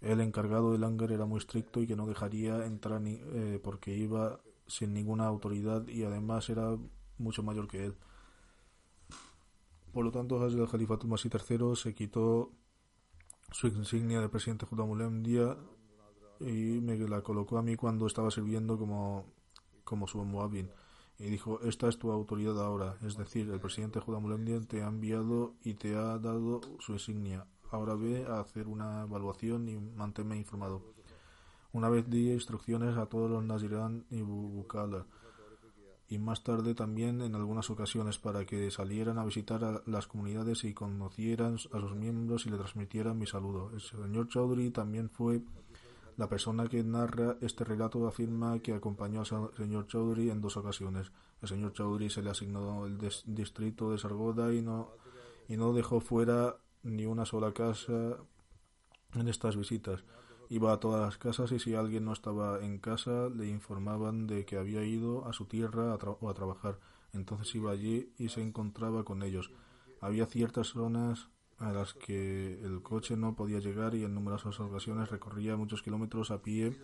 el 0.00 0.20
encargado 0.20 0.72
del 0.72 0.84
hangar 0.84 1.12
era 1.12 1.26
muy 1.26 1.38
estricto 1.38 1.80
y 1.82 1.86
que 1.86 1.96
no 1.96 2.06
dejaría 2.06 2.66
entrar 2.66 3.00
ni, 3.00 3.18
eh, 3.22 3.60
porque 3.62 3.94
iba 3.94 4.40
sin 4.66 4.92
ninguna 4.92 5.26
autoridad 5.26 5.86
y 5.88 6.04
además 6.04 6.48
era 6.50 6.76
mucho 7.18 7.42
mayor 7.42 7.68
que 7.68 7.86
él. 7.86 7.96
Por 9.92 10.04
lo 10.04 10.10
tanto, 10.10 10.44
el 10.46 10.68
califa 10.68 10.98
Tulmasí 10.98 11.30
III 11.32 11.74
se 11.74 11.94
quitó 11.94 12.52
su 13.50 13.68
insignia 13.68 14.20
de 14.20 14.28
presidente 14.28 14.66
Judamulem 14.66 15.24
y 16.40 16.80
me 16.80 16.98
la 16.98 17.22
colocó 17.22 17.58
a 17.58 17.62
mí 17.62 17.76
cuando 17.76 18.06
estaba 18.06 18.30
sirviendo 18.30 18.78
como, 18.78 19.24
como 19.84 20.06
su 20.06 20.22
muavin 20.24 20.70
y 21.18 21.30
dijo, 21.30 21.60
esta 21.62 21.88
es 21.88 21.98
tu 21.98 22.10
autoridad 22.10 22.62
ahora, 22.62 22.98
es 23.02 23.16
decir, 23.16 23.48
el 23.50 23.60
presidente 23.60 24.00
Judá 24.00 24.20
te 24.68 24.82
ha 24.82 24.88
enviado 24.88 25.54
y 25.64 25.74
te 25.74 25.96
ha 25.96 26.18
dado 26.18 26.60
su 26.78 26.92
insignia. 26.92 27.46
Ahora 27.70 27.94
ve 27.94 28.24
a 28.28 28.40
hacer 28.40 28.68
una 28.68 29.02
evaluación 29.02 29.68
y 29.68 29.78
manténme 29.78 30.36
informado. 30.36 30.82
Una 31.72 31.88
vez 31.88 32.08
di 32.08 32.32
instrucciones 32.32 32.96
a 32.96 33.06
todos 33.06 33.30
los 33.30 33.44
Nazirán 33.44 34.06
y 34.10 34.22
Bukala 34.22 35.06
y 36.08 36.18
más 36.18 36.42
tarde 36.44 36.74
también 36.74 37.20
en 37.20 37.34
algunas 37.34 37.68
ocasiones 37.70 38.18
para 38.18 38.44
que 38.44 38.70
salieran 38.70 39.18
a 39.18 39.24
visitar 39.24 39.64
a 39.64 39.82
las 39.86 40.06
comunidades 40.06 40.64
y 40.64 40.72
conocieran 40.72 41.54
a 41.54 41.80
sus 41.80 41.94
miembros 41.94 42.46
y 42.46 42.50
le 42.50 42.58
transmitieran 42.58 43.18
mi 43.18 43.26
saludo. 43.26 43.70
El 43.72 43.80
señor 43.80 44.28
Chaudhry 44.28 44.70
también 44.70 45.10
fue 45.10 45.42
la 46.16 46.28
persona 46.28 46.68
que 46.68 46.82
narra 46.82 47.36
este 47.40 47.64
relato 47.64 48.06
afirma 48.06 48.58
que 48.60 48.72
acompañó 48.72 49.20
al 49.20 49.50
señor 49.56 49.86
Chaudhry 49.86 50.30
en 50.30 50.40
dos 50.40 50.56
ocasiones. 50.56 51.10
El 51.42 51.48
señor 51.48 51.72
Chaudhry 51.72 52.08
se 52.08 52.22
le 52.22 52.30
asignó 52.30 52.86
el 52.86 52.98
distrito 53.26 53.90
de 53.90 53.98
Sargoda 53.98 54.54
y 54.54 54.62
no, 54.62 54.92
y 55.48 55.56
no 55.56 55.72
dejó 55.72 56.00
fuera 56.00 56.56
ni 56.86 57.04
una 57.04 57.26
sola 57.26 57.52
casa 57.52 58.16
en 59.14 59.28
estas 59.28 59.56
visitas. 59.56 60.04
Iba 60.48 60.72
a 60.72 60.80
todas 60.80 61.00
las 61.00 61.18
casas 61.18 61.50
y 61.52 61.58
si 61.58 61.74
alguien 61.74 62.04
no 62.04 62.12
estaba 62.12 62.64
en 62.64 62.78
casa 62.78 63.28
le 63.28 63.48
informaban 63.48 64.26
de 64.26 64.44
que 64.44 64.56
había 64.56 64.84
ido 64.84 65.26
a 65.26 65.32
su 65.32 65.46
tierra 65.46 65.92
a 65.92 65.96
o 65.96 66.30
a 66.30 66.34
trabajar. 66.34 66.78
Entonces 67.12 67.54
iba 67.54 67.72
allí 67.72 68.12
y 68.18 68.28
se 68.28 68.42
encontraba 68.42 69.04
con 69.04 69.22
ellos. 69.22 69.50
Había 70.00 70.26
ciertas 70.26 70.68
zonas 70.68 71.30
a 71.58 71.72
las 71.72 71.94
que 71.94 72.60
el 72.62 72.82
coche 72.82 73.16
no 73.16 73.34
podía 73.34 73.58
llegar 73.58 73.94
y 73.94 74.04
en 74.04 74.14
numerosas 74.14 74.60
ocasiones 74.60 75.10
recorría 75.10 75.56
muchos 75.56 75.82
kilómetros 75.82 76.30
a 76.30 76.42
pie 76.42 76.76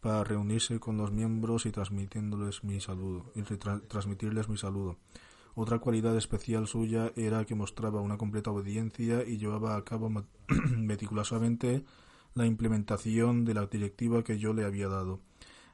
para 0.00 0.24
reunirse 0.24 0.80
con 0.80 0.96
los 0.96 1.12
miembros 1.12 1.66
y 1.66 1.70
transmitiéndoles 1.70 2.64
mi 2.64 2.80
saludo 2.80 3.30
y 3.36 3.42
transmitirles 3.42 4.48
mi 4.48 4.56
saludo. 4.56 4.96
Otra 5.54 5.78
cualidad 5.78 6.16
especial 6.16 6.66
suya 6.66 7.12
era 7.14 7.44
que 7.44 7.54
mostraba 7.54 8.00
una 8.00 8.16
completa 8.16 8.50
obediencia 8.50 9.22
y 9.26 9.36
llevaba 9.36 9.76
a 9.76 9.84
cabo 9.84 10.10
meticulosamente 10.76 11.84
la 12.34 12.46
implementación 12.46 13.44
de 13.44 13.54
la 13.54 13.66
directiva 13.66 14.22
que 14.22 14.38
yo 14.38 14.54
le 14.54 14.64
había 14.64 14.88
dado. 14.88 15.20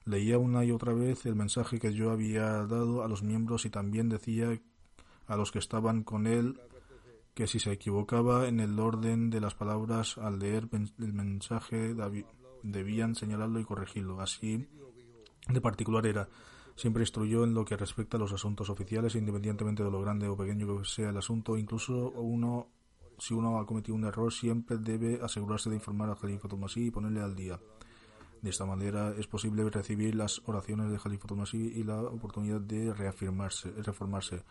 Leía 0.04 0.38
una 0.38 0.64
y 0.64 0.72
otra 0.72 0.92
vez 0.92 1.26
el 1.26 1.36
mensaje 1.36 1.78
que 1.78 1.92
yo 1.92 2.10
había 2.10 2.64
dado 2.66 3.04
a 3.04 3.08
los 3.08 3.22
miembros 3.22 3.66
y 3.66 3.70
también 3.70 4.08
decía 4.08 4.60
a 5.26 5.36
los 5.36 5.52
que 5.52 5.58
estaban 5.58 6.02
con 6.02 6.26
él 6.26 6.58
que 7.34 7.46
si 7.46 7.60
se 7.60 7.70
equivocaba 7.70 8.48
en 8.48 8.58
el 8.58 8.80
orden 8.80 9.30
de 9.30 9.40
las 9.40 9.54
palabras 9.54 10.18
al 10.18 10.40
leer 10.40 10.68
el 10.72 11.12
mensaje 11.12 11.94
debían 12.64 13.14
señalarlo 13.14 13.60
y 13.60 13.64
corregirlo. 13.64 14.20
Así 14.20 14.66
de 15.48 15.60
particular 15.60 16.04
era. 16.06 16.28
Siempre 16.78 17.02
instruyó 17.02 17.42
en 17.42 17.54
lo 17.54 17.64
que 17.64 17.76
respecta 17.76 18.18
a 18.18 18.20
los 18.20 18.32
asuntos 18.32 18.70
oficiales, 18.70 19.16
independientemente 19.16 19.82
de 19.82 19.90
lo 19.90 20.00
grande 20.00 20.28
o 20.28 20.36
pequeño 20.36 20.78
que 20.78 20.84
sea 20.84 21.10
el 21.10 21.16
asunto, 21.16 21.58
incluso 21.58 22.12
uno 22.12 22.68
si 23.18 23.34
uno 23.34 23.58
ha 23.58 23.66
cometido 23.66 23.96
un 23.96 24.04
error, 24.04 24.32
siempre 24.32 24.78
debe 24.78 25.18
asegurarse 25.20 25.70
de 25.70 25.74
informar 25.74 26.08
al 26.08 26.14
Jalifa 26.14 26.46
Masih 26.56 26.86
y 26.86 26.90
ponerle 26.92 27.20
al 27.20 27.34
día. 27.34 27.58
De 28.40 28.50
esta 28.50 28.64
manera 28.64 29.12
es 29.18 29.26
posible 29.26 29.68
recibir 29.68 30.14
las 30.14 30.40
oraciones 30.46 30.88
de 30.92 30.98
Jalifa 31.00 31.34
Masih 31.34 31.72
y 31.76 31.82
la 31.82 32.00
oportunidad 32.00 32.60
de 32.60 32.94
reafirmarse, 32.94 33.72
reformarse. 33.82 34.44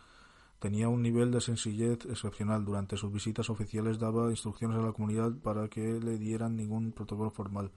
Tenía 0.59 0.89
un 0.89 1.01
nivel 1.01 1.31
de 1.31 1.39
sencillez 1.39 1.99
excepcional. 2.09 2.65
Durante 2.65 2.97
sus 2.97 3.09
visitas 3.13 3.49
oficiales 3.49 3.99
daba 3.99 4.31
instrucciones 4.31 4.77
a 4.77 4.81
la 4.81 4.91
comunidad 4.91 5.31
para 5.41 5.69
que 5.69 6.01
le 6.01 6.17
dieran 6.17 6.57
ningún 6.57 6.91
protocolo 6.91 7.31
formal. 7.31 7.71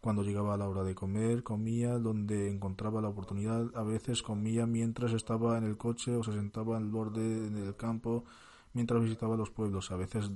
Cuando 0.00 0.22
llegaba 0.22 0.56
la 0.56 0.68
hora 0.68 0.82
de 0.82 0.94
comer, 0.94 1.42
comía 1.42 1.98
donde 1.98 2.50
encontraba 2.50 3.02
la 3.02 3.08
oportunidad. 3.08 3.66
A 3.74 3.82
veces 3.82 4.22
comía 4.22 4.64
mientras 4.66 5.12
estaba 5.12 5.58
en 5.58 5.64
el 5.64 5.76
coche 5.76 6.16
o 6.16 6.22
se 6.22 6.32
sentaba 6.32 6.78
al 6.78 6.88
borde 6.88 7.50
del 7.50 7.76
campo 7.76 8.24
mientras 8.72 9.02
visitaba 9.02 9.36
los 9.36 9.50
pueblos. 9.50 9.90
A 9.90 9.96
veces 9.96 10.30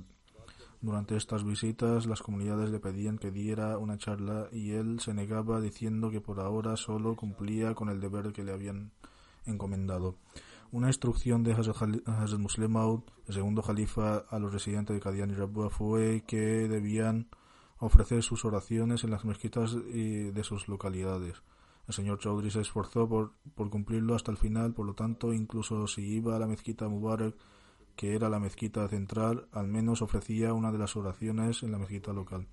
durante 0.81 1.17
estas 1.17 1.43
visitas 1.43 2.05
las 2.05 2.21
comunidades 2.21 2.69
le 2.69 2.79
pedían 2.79 3.17
que 3.17 3.31
diera 3.31 3.79
una 3.79 3.97
charla 3.97 4.49
y 4.51 4.71
él 4.71 4.99
se 4.99 5.15
negaba 5.15 5.59
diciendo 5.59 6.11
que 6.11 6.21
por 6.21 6.39
ahora 6.39 6.77
solo 6.77 7.15
cumplía 7.15 7.73
con 7.73 7.89
el 7.89 7.99
deber 7.99 8.33
que 8.33 8.43
le 8.43 8.53
habían 8.53 8.91
encomendado. 9.47 10.15
Una 10.71 10.87
instrucción 10.87 11.43
de 11.43 11.53
Hazrat 11.53 12.39
Muslim 12.39 12.71
Maud, 12.71 13.01
el 13.27 13.33
segundo 13.33 13.63
califa, 13.63 14.17
a 14.29 14.37
los 14.37 14.53
residentes 14.53 14.95
de 14.95 14.99
Kadian 14.99 15.31
y 15.31 15.33
Rabua 15.33 15.69
fue 15.71 16.23
que 16.27 16.67
debían 16.67 17.29
ofrecer 17.85 18.23
sus 18.23 18.45
oraciones 18.45 19.03
en 19.03 19.11
las 19.11 19.25
mezquitas 19.25 19.75
de 19.75 20.43
sus 20.43 20.67
localidades. 20.67 21.41
El 21.87 21.93
señor 21.93 22.19
Chaudhry 22.19 22.49
se 22.49 22.61
esforzó 22.61 23.07
por, 23.07 23.31
cumplirlo 23.69 24.15
hasta 24.15 24.31
el 24.31 24.37
final, 24.37 24.73
por 24.73 24.85
lo 24.85 24.93
tanto, 24.93 25.33
incluso 25.33 25.87
si 25.87 26.01
iba 26.01 26.35
a 26.35 26.39
la 26.39 26.47
mezquita 26.47 26.87
Mubarak 26.87 27.35
que 27.95 28.15
era 28.15 28.29
la 28.29 28.39
mezquita 28.39 28.87
central, 28.87 29.47
al 29.51 29.67
menos 29.67 30.01
ofrecía 30.01 30.53
una 30.53 30.71
de 30.71 30.77
las 30.77 30.95
oraciones 30.95 31.63
en 31.63 31.71
la 31.71 31.77
mezquita 31.77 32.11
local. 32.13 32.47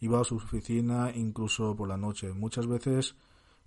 Iba 0.00 0.20
a 0.20 0.24
su 0.24 0.36
oficina 0.36 1.12
incluso 1.14 1.76
por 1.76 1.88
la 1.88 1.96
noche. 1.96 2.32
Muchas 2.32 2.66
veces 2.66 3.14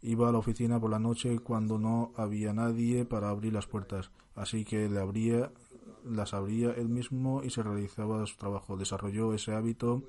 iba 0.01 0.27
a 0.27 0.31
la 0.31 0.39
oficina 0.39 0.79
por 0.79 0.89
la 0.89 0.99
noche 0.99 1.39
cuando 1.39 1.77
no 1.77 2.11
había 2.17 2.53
nadie 2.53 3.05
para 3.05 3.29
abrir 3.29 3.53
las 3.53 3.67
puertas, 3.67 4.11
así 4.35 4.65
que 4.65 4.89
le 4.89 4.99
abría, 4.99 5.51
las 6.03 6.33
abría 6.33 6.71
él 6.71 6.89
mismo 6.89 7.41
y 7.43 7.51
se 7.51 7.63
realizaba 7.63 8.25
su 8.25 8.35
trabajo. 8.35 8.75
Desarrolló 8.75 9.33
ese 9.33 9.53
hábito 9.53 10.03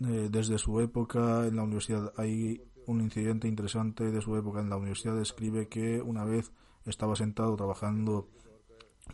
eh, 0.00 0.28
desde 0.30 0.58
su 0.58 0.80
época 0.80 1.46
en 1.46 1.56
la 1.56 1.62
universidad. 1.62 2.12
Hay 2.16 2.62
un 2.86 3.00
incidente 3.00 3.48
interesante 3.48 4.10
de 4.10 4.20
su 4.20 4.36
época 4.36 4.60
en 4.60 4.70
la 4.70 4.76
universidad. 4.76 5.16
Describe 5.16 5.68
que 5.68 6.00
una 6.00 6.24
vez 6.24 6.52
estaba 6.84 7.16
sentado 7.16 7.56
trabajando 7.56 8.28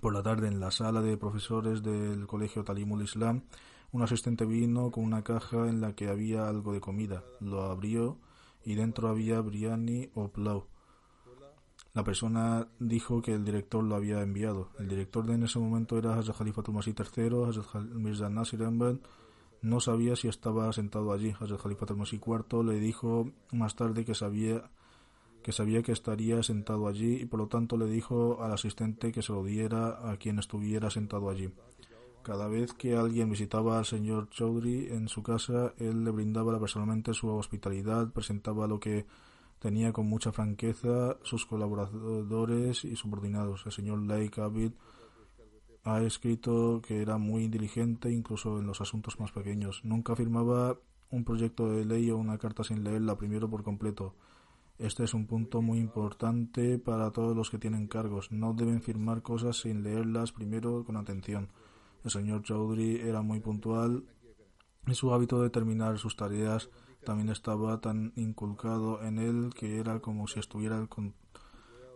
por 0.01 0.13
la 0.13 0.23
tarde, 0.23 0.49
en 0.49 0.61
la 0.61 0.71
sala 0.71 1.03
de 1.03 1.17
profesores 1.17 1.83
del 1.83 2.27
colegio 2.27 2.65
Talimul 2.65 3.03
Islam, 3.03 3.45
un 3.93 4.03
asistente 4.03 4.45
vino 4.45 4.91
con 4.91 5.05
una 5.05 5.23
caja 5.23 5.69
en 5.69 5.81
la 5.81 5.95
que 5.95 6.09
había 6.09 6.49
algo 6.49 6.73
de 6.73 6.81
comida. 6.81 7.23
Lo 7.41 7.63
abrió 7.63 8.19
y 8.65 8.75
dentro 8.75 9.09
había 9.09 9.41
biryani 9.41 10.11
o 10.15 10.29
plau. 10.29 10.67
La 11.93 12.03
persona 12.03 12.67
dijo 12.81 13.23
que 13.23 13.35
el 13.35 13.45
director 13.45 13.85
lo 13.85 13.95
había 13.95 14.21
enviado. 14.21 14.71
El 14.81 14.89
director 14.89 15.25
de 15.27 15.35
en 15.35 15.45
ese 15.45 15.61
momento 15.61 15.97
era 15.97 16.19
Hazrat 16.19 16.39
Khalifa 16.39 16.63
Tumasi 16.63 16.91
III, 16.91 17.45
Hazrat 17.49 17.85
Mirza 17.93 18.29
Nasir 18.29 18.65
Ahmed. 18.65 18.97
No 19.65 19.81
sabía 19.81 20.15
si 20.15 20.29
estaba 20.29 20.71
sentado 20.75 21.11
allí. 21.11 21.35
Hazrat 21.41 21.63
Khalifa 21.63 21.87
Tumasi 21.87 22.17
IV 22.17 22.63
le 22.63 22.79
dijo 22.79 23.31
más 23.51 23.75
tarde 23.75 24.05
que 24.05 24.15
sabía 24.15 24.71
que 25.43 25.53
sabía 25.53 25.83
que 25.83 25.93
estaría 25.93 26.43
sentado 26.43 26.87
allí 26.87 27.23
y 27.23 27.25
por 27.25 27.41
lo 27.41 27.49
tanto 27.49 27.79
le 27.79 27.87
dijo 27.87 28.43
al 28.43 28.53
asistente 28.53 29.11
que 29.11 29.23
se 29.23 29.33
lo 29.33 29.43
diera 29.43 30.11
a 30.11 30.19
quien 30.19 30.39
estuviera 30.39 30.91
sentado 30.91 31.31
allí. 31.31 31.51
Cada 32.23 32.47
vez 32.47 32.75
que 32.75 32.95
alguien 32.95 33.31
visitaba 33.31 33.79
al 33.79 33.87
señor 33.87 34.29
Chaudhry 34.29 34.89
en 34.91 35.09
su 35.09 35.23
casa, 35.23 35.73
él 35.79 36.05
le 36.05 36.11
brindaba 36.11 36.61
personalmente 36.61 37.15
su 37.15 37.29
hospitalidad, 37.31 38.13
presentaba 38.13 38.67
lo 38.67 38.79
que 38.79 39.07
tenía 39.61 39.95
con 39.95 40.07
mucha 40.07 40.31
franqueza 40.31 41.17
sus 41.23 41.47
colaboradores 41.47 42.85
y 42.85 42.97
subordinados. 42.97 43.65
El 43.65 43.73
señor 43.73 44.03
Lake 44.03 44.43
Abid 44.43 44.73
ha 45.85 46.01
escrito 46.03 46.81
que 46.87 47.03
era 47.03 47.19
muy 47.19 47.45
inteligente 47.45 48.11
incluso 48.11 48.59
en 48.59 48.67
los 48.67 48.81
asuntos 48.81 49.21
más 49.21 49.33
pequeños. 49.33 49.85
Nunca 49.85 50.17
firmaba 50.17 50.79
un 51.11 51.25
proyecto 51.25 51.71
de 51.71 51.85
ley 51.85 52.11
o 52.11 52.17
una 52.17 52.39
carta 52.39 52.65
sin 52.65 52.83
leerla 52.83 53.17
primero 53.17 53.49
por 53.49 53.63
completo. 53.63 54.15
Este 54.79 55.05
es 55.05 55.15
un 55.15 55.27
punto 55.27 55.63
muy 55.63 55.79
importante 55.79 56.79
para 56.79 57.11
todos 57.13 57.37
los 57.37 57.51
que 57.51 57.59
tienen 57.59 57.87
cargos. 57.87 58.33
No 58.33 58.55
deben 58.55 58.83
firmar 58.83 59.23
cosas 59.23 59.59
sin 59.59 59.83
leerlas 59.83 60.33
primero 60.33 60.85
con 60.85 60.97
atención. 60.97 61.51
El 62.03 62.11
señor 62.11 62.43
Chaudhry 62.43 63.01
era 63.01 63.23
muy 63.23 63.41
puntual 63.41 64.05
y 64.87 64.95
su 64.95 65.13
hábito 65.13 65.41
de 65.43 65.51
terminar 65.51 65.99
sus 65.99 66.17
tareas 66.17 66.71
también 67.05 67.29
estaba 67.29 67.81
tan 67.81 68.13
inculcado 68.17 69.03
en 69.03 69.19
él 69.19 69.51
que 69.55 69.79
era 69.79 70.01
como 70.01 70.27
si 70.27 70.41
estuviera 70.41 70.87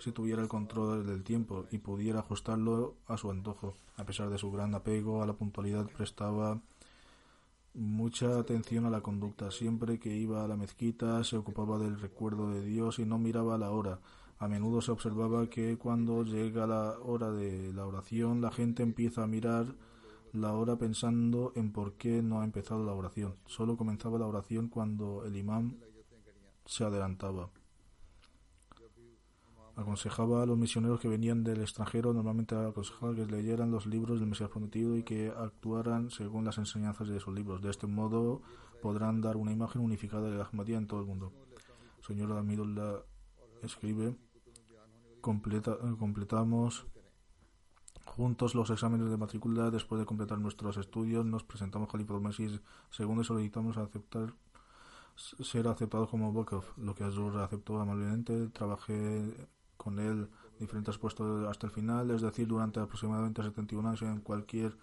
si 0.00 0.12
tuviera 0.12 0.42
el 0.42 0.48
control 0.48 1.06
del 1.06 1.24
tiempo 1.24 1.66
y 1.70 1.78
pudiera 1.78 2.20
ajustarlo 2.20 2.94
a 3.06 3.16
su 3.16 3.30
antojo. 3.30 3.74
A 3.96 4.04
pesar 4.04 4.30
de 4.30 4.38
su 4.38 4.50
gran 4.50 4.74
apego 4.74 5.22
a 5.22 5.26
la 5.26 5.32
puntualidad, 5.32 5.86
prestaba 5.90 6.60
mucha 7.74 8.38
atención 8.38 8.86
a 8.86 8.90
la 8.90 9.00
conducta. 9.00 9.50
Siempre 9.50 9.98
que 9.98 10.14
iba 10.14 10.44
a 10.44 10.48
la 10.48 10.56
mezquita 10.56 11.22
se 11.24 11.36
ocupaba 11.36 11.78
del 11.78 12.00
recuerdo 12.00 12.50
de 12.50 12.64
Dios 12.64 12.98
y 12.98 13.06
no 13.06 13.18
miraba 13.18 13.58
la 13.58 13.70
hora. 13.70 14.00
A 14.38 14.48
menudo 14.48 14.80
se 14.80 14.92
observaba 14.92 15.48
que 15.48 15.78
cuando 15.78 16.22
llega 16.22 16.66
la 16.66 16.96
hora 17.02 17.30
de 17.32 17.72
la 17.72 17.86
oración 17.86 18.40
la 18.40 18.52
gente 18.52 18.82
empieza 18.82 19.24
a 19.24 19.26
mirar 19.26 19.74
la 20.32 20.52
hora 20.52 20.76
pensando 20.76 21.52
en 21.56 21.72
por 21.72 21.94
qué 21.94 22.22
no 22.22 22.40
ha 22.40 22.44
empezado 22.44 22.84
la 22.84 22.92
oración. 22.92 23.34
Solo 23.46 23.76
comenzaba 23.76 24.18
la 24.18 24.26
oración 24.26 24.68
cuando 24.68 25.24
el 25.24 25.36
imán 25.36 25.78
se 26.66 26.84
adelantaba 26.84 27.50
aconsejaba 29.78 30.42
a 30.42 30.46
los 30.46 30.58
misioneros 30.58 30.98
que 30.98 31.08
venían 31.08 31.44
del 31.44 31.60
extranjero, 31.60 32.12
normalmente 32.12 32.56
aconsejaba 32.56 33.14
que 33.14 33.26
leyeran 33.26 33.70
los 33.70 33.86
libros 33.86 34.18
del 34.18 34.28
Mesías 34.28 34.50
Prometido 34.50 34.96
y 34.96 35.04
que 35.04 35.32
actuaran 35.36 36.10
según 36.10 36.44
las 36.44 36.58
enseñanzas 36.58 37.08
de 37.08 37.16
esos 37.16 37.32
libros. 37.32 37.62
De 37.62 37.70
este 37.70 37.86
modo 37.86 38.42
podrán 38.82 39.20
dar 39.20 39.36
una 39.36 39.52
imagen 39.52 39.80
unificada 39.80 40.30
de 40.30 40.36
la 40.36 40.44
Ahmadiyya 40.44 40.78
en 40.78 40.88
todo 40.88 41.00
el 41.00 41.06
mundo. 41.06 41.32
Señor 42.04 42.32
Amidullah 42.32 43.02
escribe, 43.62 44.16
completa, 45.20 45.76
completamos 45.98 46.86
juntos 48.04 48.56
los 48.56 48.70
exámenes 48.70 49.10
de 49.10 49.16
matrícula 49.16 49.70
después 49.70 50.00
de 50.00 50.06
completar 50.06 50.38
nuestros 50.38 50.76
estudios, 50.76 51.24
nos 51.24 51.44
presentamos 51.44 51.88
al 51.94 52.20
Mesías 52.20 52.60
segundo 52.90 53.22
y 53.22 53.24
solicitamos 53.24 53.76
aceptar 53.76 54.34
ser 55.18 55.66
aceptados 55.68 56.08
como 56.08 56.32
Bokov, 56.32 56.64
lo 56.76 56.94
que 56.94 57.04
Azur 57.04 57.36
aceptó 57.38 57.80
amablemente. 57.80 58.48
Trabajé 58.48 59.48
con 59.88 59.98
él 60.00 60.28
diferentes 60.60 60.98
puestos 60.98 61.48
hasta 61.48 61.66
el 61.66 61.72
final, 61.72 62.10
es 62.10 62.20
decir, 62.20 62.46
durante 62.46 62.78
aproximadamente 62.78 63.42
71 63.42 63.88
años 63.88 64.02
en 64.02 64.20
cualquier 64.20 64.76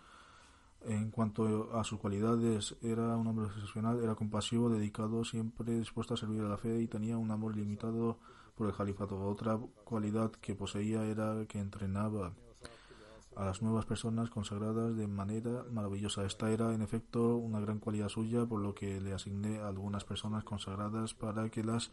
en 0.88 1.12
cuanto 1.12 1.76
a 1.76 1.84
sus 1.84 1.99
cualidades, 1.99 2.76
era 2.82 3.16
un 3.16 3.28
hombre 3.28 3.47
excepcional, 3.47 4.03
era 4.03 4.16
compasivo, 4.16 4.70
dedicado, 4.70 5.24
siempre 5.24 5.80
dispuesto 5.80 6.14
a 6.14 6.18
servir 6.18 6.41
a 6.41 6.49
la 6.49 6.58
fe 6.58 6.80
y 6.80 6.88
tenía 6.88 7.18
un 7.18 7.32
amor 7.32 7.56
limitado 7.56 8.18
por 8.56 8.68
el 8.68 8.74
califato. 8.74 9.20
Otra 9.20 9.60
cualidad 9.84 10.32
que 10.32 10.56
poseía 10.56 11.03
era 11.06 11.45
que 11.47 11.60
entrenaba 11.60 12.34
a 13.36 13.45
las 13.45 13.62
nuevas 13.62 13.86
personas 13.86 14.30
consagradas 14.30 14.95
de 14.95 15.08
manera 15.08 15.66
maravillosa. 15.72 16.24
Esta 16.24 16.51
era, 16.51 16.74
en 16.74 16.82
efecto, 16.82 17.36
una 17.36 17.60
gran 17.60 17.80
cualidad 17.80 18.10
suya, 18.10 18.45
por 18.45 18.62
lo 18.62 18.74
que 18.74 19.01
le 19.01 19.14
asigné 19.14 19.60
algunas 19.60 20.03
personas 20.03 20.43
consagradas 20.43 21.14
para 21.16 21.49
que 21.49 21.64
las 21.64 21.91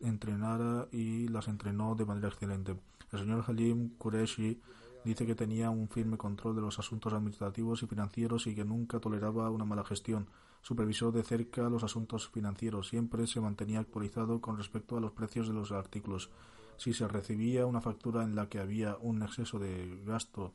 entrenara 0.00 0.88
y 0.92 1.28
las 1.28 1.48
entrenó 1.48 1.94
de 1.94 2.04
manera 2.04 2.28
excelente. 2.28 2.76
El 3.12 3.18
señor 3.18 3.44
Halim 3.46 3.96
Qureshi 3.98 4.60
Dice 5.06 5.24
que 5.24 5.36
tenía 5.36 5.70
un 5.70 5.88
firme 5.88 6.18
control 6.18 6.56
de 6.56 6.62
los 6.62 6.80
asuntos 6.80 7.12
administrativos 7.12 7.80
y 7.80 7.86
financieros 7.86 8.48
y 8.48 8.56
que 8.56 8.64
nunca 8.64 8.98
toleraba 8.98 9.48
una 9.50 9.64
mala 9.64 9.84
gestión. 9.84 10.26
Supervisó 10.62 11.12
de 11.12 11.22
cerca 11.22 11.70
los 11.70 11.84
asuntos 11.84 12.28
financieros. 12.28 12.88
Siempre 12.88 13.24
se 13.28 13.40
mantenía 13.40 13.78
actualizado 13.78 14.40
con 14.40 14.56
respecto 14.56 14.96
a 14.96 15.00
los 15.00 15.12
precios 15.12 15.46
de 15.46 15.54
los 15.54 15.70
artículos. 15.70 16.30
Si 16.76 16.92
se 16.92 17.06
recibía 17.06 17.66
una 17.66 17.80
factura 17.80 18.24
en 18.24 18.34
la 18.34 18.48
que 18.48 18.58
había 18.58 18.96
un 18.96 19.22
exceso 19.22 19.60
de 19.60 20.02
gasto 20.04 20.54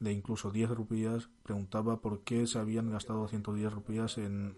de 0.00 0.12
incluso 0.12 0.50
10 0.50 0.72
rupías, 0.72 1.30
preguntaba 1.42 2.02
por 2.02 2.24
qué 2.24 2.46
se 2.46 2.58
habían 2.58 2.90
gastado 2.90 3.26
110 3.26 3.72
rupías 3.72 4.18
en, 4.18 4.54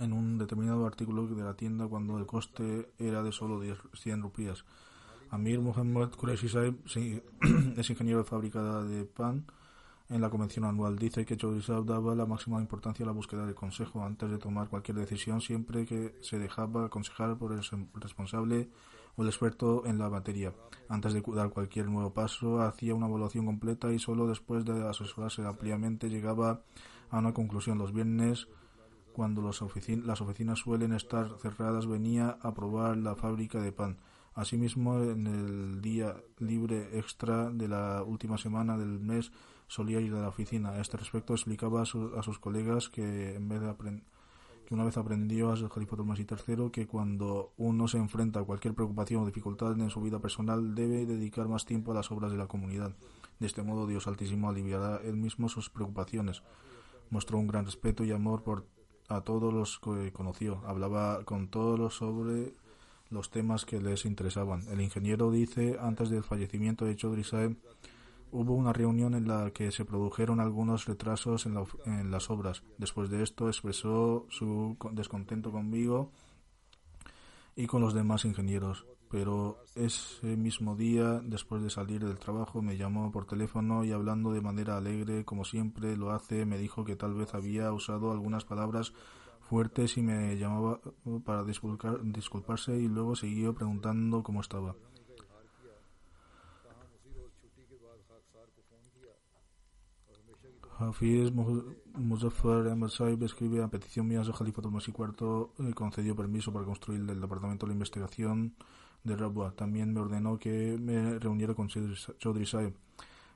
en 0.00 0.12
un 0.12 0.38
determinado 0.38 0.86
artículo 0.86 1.26
de 1.26 1.42
la 1.42 1.54
tienda 1.54 1.86
cuando 1.86 2.18
el 2.18 2.26
coste 2.26 2.90
era 2.98 3.22
de 3.22 3.32
solo 3.32 3.60
10, 3.60 3.78
100 3.94 4.22
rupías. 4.22 4.64
Amir 5.30 5.60
Muhammad 5.60 6.10
Qureshi 6.10 6.48
Saib 6.48 6.76
es 7.76 7.90
ingeniero 7.90 8.20
de 8.20 8.24
fábrica 8.24 8.82
de 8.82 9.04
pan 9.04 9.44
en 10.08 10.20
la 10.20 10.30
convención 10.30 10.64
anual. 10.64 10.98
Dice 10.98 11.26
que 11.26 11.36
Chaudhry 11.36 11.62
Saab 11.62 11.84
daba 11.84 12.14
la 12.14 12.26
máxima 12.26 12.60
importancia 12.60 13.04
a 13.04 13.06
la 13.06 13.12
búsqueda 13.12 13.44
del 13.44 13.54
consejo 13.54 14.02
antes 14.02 14.30
de 14.30 14.38
tomar 14.38 14.68
cualquier 14.68 14.96
decisión, 14.96 15.40
siempre 15.40 15.84
que 15.84 16.14
se 16.22 16.38
dejaba 16.38 16.86
aconsejar 16.86 17.36
por 17.36 17.52
el 17.52 17.60
responsable 17.94 18.70
o 19.16 19.22
el 19.22 19.28
experto 19.28 19.84
en 19.84 19.98
la 19.98 20.08
materia. 20.08 20.54
Antes 20.88 21.12
de 21.12 21.22
dar 21.34 21.50
cualquier 21.50 21.88
nuevo 21.88 22.14
paso, 22.14 22.62
hacía 22.62 22.94
una 22.94 23.06
evaluación 23.06 23.44
completa 23.44 23.92
y 23.92 23.98
solo 23.98 24.26
después 24.26 24.64
de 24.64 24.88
asesorarse 24.88 25.44
ampliamente 25.44 26.08
llegaba 26.08 26.62
a 27.10 27.18
una 27.18 27.34
conclusión. 27.34 27.78
Los 27.78 27.92
viernes, 27.92 28.48
cuando 29.18 29.42
las 29.42 29.62
oficinas 30.22 30.60
suelen 30.60 30.92
estar 30.92 31.38
cerradas, 31.40 31.88
venía 31.88 32.38
a 32.40 32.54
probar 32.54 32.96
la 32.96 33.16
fábrica 33.16 33.60
de 33.60 33.72
pan 33.72 33.98
Asimismo, 34.38 35.02
en 35.02 35.26
el 35.26 35.80
día 35.80 36.14
libre 36.38 36.96
extra 36.96 37.50
de 37.50 37.66
la 37.66 38.04
última 38.04 38.38
semana 38.38 38.78
del 38.78 39.00
mes 39.00 39.32
solía 39.66 40.00
ir 40.00 40.14
a 40.14 40.20
la 40.22 40.28
oficina. 40.28 40.70
A 40.70 40.80
este 40.80 40.96
respecto 40.96 41.32
explicaba 41.32 41.82
a, 41.82 41.84
sus 41.84 42.38
colegas 42.38 42.88
que 42.88 43.34
en 43.34 43.48
vez 43.48 43.60
de 43.60 44.02
que 44.64 44.74
una 44.74 44.84
vez 44.84 44.96
aprendió 44.96 45.50
a 45.50 45.56
ser 45.56 45.68
Jalifato 45.68 46.04
Masí 46.04 46.24
III 46.24 46.70
que 46.70 46.86
cuando 46.86 47.54
uno 47.56 47.88
se 47.88 47.98
enfrenta 47.98 48.38
a 48.38 48.44
cualquier 48.44 48.74
preocupación 48.74 49.24
o 49.24 49.26
dificultad 49.26 49.72
en 49.72 49.90
su 49.90 50.00
vida 50.00 50.20
personal 50.20 50.76
debe 50.76 51.04
dedicar 51.04 51.48
más 51.48 51.64
tiempo 51.64 51.90
a 51.90 51.96
las 51.96 52.12
obras 52.12 52.30
de 52.30 52.38
la 52.38 52.46
comunidad. 52.46 52.94
De 53.40 53.46
este 53.48 53.64
modo 53.64 53.88
Dios 53.88 54.06
Altísimo 54.06 54.48
aliviará 54.48 55.00
él 55.02 55.16
mismo 55.16 55.48
sus 55.48 55.68
preocupaciones. 55.68 56.44
Mostró 57.10 57.38
un 57.38 57.48
gran 57.48 57.64
respeto 57.64 58.04
y 58.04 58.12
amor 58.12 58.44
por 58.44 58.66
a 59.08 59.22
todos 59.22 59.52
los 59.52 59.78
que 59.78 60.12
conoció. 60.12 60.62
Hablaba 60.66 61.24
con 61.24 61.48
todos 61.48 61.78
los 61.78 61.94
sobre 61.94 62.54
los 63.10 63.30
temas 63.30 63.64
que 63.64 63.80
les 63.80 64.04
interesaban. 64.04 64.66
El 64.68 64.80
ingeniero 64.80 65.30
dice, 65.30 65.78
antes 65.80 66.10
del 66.10 66.22
fallecimiento 66.22 66.84
de 66.84 66.96
Chaudhry 66.96 67.56
hubo 68.30 68.54
una 68.54 68.74
reunión 68.74 69.14
en 69.14 69.26
la 69.26 69.50
que 69.50 69.72
se 69.72 69.86
produjeron 69.86 70.40
algunos 70.40 70.84
retrasos 70.84 71.46
en, 71.46 71.56
en 71.86 72.10
las 72.10 72.28
obras. 72.28 72.62
Después 72.76 73.08
de 73.08 73.22
esto 73.22 73.48
expresó 73.48 74.26
su 74.28 74.76
descontento 74.92 75.50
conmigo 75.50 76.12
y 77.56 77.66
con 77.66 77.80
los 77.80 77.94
demás 77.94 78.26
ingenieros. 78.26 78.84
Pero 79.10 79.64
ese 79.74 80.36
mismo 80.36 80.76
día, 80.76 81.20
después 81.24 81.62
de 81.62 81.70
salir 81.70 82.04
del 82.04 82.18
trabajo, 82.18 82.60
me 82.60 82.76
llamó 82.76 83.10
por 83.10 83.24
teléfono 83.26 83.84
y 83.84 83.92
hablando 83.92 84.32
de 84.32 84.42
manera 84.42 84.76
alegre, 84.76 85.24
como 85.24 85.44
siempre 85.44 85.96
lo 85.96 86.10
hace, 86.10 86.44
me 86.44 86.58
dijo 86.58 86.84
que 86.84 86.96
tal 86.96 87.14
vez 87.14 87.34
había 87.34 87.72
usado 87.72 88.12
algunas 88.12 88.44
palabras 88.44 88.92
fuertes 89.40 89.96
y 89.96 90.02
me 90.02 90.36
llamaba 90.36 90.80
para 91.24 91.42
disculparse 91.44 92.76
y 92.76 92.86
luego 92.88 93.16
siguió 93.16 93.54
preguntando 93.54 94.22
cómo 94.22 94.42
estaba. 94.42 94.76
Hafiz 100.78 101.32
Muzaffar 101.32 102.68
Ahmad 102.68 102.88
Saib 102.88 103.24
escribe 103.24 103.64
a 103.64 103.68
petición 103.68 104.06
mía 104.06 104.22
de 104.22 104.32
Khalifa 104.32 104.62
Masih 104.62 104.94
IV 104.96 105.74
concedió 105.74 106.14
permiso 106.14 106.52
para 106.52 106.64
construir 106.64 107.00
el 107.00 107.20
departamento 107.20 107.66
de 107.66 107.72
investigación 107.72 108.54
de 109.04 109.16
Rabwa. 109.16 109.52
También 109.52 109.92
me 109.92 110.00
ordenó 110.00 110.38
que 110.38 110.78
me 110.80 111.18
reuniera 111.18 111.54
con 111.54 111.68
Chaudhry 111.68 112.46
Saib 112.46 112.74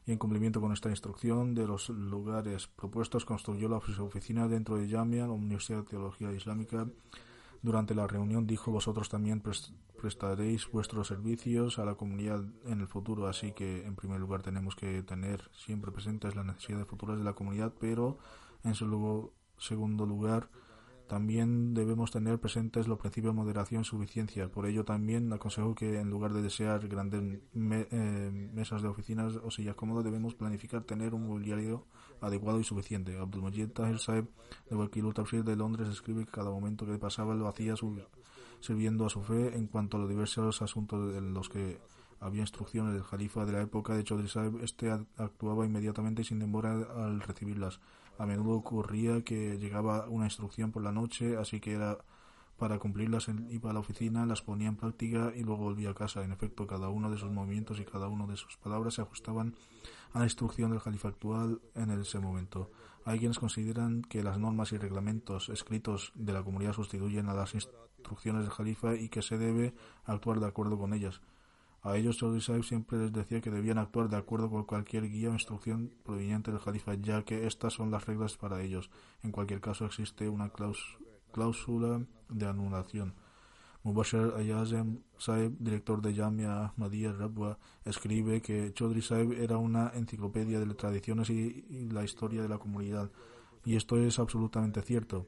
y 0.07 0.13
en 0.13 0.19
cumplimiento 0.19 0.61
con 0.61 0.73
esta 0.73 0.91
instrucción 0.91 1.55
de 1.55 1.67
los 1.67 1.89
lugares 1.89 2.67
propuestos 2.67 3.25
construyó 3.25 3.69
la 3.69 3.77
oficina 3.77 4.49
dentro 4.49 4.77
de 4.77 4.89
Jamia, 4.89 5.27
la 5.27 5.33
Universidad 5.33 5.79
de 5.79 5.91
Teología 5.91 6.33
Islámica. 6.33 6.89
Durante 7.63 7.95
la 7.95 8.09
reunión 8.09 8.47
dijo 8.47 8.73
vosotros 8.73 9.09
también 9.09 9.41
prestaréis 9.97 10.69
vuestros 10.73 11.07
servicios 11.07 11.79
a 11.79 11.85
la 11.85 11.95
comunidad 11.95 12.43
en 12.65 12.81
el 12.81 12.89
futuro, 12.89 13.29
así 13.29 13.53
que 13.53 13.87
en 13.87 13.95
primer 13.95 14.19
lugar 14.19 14.43
tenemos 14.43 14.75
que 14.75 15.05
tener 15.05 15.49
siempre 15.53 15.93
presentes 15.93 16.35
las 16.35 16.45
necesidades 16.45 16.89
futuras 16.89 17.19
de 17.19 17.25
la 17.25 17.35
comunidad, 17.35 17.73
pero 17.79 18.19
en 18.65 18.75
segundo 18.75 20.07
lugar 20.07 20.49
también 21.07 21.75
debemos 21.75 22.11
tener 22.11 22.39
presentes 22.39 22.89
los 22.89 22.99
principios 22.99 23.35
de 23.35 23.41
moderación 23.41 23.83
y 23.83 23.85
suficiencia. 23.85 24.49
Por 24.49 24.67
ello 24.67 24.85
también 24.85 25.33
aconsejo 25.33 25.75
que 25.75 26.01
en 26.01 26.11
lugar 26.11 26.33
de 26.33 26.43
desear 26.43 26.89
grandes 26.89 27.41
eh, 27.55 28.51
mesas 28.53 28.83
de 28.83 28.89
oficinas 28.89 29.37
o 29.37 29.51
sillas 29.51 29.75
cómodas, 29.75 30.05
debemos 30.05 30.35
planificar 30.35 30.85
tener 30.85 31.15
un 31.15 31.27
mobiliario 31.27 31.87
adecuado 32.21 32.61
y 32.61 32.65
suficiente. 32.65 33.19
Abdulmajid 33.19 33.69
Tahir 33.69 33.99
Saeb 33.99 34.27
de 34.71 34.77
Wakil 34.77 35.13
Tafsir 35.13 35.45
de 35.45 35.57
Londres 35.57 35.89
escribe 35.89 36.25
que 36.25 36.31
cada 36.31 36.51
momento 36.51 36.87
que 36.87 36.99
pasaba 36.99 37.35
lo 37.35 37.49
hacía 37.49 37.75
sirviendo 38.61 39.05
a 39.07 39.11
su 39.11 39.23
fe 39.23 39.57
en 39.57 39.67
cuanto 39.67 39.97
a 39.97 40.01
los 40.01 40.09
diversos 40.09 40.63
asuntos 40.63 41.15
en 41.17 41.35
los 41.35 41.49
que 41.49 41.79
había 42.21 42.43
instrucciones 42.43 42.95
del 42.95 43.05
califa 43.05 43.45
de 43.45 43.53
la 43.53 43.63
época 43.63 43.95
de 43.95 44.05
Chodri 44.05 44.29
Saeb, 44.29 44.63
este 44.63 44.91
actuaba 44.91 45.67
inmediatamente 45.67 46.23
y 46.23 46.25
sin 46.25 46.39
demora 46.39 46.73
al 46.73 47.21
recibirlas. 47.21 47.81
A 48.19 48.27
menudo 48.27 48.53
ocurría 48.53 49.23
que 49.23 49.59
llegaba 49.59 50.09
una 50.09 50.27
instrucción 50.27 50.71
por 50.71 50.83
la 50.83 50.93
noche, 50.93 51.37
así 51.37 51.61
que 51.61 51.73
era 51.73 51.99
para 52.59 52.79
cumplirlas 52.79 53.27
iba 53.51 53.71
a 53.71 53.73
la 53.73 53.81
oficina, 53.81 54.25
las 54.25 54.43
ponía 54.43 54.69
en 54.69 54.77
práctica 54.77 55.33
y 55.35 55.43
luego 55.43 55.65
volvía 55.65 55.91
a 55.91 55.95
casa. 55.95 56.23
En 56.23 56.31
efecto, 56.31 56.67
cada 56.67 56.91
uno 56.91 57.11
de 57.11 57.19
sus 57.19 57.29
movimientos 57.29 57.81
y 57.81 57.85
cada 57.85 58.07
una 58.07 58.25
de 58.27 58.37
sus 58.37 58.57
palabras 58.57 58.95
se 58.95 59.03
ajustaban 59.03 59.57
a 60.13 60.21
la 60.21 60.27
instrucción 60.27 60.71
del 60.71 60.81
califa 60.81 61.09
actual 61.09 61.61
en 61.75 61.91
ese 61.91 62.21
momento. 62.21 62.71
Hay 63.05 63.19
quienes 63.19 63.41
consideran 63.41 64.03
que 64.03 64.23
las 64.23 64.39
normas 64.39 64.71
y 64.71 64.79
reglamentos 64.79 65.49
escritos 65.49 66.13
de 66.15 66.33
la 66.33 66.45
comunidad 66.45 66.73
sustituyen 66.73 67.29
a 67.29 67.35
las 67.35 67.55
instrucciones 67.55 68.43
del 68.43 68.55
califa 68.55 68.95
y 68.95 69.09
que 69.09 69.23
se 69.23 69.39
debe 69.39 69.75
actuar 70.05 70.39
de 70.39 70.47
acuerdo 70.47 70.79
con 70.79 70.95
ellas. 70.95 71.21
A 71.85 71.97
ellos 71.97 72.19
Saib 72.19 72.63
siempre 72.63 72.97
les 72.97 73.13
decía 73.13 73.41
que 73.41 73.51
debían 73.51 73.79
actuar 73.79 74.09
de 74.09 74.17
acuerdo 74.17 74.49
con 74.49 74.63
cualquier 74.63 75.11
guía 75.11 75.31
o 75.31 75.33
instrucción 75.33 75.91
proveniente 76.05 76.53
del 76.53 76.61
Jalifa, 76.61 76.95
ya 76.95 77.25
que 77.25 77.49
estas 77.49 77.73
son 77.73 77.91
las 77.91 78.07
reglas 78.07 78.37
para 78.37 78.63
ellos. 78.63 78.89
En 79.25 79.33
cualquier 79.33 79.61
caso 79.61 79.85
existe 79.87 80.29
una 80.29 80.53
cláusula 81.33 82.07
de 82.29 82.47
anulación. 82.47 83.15
Mubashir 83.83 84.33
Ayazem 84.37 85.01
Saib, 85.19 85.57
director 85.59 86.01
de 86.01 86.15
Jamia 86.15 86.67
Ahmadiyya 86.67 87.15
Rabwa, 87.15 87.59
escribe 87.85 88.41
que 88.41 88.73
Chaudhry 88.73 89.03
Saib 89.03 89.33
era 89.33 89.57
una 89.57 89.91
enciclopedia 89.93 90.61
de 90.61 90.75
tradiciones 90.75 91.31
y 91.31 91.89
la 91.91 92.05
historia 92.05 92.43
de 92.43 92.49
la 92.49 92.59
comunidad. 92.59 93.11
Y 93.65 93.75
esto 93.75 93.97
es 93.97 94.21
absolutamente 94.21 94.83
cierto. 94.83 95.27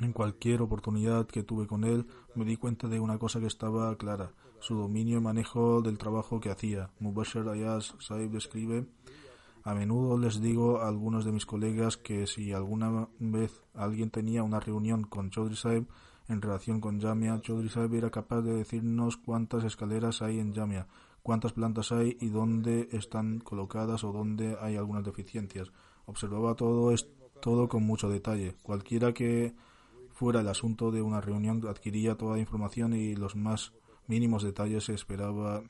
En 0.00 0.12
cualquier 0.12 0.62
oportunidad 0.62 1.26
que 1.26 1.42
tuve 1.42 1.66
con 1.66 1.82
él, 1.82 2.06
me 2.36 2.44
di 2.44 2.56
cuenta 2.56 2.86
de 2.86 3.00
una 3.00 3.18
cosa 3.18 3.40
que 3.40 3.46
estaba 3.46 3.96
clara 3.96 4.32
su 4.62 4.76
dominio 4.76 5.18
y 5.18 5.20
manejo 5.20 5.82
del 5.82 5.98
trabajo 5.98 6.38
que 6.38 6.50
hacía. 6.50 6.90
Mubashir 7.00 7.48
Ayaz 7.48 7.94
Saib 7.98 8.30
describe 8.30 8.86
a 9.64 9.74
menudo 9.74 10.16
les 10.18 10.40
digo 10.40 10.78
a 10.78 10.88
algunos 10.88 11.24
de 11.24 11.32
mis 11.32 11.46
colegas 11.46 11.96
que 11.96 12.26
si 12.28 12.52
alguna 12.52 13.08
vez 13.18 13.62
alguien 13.74 14.10
tenía 14.10 14.44
una 14.44 14.60
reunión 14.60 15.02
con 15.02 15.30
Chaudhry 15.30 15.56
Saib 15.56 15.86
en 16.28 16.40
relación 16.40 16.80
con 16.80 17.00
Jamia, 17.00 17.40
Chaudhry 17.40 17.68
Saib 17.68 17.92
era 17.94 18.10
capaz 18.10 18.42
de 18.42 18.54
decirnos 18.54 19.16
cuántas 19.16 19.64
escaleras 19.64 20.22
hay 20.22 20.38
en 20.38 20.54
Jamia, 20.54 20.86
cuántas 21.24 21.52
plantas 21.52 21.90
hay 21.90 22.16
y 22.20 22.28
dónde 22.28 22.88
están 22.92 23.40
colocadas 23.40 24.04
o 24.04 24.12
dónde 24.12 24.56
hay 24.60 24.76
algunas 24.76 25.04
deficiencias. 25.04 25.72
Observaba 26.06 26.54
todo, 26.54 26.94
todo 27.40 27.68
con 27.68 27.82
mucho 27.82 28.08
detalle. 28.08 28.54
Cualquiera 28.62 29.12
que 29.12 29.54
fuera 30.12 30.40
el 30.40 30.48
asunto 30.48 30.92
de 30.92 31.02
una 31.02 31.20
reunión 31.20 31.60
adquiría 31.68 32.16
toda 32.16 32.34
la 32.34 32.40
información 32.40 32.94
y 32.94 33.16
los 33.16 33.34
más 33.34 33.72
mínimos 34.06 34.42
detalles 34.42 34.88
esperaba 34.88 35.62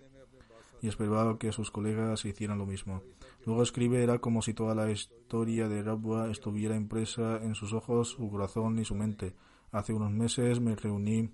y 0.80 0.88
esperaba 0.88 1.38
que 1.38 1.52
sus 1.52 1.70
colegas 1.70 2.24
hicieran 2.24 2.58
lo 2.58 2.66
mismo. 2.66 3.02
Luego 3.46 3.62
escribe, 3.62 4.02
era 4.02 4.18
como 4.18 4.42
si 4.42 4.52
toda 4.52 4.74
la 4.74 4.90
historia 4.90 5.68
de 5.68 5.82
Rabwa 5.82 6.30
estuviera 6.30 6.76
impresa 6.76 7.38
en 7.42 7.54
sus 7.54 7.72
ojos, 7.72 8.10
su 8.10 8.28
corazón 8.30 8.78
y 8.78 8.84
su 8.84 8.94
mente. 8.94 9.34
Hace 9.70 9.92
unos 9.92 10.10
meses 10.10 10.60
me 10.60 10.74
reuní 10.74 11.30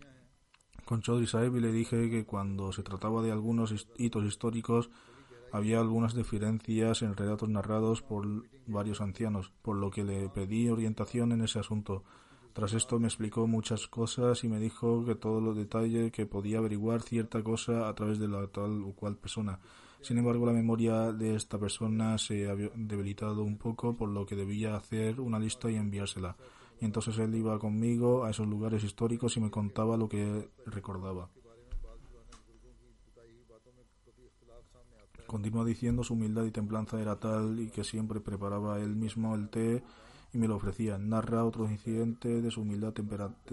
con 0.85 1.03
Chaudhry 1.03 1.27
Sahib 1.27 1.57
y 1.57 1.61
le 1.61 1.73
dije 1.73 2.09
que 2.09 2.25
cuando 2.25 2.73
se 2.73 2.83
trataba 2.83 3.23
de 3.23 3.33
algunos 3.33 3.89
hitos 3.97 4.25
históricos 4.25 4.91
había 5.53 5.81
algunas 5.81 6.15
diferencias 6.15 7.03
en 7.03 7.17
relatos 7.17 7.49
narrados 7.49 8.03
por 8.03 8.27
varios 8.67 9.01
ancianos, 9.01 9.53
por 9.63 9.77
lo 9.77 9.91
que 9.91 10.05
le 10.05 10.29
pedí 10.29 10.69
orientación 10.69 11.33
en 11.33 11.43
ese 11.43 11.59
asunto. 11.59 12.05
Tras 12.53 12.73
esto 12.73 12.99
me 12.99 13.07
explicó 13.07 13.47
muchas 13.47 13.87
cosas 13.87 14.43
y 14.43 14.49
me 14.49 14.59
dijo 14.59 15.05
que 15.05 15.15
todos 15.15 15.43
los 15.43 15.57
detalles 15.57 16.11
que 16.11 16.27
podía 16.27 16.59
averiguar 16.59 17.03
cierta 17.03 17.43
cosa 17.43 17.89
a 17.89 17.95
través 17.95 18.19
de 18.19 18.29
la 18.29 18.47
tal 18.49 18.83
o 18.83 18.93
cual 18.95 19.17
persona. 19.17 19.61
Sin 20.01 20.19
embargo, 20.19 20.47
la 20.47 20.53
memoria 20.53 21.13
de 21.13 21.35
esta 21.35 21.59
persona 21.59 22.19
se 22.19 22.49
había 22.49 22.71
debilitado 22.75 23.43
un 23.43 23.59
poco, 23.59 23.97
por 23.97 24.09
lo 24.09 24.27
que 24.27 24.37
debía 24.37 24.77
hacer 24.77 25.21
una 25.21 25.39
lista 25.39 25.71
y 25.71 25.77
enviársela. 25.77 26.37
Y 26.81 26.85
entonces 26.85 27.19
él 27.19 27.35
iba 27.35 27.59
conmigo 27.59 28.25
a 28.25 28.31
esos 28.31 28.47
lugares 28.47 28.85
históricos 28.85 29.37
y 29.37 29.41
me 29.41 29.51
contaba 29.51 29.97
lo 29.97 30.09
que 30.09 30.49
recordaba. 30.67 31.29
Continúa 35.27 35.65
diciendo 35.65 36.03
su 36.05 36.15
humildad 36.15 36.45
y 36.45 36.51
templanza 36.51 37.01
era 37.01 37.21
tal 37.21 37.61
y 37.61 37.69
que 37.69 37.85
siempre 37.85 38.21
preparaba 38.21 38.81
él 38.81 38.97
mismo 38.97 39.35
el 39.35 39.51
té 39.51 39.83
y 40.33 40.39
me 40.39 40.49
lo 40.49 40.57
ofrecía. 40.57 40.99
Narra 40.99 41.45
otro 41.45 41.70
incidente 41.70 42.43
de 42.43 42.51
su 42.51 42.62
humildad 42.62 42.95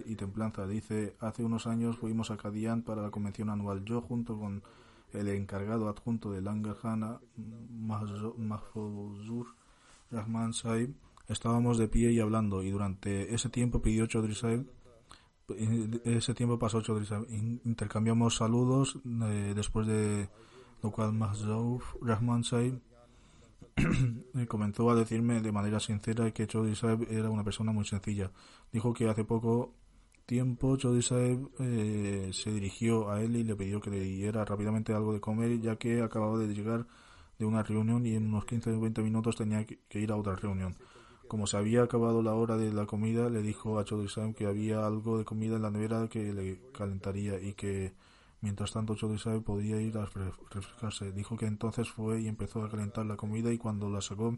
y 0.06 0.16
templanza. 0.16 0.68
Dice, 0.68 1.16
hace 1.20 1.44
unos 1.44 1.68
años 1.68 1.98
fuimos 1.98 2.32
a 2.32 2.38
Kadian 2.38 2.82
para 2.82 3.02
la 3.02 3.12
convención 3.12 3.50
anual. 3.50 3.86
Yo 3.86 4.02
junto 4.02 4.38
con 4.38 4.64
el 5.14 5.28
encargado 5.30 5.88
adjunto 5.88 6.32
de 6.32 6.42
Langarhana, 6.42 7.20
Mahfouzur 8.38 9.48
Rahman 10.12 10.54
Saib, 10.54 10.94
estábamos 11.28 11.78
de 11.78 11.88
pie 11.88 12.12
y 12.12 12.20
hablando 12.20 12.62
y 12.64 12.72
durante 12.72 13.34
ese 13.34 13.50
tiempo 13.50 13.82
pidió 13.82 14.06
Chaudhry 14.06 14.36
Saib 14.36 14.68
ese 16.04 16.34
tiempo 16.34 16.58
pasó 16.58 16.82
Chaudhry 16.82 17.06
Saib. 17.06 17.26
Intercambiamos 17.66 18.38
saludos 18.38 19.00
eh, 19.06 19.54
después 19.56 19.86
de 19.88 20.30
lo 20.82 20.92
cual 20.92 21.14
Mahzouf 21.14 21.96
Rahman 22.02 22.44
Saib 22.44 22.80
comenzó 24.48 24.90
a 24.90 24.96
decirme 24.96 25.42
de 25.42 25.52
manera 25.52 25.80
sincera 25.80 26.32
que 26.32 26.48
Chaudhry 26.48 26.76
Saib 26.76 27.08
era 27.10 27.30
una 27.30 27.44
persona 27.44 27.72
muy 27.72 27.86
sencilla. 27.86 28.32
Dijo 28.72 28.94
que 28.94 29.10
hace 29.10 29.24
poco 29.24 29.74
tiempo 30.26 30.78
Chaudhry 30.78 31.02
Saib 31.02 31.50
eh, 31.60 32.30
se 32.34 32.52
dirigió 32.52 33.12
a 33.12 33.22
él 33.22 33.36
y 33.36 33.44
le 33.44 33.56
pidió 33.56 33.82
que 33.82 33.90
le 33.90 34.00
diera 34.00 34.46
rápidamente 34.46 34.94
algo 34.94 35.14
de 35.14 35.20
comer 35.20 35.60
ya 35.60 35.76
que 35.76 36.02
acababa 36.02 36.38
de 36.40 36.54
llegar 36.54 36.88
de 37.38 37.46
una 37.46 37.64
reunión 37.64 38.06
y 38.06 38.16
en 38.16 38.28
unos 38.28 38.46
15 38.46 38.72
o 38.72 38.80
20 38.80 39.02
minutos 39.02 39.36
tenía 39.36 39.66
que, 39.66 40.00
ir 40.00 40.12
a 40.12 40.16
otra 40.16 40.36
reunión. 40.36 40.78
Como 41.28 41.48
se 41.48 41.58
había 41.58 41.84
acabado 41.84 42.22
la 42.22 42.34
hora 42.34 42.56
de 42.56 42.72
la 42.72 42.86
comida, 42.86 43.30
le 43.30 43.42
dijo 43.42 43.80
a 43.80 43.86
Chaudhry 43.86 44.10
Saib 44.10 44.36
que 44.36 44.46
había 44.46 44.86
algo 44.86 45.18
de 45.18 45.26
comida 45.26 45.58
en 45.58 45.64
la 45.64 45.72
nevera 45.72 46.08
que 46.08 46.34
le 46.34 46.62
calentaría 46.72 47.40
y 47.42 47.54
que 47.54 47.94
Mientras 48.46 48.74
tanto, 48.74 48.94
Chodisai 48.94 49.40
podía 49.40 49.82
ir 49.82 49.98
a 49.98 50.06
refrescarse. 50.06 51.12
Dijo 51.12 51.36
que 51.36 51.48
entonces 51.48 51.90
fue 51.90 52.22
y 52.22 52.28
empezó 52.28 52.64
a 52.64 52.70
calentar 52.70 53.04
la 53.04 53.18
comida 53.18 53.52
y 53.52 53.58
cuando 53.58 53.90
la 53.90 54.02
sacó 54.02 54.38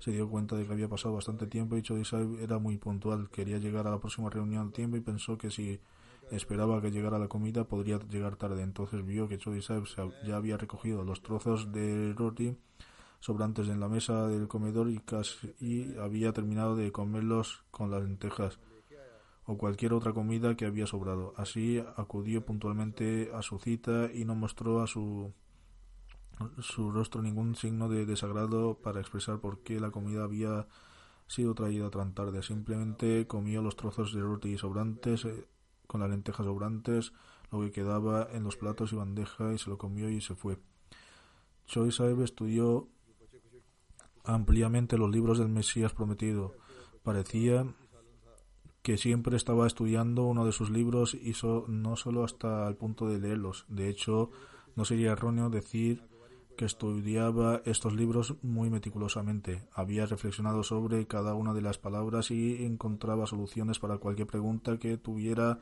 se 0.00 0.10
dio 0.10 0.28
cuenta 0.28 0.56
de 0.56 0.66
que 0.66 0.72
había 0.72 0.88
pasado 0.88 1.14
bastante 1.14 1.46
tiempo 1.46 1.76
y 1.76 1.82
Chodisai 1.82 2.42
era 2.42 2.58
muy 2.58 2.76
puntual. 2.76 3.30
Quería 3.30 3.58
llegar 3.58 3.86
a 3.86 3.92
la 3.92 4.00
próxima 4.00 4.30
reunión 4.30 4.62
al 4.62 4.72
tiempo 4.72 4.96
y 4.96 5.00
pensó 5.00 5.38
que 5.38 5.52
si 5.52 5.78
esperaba 6.32 6.82
que 6.82 6.90
llegara 6.90 7.20
la 7.20 7.28
comida 7.28 7.62
podría 7.62 8.00
llegar 8.00 8.34
tarde. 8.34 8.64
Entonces 8.64 9.06
vio 9.06 9.28
que 9.28 9.38
Chodisai 9.38 9.80
ya 10.26 10.34
había 10.34 10.56
recogido 10.56 11.04
los 11.04 11.22
trozos 11.22 11.70
de 11.70 12.14
roti 12.14 12.56
sobrantes 13.20 13.68
en 13.68 13.78
la 13.78 13.88
mesa 13.88 14.26
del 14.26 14.48
comedor 14.48 14.90
y 14.90 14.98
casi 14.98 15.54
y 15.60 15.96
había 15.98 16.32
terminado 16.32 16.74
de 16.74 16.90
comerlos 16.90 17.62
con 17.70 17.92
las 17.92 18.02
lentejas 18.02 18.58
o 19.46 19.56
cualquier 19.56 19.92
otra 19.92 20.12
comida 20.12 20.56
que 20.56 20.66
había 20.66 20.86
sobrado. 20.86 21.32
Así 21.36 21.82
acudió 21.96 22.44
puntualmente 22.44 23.30
a 23.32 23.42
su 23.42 23.58
cita 23.58 24.10
y 24.12 24.24
no 24.24 24.34
mostró 24.34 24.82
a 24.82 24.86
su, 24.88 25.32
su 26.58 26.90
rostro 26.90 27.22
ningún 27.22 27.54
signo 27.54 27.88
de 27.88 28.04
desagrado 28.06 28.78
para 28.78 29.00
expresar 29.00 29.40
por 29.40 29.60
qué 29.60 29.78
la 29.78 29.90
comida 29.90 30.24
había 30.24 30.66
sido 31.28 31.54
traída 31.54 31.90
tan 31.90 32.12
tarde. 32.12 32.42
Simplemente 32.42 33.26
comió 33.26 33.62
los 33.62 33.76
trozos 33.76 34.12
de 34.12 34.20
roti 34.20 34.58
sobrantes 34.58 35.24
eh, 35.24 35.46
con 35.86 36.00
las 36.00 36.10
lentejas 36.10 36.44
sobrantes, 36.44 37.12
lo 37.52 37.60
que 37.60 37.70
quedaba 37.70 38.28
en 38.32 38.42
los 38.42 38.56
platos 38.56 38.92
y 38.92 38.96
bandeja 38.96 39.52
y 39.54 39.58
se 39.58 39.70
lo 39.70 39.78
comió 39.78 40.10
y 40.10 40.20
se 40.20 40.34
fue. 40.34 40.58
Choi 41.66 41.92
Saeb 41.92 42.20
estudió 42.22 42.88
ampliamente 44.24 44.98
los 44.98 45.10
libros 45.10 45.38
del 45.38 45.48
Mesías 45.48 45.92
prometido. 45.92 46.54
Parecía 47.04 47.66
que 48.86 48.98
siempre 48.98 49.36
estaba 49.36 49.66
estudiando 49.66 50.26
uno 50.26 50.46
de 50.46 50.52
sus 50.52 50.70
libros 50.70 51.12
y 51.12 51.34
no 51.66 51.96
solo 51.96 52.22
hasta 52.22 52.68
el 52.68 52.76
punto 52.76 53.08
de 53.08 53.18
leerlos. 53.18 53.64
De 53.68 53.88
hecho, 53.88 54.30
no 54.76 54.84
sería 54.84 55.10
erróneo 55.10 55.50
decir 55.50 56.04
que 56.56 56.66
estudiaba 56.66 57.62
estos 57.64 57.94
libros 57.94 58.36
muy 58.42 58.70
meticulosamente. 58.70 59.66
Había 59.74 60.06
reflexionado 60.06 60.62
sobre 60.62 61.04
cada 61.08 61.34
una 61.34 61.52
de 61.52 61.62
las 61.62 61.78
palabras 61.78 62.30
y 62.30 62.64
encontraba 62.64 63.26
soluciones 63.26 63.80
para 63.80 63.98
cualquier 63.98 64.28
pregunta 64.28 64.78
que 64.78 64.96
tuviera 64.98 65.58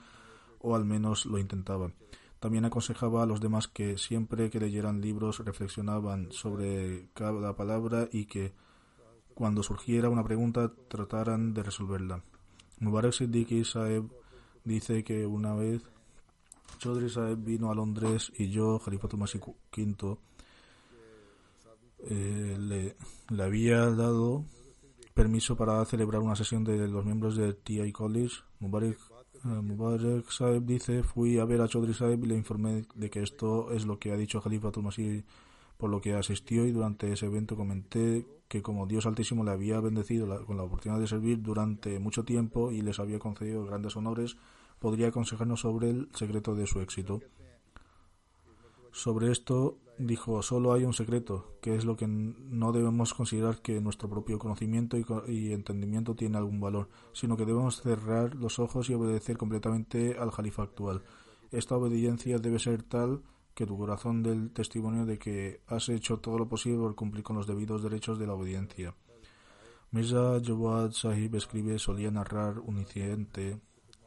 o 0.58 0.76
al 0.76 0.84
menos 0.84 1.24
lo 1.24 1.38
intentaba. 1.38 1.92
También 2.40 2.66
aconsejaba 2.66 3.22
a 3.22 3.26
los 3.26 3.40
demás 3.40 3.68
que 3.68 3.96
siempre 3.96 4.50
que 4.50 4.60
leyeran 4.60 5.00
libros 5.00 5.42
reflexionaban 5.42 6.30
sobre 6.30 7.08
cada 7.14 7.56
palabra 7.56 8.06
y 8.12 8.26
que 8.26 8.52
cuando 9.32 9.62
surgiera 9.62 10.10
una 10.10 10.24
pregunta 10.24 10.70
trataran 10.88 11.54
de 11.54 11.62
resolverla. 11.62 12.22
Mubarak 12.80 13.12
Siddiqui 13.12 13.64
Saeb 13.64 14.04
dice 14.64 15.04
que 15.04 15.26
una 15.26 15.54
vez 15.54 15.82
Chaudhry 16.78 17.08
Saeb 17.08 17.44
vino 17.44 17.70
a 17.70 17.74
Londres 17.74 18.32
y 18.36 18.48
yo, 18.48 18.78
Khalifatul 18.78 19.18
Masih 19.20 19.40
V, 19.40 20.18
eh, 22.06 22.56
le, 22.58 22.96
le, 23.30 23.42
había 23.42 23.88
dado 23.90 24.44
permiso 25.14 25.56
para 25.56 25.84
celebrar 25.84 26.20
una 26.20 26.36
sesión 26.36 26.64
de 26.64 26.88
los 26.88 27.04
miembros 27.04 27.36
de 27.36 27.54
TI 27.54 27.92
College. 27.92 28.36
Mubarak, 28.60 28.98
eh, 29.44 29.48
Mubarak 29.48 30.30
Saeb 30.30 30.64
dice, 30.64 31.02
fui 31.02 31.38
a 31.38 31.44
ver 31.44 31.60
a 31.60 31.68
Chaudhry 31.68 31.94
Saeb 31.94 32.24
y 32.24 32.28
le 32.28 32.36
informé 32.36 32.84
de 32.94 33.08
que 33.08 33.22
esto 33.22 33.72
es 33.72 33.86
lo 33.86 33.98
que 33.98 34.12
ha 34.12 34.16
dicho 34.16 34.40
Khalifatul 34.40 34.82
Masih 34.82 35.24
por 35.78 35.90
lo 35.90 36.00
que 36.00 36.14
asistió 36.14 36.66
y 36.66 36.72
durante 36.72 37.12
ese 37.12 37.26
evento 37.26 37.56
comenté 37.56 38.24
que 38.48 38.62
como 38.62 38.86
Dios 38.86 39.06
Altísimo 39.06 39.44
le 39.44 39.50
había 39.50 39.80
bendecido 39.80 40.44
con 40.46 40.56
la 40.56 40.64
oportunidad 40.64 41.00
de 41.00 41.06
servir 41.06 41.42
durante 41.42 41.98
mucho 41.98 42.24
tiempo 42.24 42.70
y 42.70 42.82
les 42.82 42.98
había 42.98 43.18
concedido 43.18 43.64
grandes 43.64 43.96
honores, 43.96 44.36
podría 44.78 45.08
aconsejarnos 45.08 45.60
sobre 45.60 45.90
el 45.90 46.08
secreto 46.14 46.54
de 46.54 46.66
su 46.66 46.80
éxito. 46.80 47.20
Sobre 48.92 49.32
esto 49.32 49.78
dijo, 49.98 50.42
solo 50.42 50.72
hay 50.72 50.84
un 50.84 50.92
secreto, 50.92 51.56
que 51.60 51.74
es 51.74 51.84
lo 51.84 51.96
que 51.96 52.06
no 52.06 52.72
debemos 52.72 53.14
considerar 53.14 53.60
que 53.60 53.80
nuestro 53.80 54.08
propio 54.08 54.38
conocimiento 54.38 54.96
y, 55.26 55.52
entendimiento 55.52 56.14
tiene 56.14 56.38
algún 56.38 56.60
valor, 56.60 56.88
sino 57.12 57.36
que 57.36 57.44
debemos 57.44 57.82
cerrar 57.82 58.34
los 58.34 58.58
ojos 58.58 58.90
y 58.90 58.94
obedecer 58.94 59.36
completamente 59.36 60.16
al 60.18 60.30
Jalifa 60.30 60.62
actual. 60.62 61.02
Esta 61.50 61.76
obediencia 61.76 62.38
debe 62.38 62.58
ser 62.58 62.82
tal 62.82 63.22
que 63.54 63.66
tu 63.66 63.78
corazón 63.78 64.22
dé 64.22 64.32
el 64.32 64.50
testimonio 64.50 65.06
de 65.06 65.18
que 65.18 65.60
has 65.66 65.88
hecho 65.88 66.18
todo 66.18 66.38
lo 66.38 66.48
posible 66.48 66.78
por 66.78 66.94
cumplir 66.94 67.22
con 67.22 67.36
los 67.36 67.46
debidos 67.46 67.82
derechos 67.82 68.18
de 68.18 68.26
la 68.26 68.34
obediencia. 68.34 68.94
Mirza 69.92 70.40
Jawad 70.44 70.90
Sahib 70.90 71.36
escribe 71.36 71.78
solía 71.78 72.10
narrar 72.10 72.58
un 72.58 72.78
incidente 72.78 73.60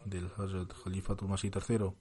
del 0.04 0.30
Hazrat 0.38 0.74
Khalifa 0.84 1.16
Tulmasi 1.16 1.48
III. 1.48 1.94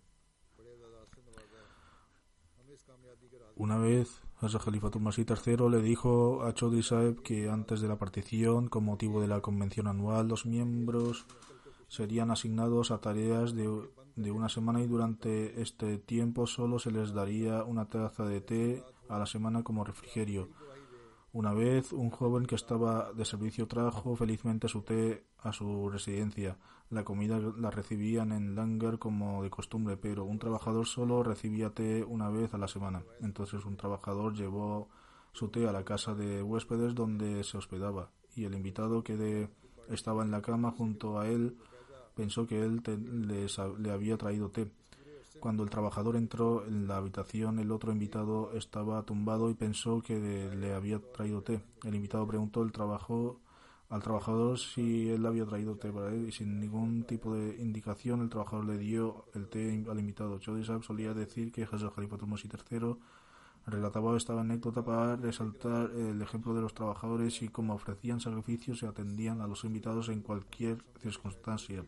Una 3.55 3.79
vez, 3.79 4.23
Hazrat 4.41 4.65
Khalifa 4.65 4.91
Tulmasi 4.91 5.25
III 5.25 5.71
le 5.71 5.81
dijo 5.81 6.43
a 6.43 6.53
Chaudhry 6.53 6.83
Sahib 6.83 7.23
que 7.23 7.49
antes 7.49 7.81
de 7.81 7.89
la 7.89 7.97
partición, 7.97 8.69
con 8.69 8.85
motivo 8.85 9.21
de 9.21 9.29
la 9.29 9.41
convención 9.41 9.87
anual, 9.87 10.27
los 10.29 10.47
miembros 10.47 11.27
serían 11.89 12.31
asignados 12.33 12.91
a 12.91 13.01
tareas 13.01 13.55
de 13.55 13.69
de 14.17 14.31
una 14.31 14.49
semana 14.49 14.81
y 14.81 14.87
durante 14.87 15.61
este 15.61 15.99
tiempo 15.99 16.47
solo 16.47 16.79
se 16.79 16.91
les 16.91 17.13
daría 17.13 17.63
una 17.65 17.87
taza 17.87 18.25
de 18.25 18.41
té 18.41 18.85
a 19.09 19.19
la 19.19 19.27
semana 19.27 19.63
como 19.63 19.85
refrigerio. 19.85 20.49
Una 21.33 21.53
vez 21.53 21.93
un 21.93 22.11
joven 22.11 22.47
que 22.47 22.55
estaba 22.55 23.13
de 23.13 23.27
servicio 23.27 23.69
trajo 23.69 24.17
felizmente 24.17 24.69
su 24.69 24.81
té 24.83 25.27
a 25.39 25.53
su 25.53 25.91
residencia. 25.91 26.57
La 26.89 27.05
comida 27.05 27.39
la 27.59 27.71
recibían 27.71 28.33
en 28.33 28.55
Langer 28.55 28.99
como 28.99 29.43
de 29.43 29.51
costumbre, 29.51 29.99
pero 29.99 30.25
un 30.25 30.39
trabajador 30.39 30.87
solo 30.87 31.23
recibía 31.23 31.75
té 31.75 32.03
una 32.03 32.31
vez 32.31 32.55
a 32.55 32.59
la 32.59 32.69
semana. 32.69 33.03
Entonces 33.21 33.67
un 33.67 33.77
trabajador 33.77 34.35
llevó 34.35 34.89
su 35.33 35.49
té 35.49 35.69
a 35.69 35.73
la 35.73 35.85
casa 35.85 36.15
de 36.15 36.43
huéspedes 36.43 36.95
donde 36.95 37.45
se 37.45 37.59
hospedaba 37.59 38.11
y 38.35 38.45
el 38.45 38.55
invitado 38.55 39.05
que 39.05 39.51
estaba 39.91 40.23
en 40.23 40.31
la 40.31 40.41
cama 40.41 40.71
junto 40.71 41.19
a 41.19 41.29
él 41.29 41.59
pensó 42.17 42.47
que 42.47 42.61
él 42.63 42.83
le 43.79 43.91
había 43.91 44.17
traído 44.17 44.51
té. 44.51 44.69
Cuando 45.39 45.63
el 45.63 45.71
trabajador 45.71 46.17
entró 46.17 46.67
en 46.67 46.89
la 46.89 46.97
habitación, 46.97 47.59
el 47.59 47.71
otro 47.71 47.93
invitado 47.93 48.53
estaba 48.55 49.03
tumbado 49.03 49.51
y 49.51 49.55
pensó 49.55 50.01
que 50.01 50.19
le 50.19 50.75
había 50.75 50.99
traído 51.13 51.43
té. 51.43 51.61
El 51.85 51.95
invitado 51.95 52.27
preguntó 52.27 52.63
al 52.63 52.73
trabajador 52.73 54.59
si 54.59 55.11
él 55.11 55.27
había 55.27 55.45
traído 55.45 55.77
té 55.77 55.93
para 55.93 56.09
él 56.09 56.27
y 56.29 56.33
sin 56.33 56.59
ningún 56.59 57.05
tipo 57.05 57.35
de 57.35 57.55
indicación 57.61 58.23
el 58.23 58.31
trabajador 58.31 58.65
le 58.65 58.79
dio 58.79 59.27
el 59.35 59.47
té 59.49 59.85
al 59.89 60.01
invitado. 60.01 60.39
Chaudhry 60.39 60.65
solía 60.83 61.13
decir 61.13 61.53
que 61.53 61.67
Jesús 61.67 61.93
Khalifa 61.95 62.17
III 62.17 62.97
relataba 63.67 64.17
esta 64.17 64.41
anécdota 64.41 64.85
para 64.85 65.17
resaltar 65.17 65.91
el 65.91 66.23
ejemplo 66.23 66.55
de 66.55 66.63
los 66.63 66.73
trabajadores 66.73 67.43
y 67.43 67.49
cómo 67.49 67.75
ofrecían 67.75 68.21
sacrificios 68.21 68.83
y 68.83 68.87
atendían 68.87 69.41
a 69.41 69.47
los 69.47 69.65
invitados 69.65 70.09
en 70.09 70.23
cualquier 70.23 70.79
circunstancia. 71.03 71.85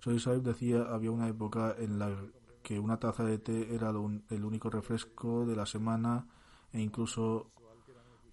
Chaudhry 0.00 0.40
decía 0.40 0.82
había 0.82 1.10
una 1.10 1.28
época 1.28 1.74
en 1.78 1.98
la 1.98 2.16
que 2.62 2.78
una 2.78 2.98
taza 2.98 3.24
de 3.24 3.38
té 3.38 3.74
era 3.74 3.90
el 3.90 4.44
único 4.44 4.70
refresco 4.70 5.46
de 5.46 5.56
la 5.56 5.66
semana 5.66 6.26
e 6.72 6.80
incluso 6.80 7.50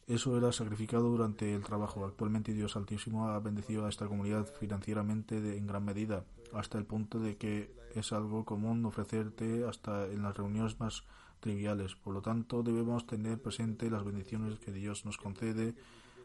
eso 0.07 0.38
era 0.38 0.53
sacrificado 0.53 1.09
durante 1.09 1.53
el 1.53 1.63
trabajo. 1.63 2.05
Actualmente 2.05 2.53
Dios 2.53 2.78
Altísimo 2.78 3.28
ha 3.28 3.39
bendecido 3.39 3.86
a 3.86 3.89
esta 3.89 4.07
comunidad 4.07 4.47
financieramente 4.59 5.57
en 5.57 5.68
gran 5.68 5.84
medida, 5.84 6.24
hasta 6.53 6.78
el 6.78 6.86
punto 6.86 7.20
de 7.20 7.36
que 7.36 7.76
es 7.93 8.13
algo 8.13 8.45
común 8.45 8.86
ofrecerte 8.86 9.65
hasta 9.68 10.05
en 10.07 10.24
las 10.24 10.38
reuniones 10.38 10.80
más 10.80 11.03
triviales. 11.41 11.95
Por 11.95 12.13
lo 12.13 12.22
tanto, 12.22 12.63
debemos 12.63 13.05
tener 13.05 13.41
presente 13.41 13.89
las 13.89 14.05
bendiciones 14.05 14.59
que 14.59 14.72
Dios 14.72 15.05
nos 15.05 15.18
concede 15.18 15.76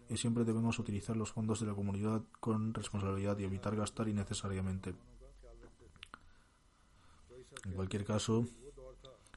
y 0.09 0.16
siempre 0.16 0.45
debemos 0.45 0.78
utilizar 0.78 1.16
los 1.16 1.32
fondos 1.32 1.61
de 1.61 1.66
la 1.66 1.74
comunidad 1.74 2.22
con 2.38 2.74
responsabilidad 2.74 3.38
y 3.38 3.45
evitar 3.45 3.74
gastar 3.74 4.09
innecesariamente. 4.09 4.95
En 7.65 7.73
cualquier 7.73 8.05
caso, 8.05 8.47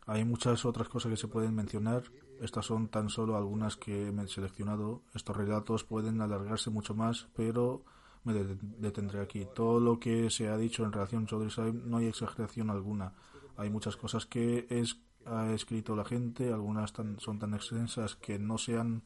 hay 0.05 0.23
muchas 0.23 0.65
otras 0.65 0.87
cosas 0.89 1.11
que 1.11 1.17
se 1.17 1.27
pueden 1.27 1.55
mencionar. 1.55 2.03
Estas 2.41 2.65
son 2.65 2.89
tan 2.89 3.09
solo 3.09 3.37
algunas 3.37 3.77
que 3.77 4.09
he 4.09 4.27
seleccionado. 4.27 5.01
Estos 5.13 5.37
relatos 5.37 5.83
pueden 5.83 6.21
alargarse 6.21 6.69
mucho 6.69 6.93
más, 6.93 7.27
pero 7.35 7.83
me 8.23 8.33
detendré 8.33 9.21
aquí. 9.21 9.47
Todo 9.55 9.79
lo 9.79 9.99
que 9.99 10.29
se 10.29 10.49
ha 10.49 10.57
dicho 10.57 10.83
en 10.83 10.91
relación 10.91 11.23
a 11.23 11.27
Chaudhry 11.27 11.73
no 11.85 11.97
hay 11.97 12.07
exageración 12.07 12.69
alguna. 12.69 13.13
Hay 13.57 13.69
muchas 13.69 13.95
cosas 13.95 14.25
que 14.25 14.67
es, 14.69 14.97
ha 15.25 15.51
escrito 15.53 15.95
la 15.95 16.03
gente, 16.03 16.51
algunas 16.51 16.93
son 17.17 17.39
tan 17.39 17.53
extensas 17.53 18.15
que 18.15 18.37
no 18.37 18.57
sean 18.57 19.03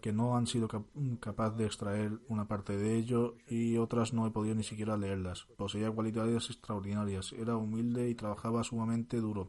que 0.00 0.12
no 0.12 0.36
han 0.36 0.46
sido 0.46 0.68
capaz 1.20 1.50
de 1.56 1.66
extraer 1.66 2.18
una 2.28 2.46
parte 2.46 2.76
de 2.76 2.96
ello 2.96 3.34
y 3.48 3.76
otras 3.76 4.12
no 4.12 4.26
he 4.26 4.30
podido 4.30 4.54
ni 4.54 4.62
siquiera 4.62 4.96
leerlas. 4.96 5.46
Poseía 5.56 5.90
cualidades 5.90 6.50
extraordinarias, 6.50 7.32
era 7.32 7.56
humilde 7.56 8.08
y 8.08 8.14
trabajaba 8.14 8.62
sumamente 8.62 9.18
duro. 9.18 9.48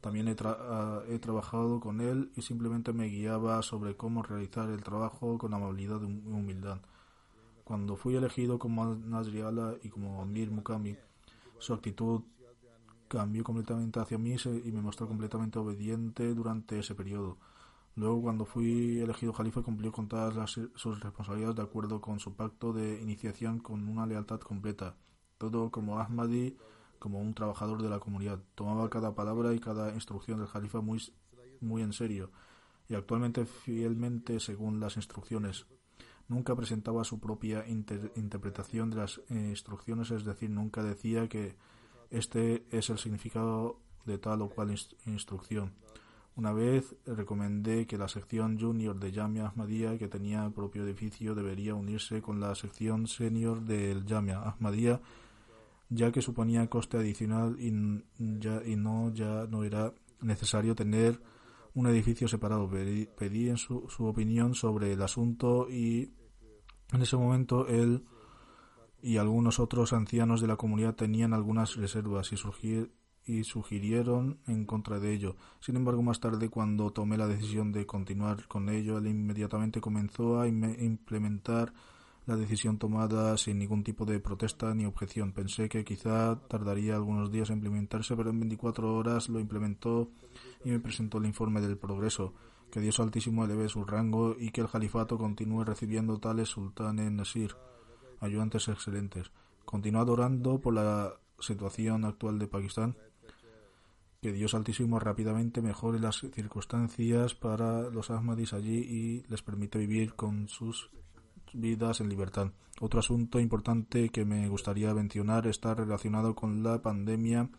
También 0.00 0.28
he, 0.28 0.36
ah, 0.40 1.02
trabajado 1.20 1.80
con 1.80 2.00
él 2.00 2.30
y 2.36 2.42
simplemente 2.42 2.92
me 2.92 3.06
guiaba 3.06 3.62
sobre 3.62 3.96
cómo 3.96 4.22
realizar 4.22 4.68
el 4.68 4.82
trabajo 4.82 5.38
con 5.38 5.54
amabilidad 5.54 6.00
y 6.02 6.04
humildad. 6.04 6.80
Cuando 7.64 7.96
fui 7.96 8.14
elegido 8.14 8.58
como 8.58 8.94
Nasriala 8.94 9.76
y 9.82 9.88
como 9.88 10.20
Amir 10.20 10.50
Mukami, 10.50 10.96
su 11.58 11.72
actitud 11.72 12.22
cambió 13.08 13.44
completamente 13.44 14.00
hacia 14.00 14.18
mí 14.18 14.36
y 14.44 14.72
me 14.72 14.82
mostró 14.82 15.08
completamente 15.08 15.58
obediente 15.58 16.34
durante 16.34 16.78
ese 16.78 16.94
periodo. 16.94 17.38
Luego, 17.96 18.22
cuando 18.22 18.44
fui 18.44 19.00
elegido 19.00 19.32
califa, 19.32 19.62
cumplió 19.62 19.92
con 19.92 20.08
todas 20.08 20.50
sus 20.50 21.00
responsabilidades 21.00 21.56
de 21.56 21.62
acuerdo 21.62 22.00
con 22.00 22.18
su 22.18 22.34
pacto 22.34 22.72
de 22.72 23.00
iniciación 23.00 23.60
con 23.60 23.88
una 23.88 24.06
lealtad 24.06 24.40
completa. 24.40 24.96
Todo 25.38 25.70
como 25.70 26.00
Ahmadi, 26.00 26.56
como 26.98 27.20
un 27.20 27.34
trabajador 27.34 27.82
de 27.82 27.88
la 27.88 28.00
comunidad. 28.00 28.40
Tomaba 28.54 28.90
cada 28.90 29.14
palabra 29.14 29.54
y 29.54 29.60
cada 29.60 29.94
instrucción 29.94 30.38
del 30.38 30.48
califa 30.48 30.80
muy, 30.80 31.00
muy 31.60 31.82
en 31.82 31.92
serio 31.92 32.30
y 32.88 32.94
actualmente 32.94 33.46
fielmente 33.46 34.40
según 34.40 34.80
las 34.80 34.96
instrucciones. 34.96 35.66
Nunca 36.28 36.56
presentaba 36.56 37.04
su 37.04 37.20
propia 37.20 37.66
interpretación 37.68 38.90
de 38.90 38.96
las 38.96 39.20
eh, 39.28 39.34
instrucciones, 39.50 40.10
es 40.10 40.24
decir, 40.24 40.50
nunca 40.50 40.82
decía 40.82 41.28
que 41.28 41.56
este 42.10 42.66
es 42.70 42.88
el 42.88 42.98
significado 42.98 43.80
de 44.06 44.18
tal 44.18 44.42
o 44.42 44.48
cual 44.48 44.74
instrucción. 45.06 45.74
Una 46.36 46.52
vez 46.52 46.96
recomendé 47.06 47.86
que 47.86 47.96
la 47.96 48.08
sección 48.08 48.58
junior 48.58 48.98
de 48.98 49.12
Jamia 49.12 49.46
Ahmadiyya, 49.46 49.98
que 49.98 50.08
tenía 50.08 50.50
propio 50.50 50.82
edificio, 50.82 51.34
debería 51.34 51.76
unirse 51.76 52.22
con 52.22 52.40
la 52.40 52.54
sección 52.56 53.06
senior 53.06 53.60
del 53.62 54.04
Jamia 54.04 54.42
Ahmadiyya, 54.42 55.00
ya 55.90 56.10
que 56.10 56.22
suponía 56.22 56.68
coste 56.68 56.96
adicional 56.96 57.56
y, 57.60 57.72
ya, 58.40 58.62
y 58.64 58.74
no 58.74 59.12
ya 59.14 59.46
no 59.48 59.62
era 59.62 59.92
necesario 60.20 60.74
tener 60.74 61.20
un 61.74 61.86
edificio 61.86 62.26
separado. 62.26 62.68
Pedí, 62.68 63.48
en 63.48 63.56
su, 63.56 63.88
su, 63.88 64.06
opinión 64.06 64.56
sobre 64.56 64.92
el 64.92 65.02
asunto 65.02 65.68
y 65.70 66.10
en 66.92 67.02
ese 67.02 67.16
momento 67.16 67.68
él 67.68 68.04
y 69.00 69.18
algunos 69.18 69.60
otros 69.60 69.92
ancianos 69.92 70.40
de 70.40 70.48
la 70.48 70.56
comunidad 70.56 70.94
tenían 70.94 71.32
algunas 71.32 71.76
reservas 71.76 72.32
y 72.32 72.36
surgir, 72.36 72.90
y 73.26 73.44
sugirieron 73.44 74.38
en 74.46 74.64
contra 74.64 74.98
de 75.00 75.12
ello. 75.12 75.36
Sin 75.60 75.76
embargo, 75.76 76.02
más 76.02 76.20
tarde, 76.20 76.48
cuando 76.48 76.92
tomé 76.92 77.16
la 77.16 77.26
decisión 77.26 77.72
de 77.72 77.86
continuar 77.86 78.46
con 78.48 78.68
ello, 78.68 78.98
él 78.98 79.06
inmediatamente 79.06 79.80
comenzó 79.80 80.40
a 80.40 80.48
implementar 80.48 81.72
la 82.26 82.36
decisión 82.36 82.78
tomada 82.78 83.36
sin 83.36 83.58
ningún 83.58 83.84
tipo 83.84 84.04
de 84.04 84.20
protesta 84.20 84.74
ni 84.74 84.86
objeción. 84.86 85.32
Pensé 85.32 85.68
que 85.68 85.84
quizá 85.84 86.38
tardaría 86.48 86.94
algunos 86.94 87.30
días 87.30 87.50
en 87.50 87.56
implementarse, 87.56 88.16
pero 88.16 88.30
en 88.30 88.40
24 88.40 88.94
horas 88.94 89.28
lo 89.28 89.40
implementó 89.40 90.10
y 90.64 90.70
me 90.70 90.80
presentó 90.80 91.18
el 91.18 91.26
informe 91.26 91.60
del 91.60 91.76
progreso. 91.76 92.32
Que 92.70 92.80
Dios 92.80 92.98
Altísimo 92.98 93.44
eleve 93.44 93.68
su 93.68 93.84
rango 93.84 94.34
y 94.38 94.50
que 94.50 94.62
el 94.62 94.68
califato 94.68 95.18
continúe 95.18 95.64
recibiendo 95.64 96.18
tales 96.18 96.48
sultanes 96.48 97.12
Nasir, 97.12 97.54
ayudantes 98.20 98.68
excelentes. 98.68 99.30
Continúa 99.64 100.02
adorando 100.02 100.60
por 100.60 100.74
la 100.74 101.14
situación 101.38 102.04
actual 102.04 102.38
de 102.38 102.48
Pakistán 102.48 102.96
que 104.24 104.32
Dios 104.32 104.54
Altísimo 104.54 104.98
rápidamente 104.98 105.60
mejore 105.60 106.00
las 106.00 106.20
circunstancias 106.32 107.34
para 107.34 107.90
los 107.90 108.10
Ahmadis 108.10 108.54
allí 108.54 108.78
y 108.78 109.22
les 109.28 109.42
permite 109.42 109.78
vivir 109.78 110.14
con 110.14 110.48
sus 110.48 110.88
vidas 111.52 112.00
en 112.00 112.08
libertad. 112.08 112.50
Otro 112.80 113.00
asunto 113.00 113.38
importante 113.38 114.08
que 114.08 114.24
me 114.24 114.48
gustaría 114.48 114.94
mencionar 114.94 115.46
está 115.46 115.74
relacionado 115.74 116.34
con 116.34 116.62
la 116.62 116.80
pandemia 116.80 117.50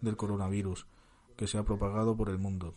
del 0.00 0.16
coronavirus 0.16 0.86
que 1.36 1.48
se 1.48 1.58
ha 1.58 1.64
propagado 1.64 2.16
por 2.16 2.30
el 2.30 2.38
mundo. 2.38 2.72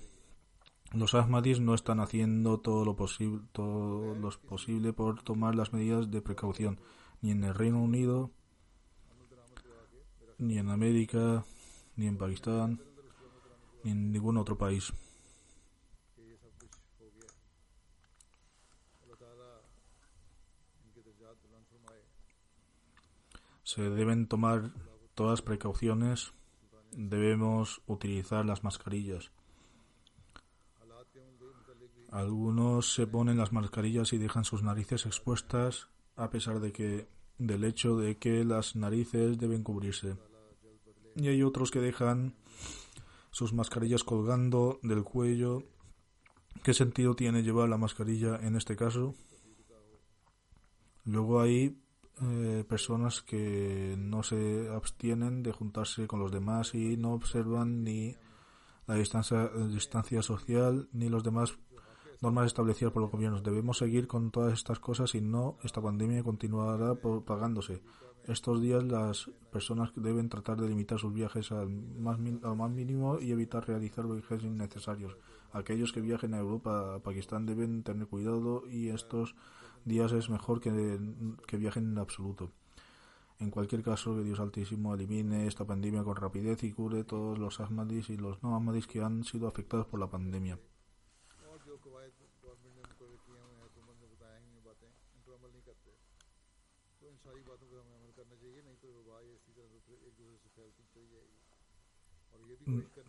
Los 0.91 1.13
Ahmadis 1.13 1.59
no 1.59 1.75
están 1.75 1.99
haciendo 1.99 2.59
todo 2.59 2.83
lo, 2.83 2.95
posible, 2.95 3.43
todo 3.51 4.15
lo 4.15 4.31
posible 4.31 4.91
por 4.91 5.21
tomar 5.21 5.53
las 5.53 5.71
medidas 5.71 6.09
de 6.09 6.23
precaución, 6.23 6.79
ni 7.21 7.29
en 7.29 7.43
el 7.43 7.53
Reino 7.53 7.79
Unido, 7.79 8.31
ni 10.39 10.57
en 10.57 10.69
América, 10.69 11.45
ni 11.95 12.07
en 12.07 12.17
Pakistán, 12.17 12.81
en 13.83 14.11
ningún 14.11 14.37
otro 14.37 14.57
país. 14.57 14.93
Se 23.63 23.81
deben 23.83 24.27
tomar 24.27 24.71
todas 25.13 25.43
precauciones, 25.43 26.33
debemos 26.91 27.81
utilizar 27.85 28.43
las 28.45 28.63
mascarillas. 28.63 29.31
Algunos 32.11 32.93
se 32.95 33.05
ponen 33.05 33.37
las 33.37 33.51
mascarillas 33.51 34.13
y 34.13 34.17
dejan 34.17 34.43
sus 34.43 34.63
narices 34.63 35.05
expuestas 35.05 35.89
a 36.15 36.31
pesar 36.31 36.59
de 36.59 36.71
que 36.71 37.07
del 37.37 37.63
hecho 37.63 37.95
de 37.97 38.17
que 38.17 38.43
las 38.43 38.75
narices 38.75 39.37
deben 39.37 39.63
cubrirse. 39.63 40.17
Y 41.15 41.27
hay 41.27 41.43
otros 41.43 41.69
que 41.71 41.79
dejan 41.79 42.33
sus 43.31 43.53
mascarillas 43.53 44.03
colgando 44.03 44.79
del 44.83 45.03
cuello. 45.03 45.63
¿Qué 46.63 46.73
sentido 46.73 47.15
tiene 47.15 47.43
llevar 47.43 47.69
la 47.69 47.77
mascarilla 47.77 48.37
en 48.37 48.55
este 48.55 48.75
caso? 48.75 49.15
Luego 51.05 51.41
hay 51.41 51.81
eh, 52.21 52.65
personas 52.67 53.21
que 53.21 53.95
no 53.97 54.23
se 54.23 54.67
abstienen 54.69 55.41
de 55.41 55.53
juntarse 55.53 56.07
con 56.07 56.19
los 56.19 56.31
demás 56.31 56.75
y 56.75 56.97
no 56.97 57.13
observan 57.13 57.83
ni 57.83 58.15
la 58.87 58.95
distancia, 58.95 59.47
distancia 59.69 60.21
social 60.21 60.89
ni 60.91 61.07
los 61.09 61.23
demás 61.23 61.57
normas 62.21 62.47
establecidas 62.47 62.91
por 62.91 63.01
los 63.01 63.11
gobiernos. 63.11 63.43
Debemos 63.43 63.77
seguir 63.77 64.07
con 64.07 64.31
todas 64.31 64.53
estas 64.53 64.79
cosas 64.79 65.15
y 65.15 65.21
no 65.21 65.57
esta 65.63 65.81
pandemia 65.81 66.23
continuará 66.23 66.95
propagándose. 66.95 67.81
Estos 68.29 68.61
días 68.61 68.83
las 68.83 69.31
personas 69.51 69.91
deben 69.95 70.29
tratar 70.29 70.61
de 70.61 70.69
limitar 70.69 70.99
sus 70.99 71.11
viajes 71.11 71.51
al 71.51 71.67
más, 71.67 72.19
más 72.19 72.69
mínimo 72.69 73.19
y 73.19 73.31
evitar 73.31 73.67
realizar 73.67 74.05
viajes 74.05 74.43
innecesarios. 74.43 75.17
Aquellos 75.51 75.91
que 75.91 76.01
viajen 76.01 76.35
a 76.35 76.37
Europa, 76.37 76.93
a 76.93 76.99
Pakistán, 76.99 77.47
deben 77.47 77.81
tener 77.81 78.05
cuidado 78.05 78.67
y 78.69 78.89
estos 78.89 79.33
días 79.83 80.11
es 80.11 80.29
mejor 80.29 80.61
que, 80.61 80.99
que 81.47 81.57
viajen 81.57 81.89
en 81.89 81.97
absoluto. 81.97 82.51
En 83.39 83.49
cualquier 83.49 83.81
caso, 83.81 84.15
que 84.15 84.21
Dios 84.21 84.39
Altísimo 84.39 84.93
elimine 84.93 85.47
esta 85.47 85.65
pandemia 85.65 86.03
con 86.03 86.15
rapidez 86.15 86.63
y 86.63 86.71
cure 86.71 87.03
todos 87.05 87.39
los 87.39 87.59
ahmadis 87.59 88.11
y 88.11 88.17
los 88.17 88.43
no 88.43 88.55
ahmadis 88.55 88.85
que 88.85 89.01
han 89.01 89.23
sido 89.23 89.47
afectados 89.47 89.87
por 89.87 89.99
la 89.99 90.07
pandemia. 90.11 90.59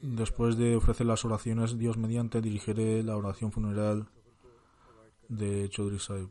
Después 0.03 0.57
de 0.57 0.77
ofrecer 0.77 1.07
las 1.07 1.27
oraciones, 1.27 1.77
Dios 1.77 1.99
mediante 1.99 2.41
dirigiré 2.41 3.03
la 3.03 3.17
oración 3.19 3.53
funeral 3.53 4.09
de 5.29 5.69
Chaudhry 5.69 5.99
Sahib. 5.99 6.31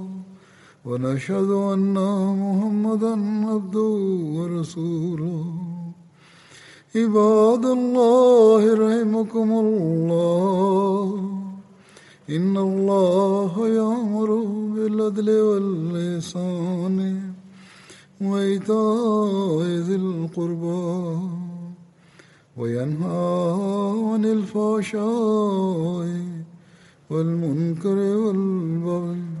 ونشهد 0.85 1.49
أن 1.49 1.93
محمدا 2.43 3.13
عبده 3.49 3.93
ورسوله. 4.35 5.45
عباد 6.95 7.65
الله 7.65 8.61
رحمكم 8.85 9.51
الله. 9.65 11.05
إن 12.29 12.57
الله 12.57 13.67
يأمر 13.67 14.29
بالعدل 14.73 15.29
واللسان 15.41 16.97
وإيتاء 18.21 19.61
ذي 19.87 19.95
القربى 19.95 21.17
وينهى 22.57 23.51
عن 24.11 24.25
الفحشاء 24.25 26.09
والمنكر 27.09 27.97
والبغي. 28.23 29.40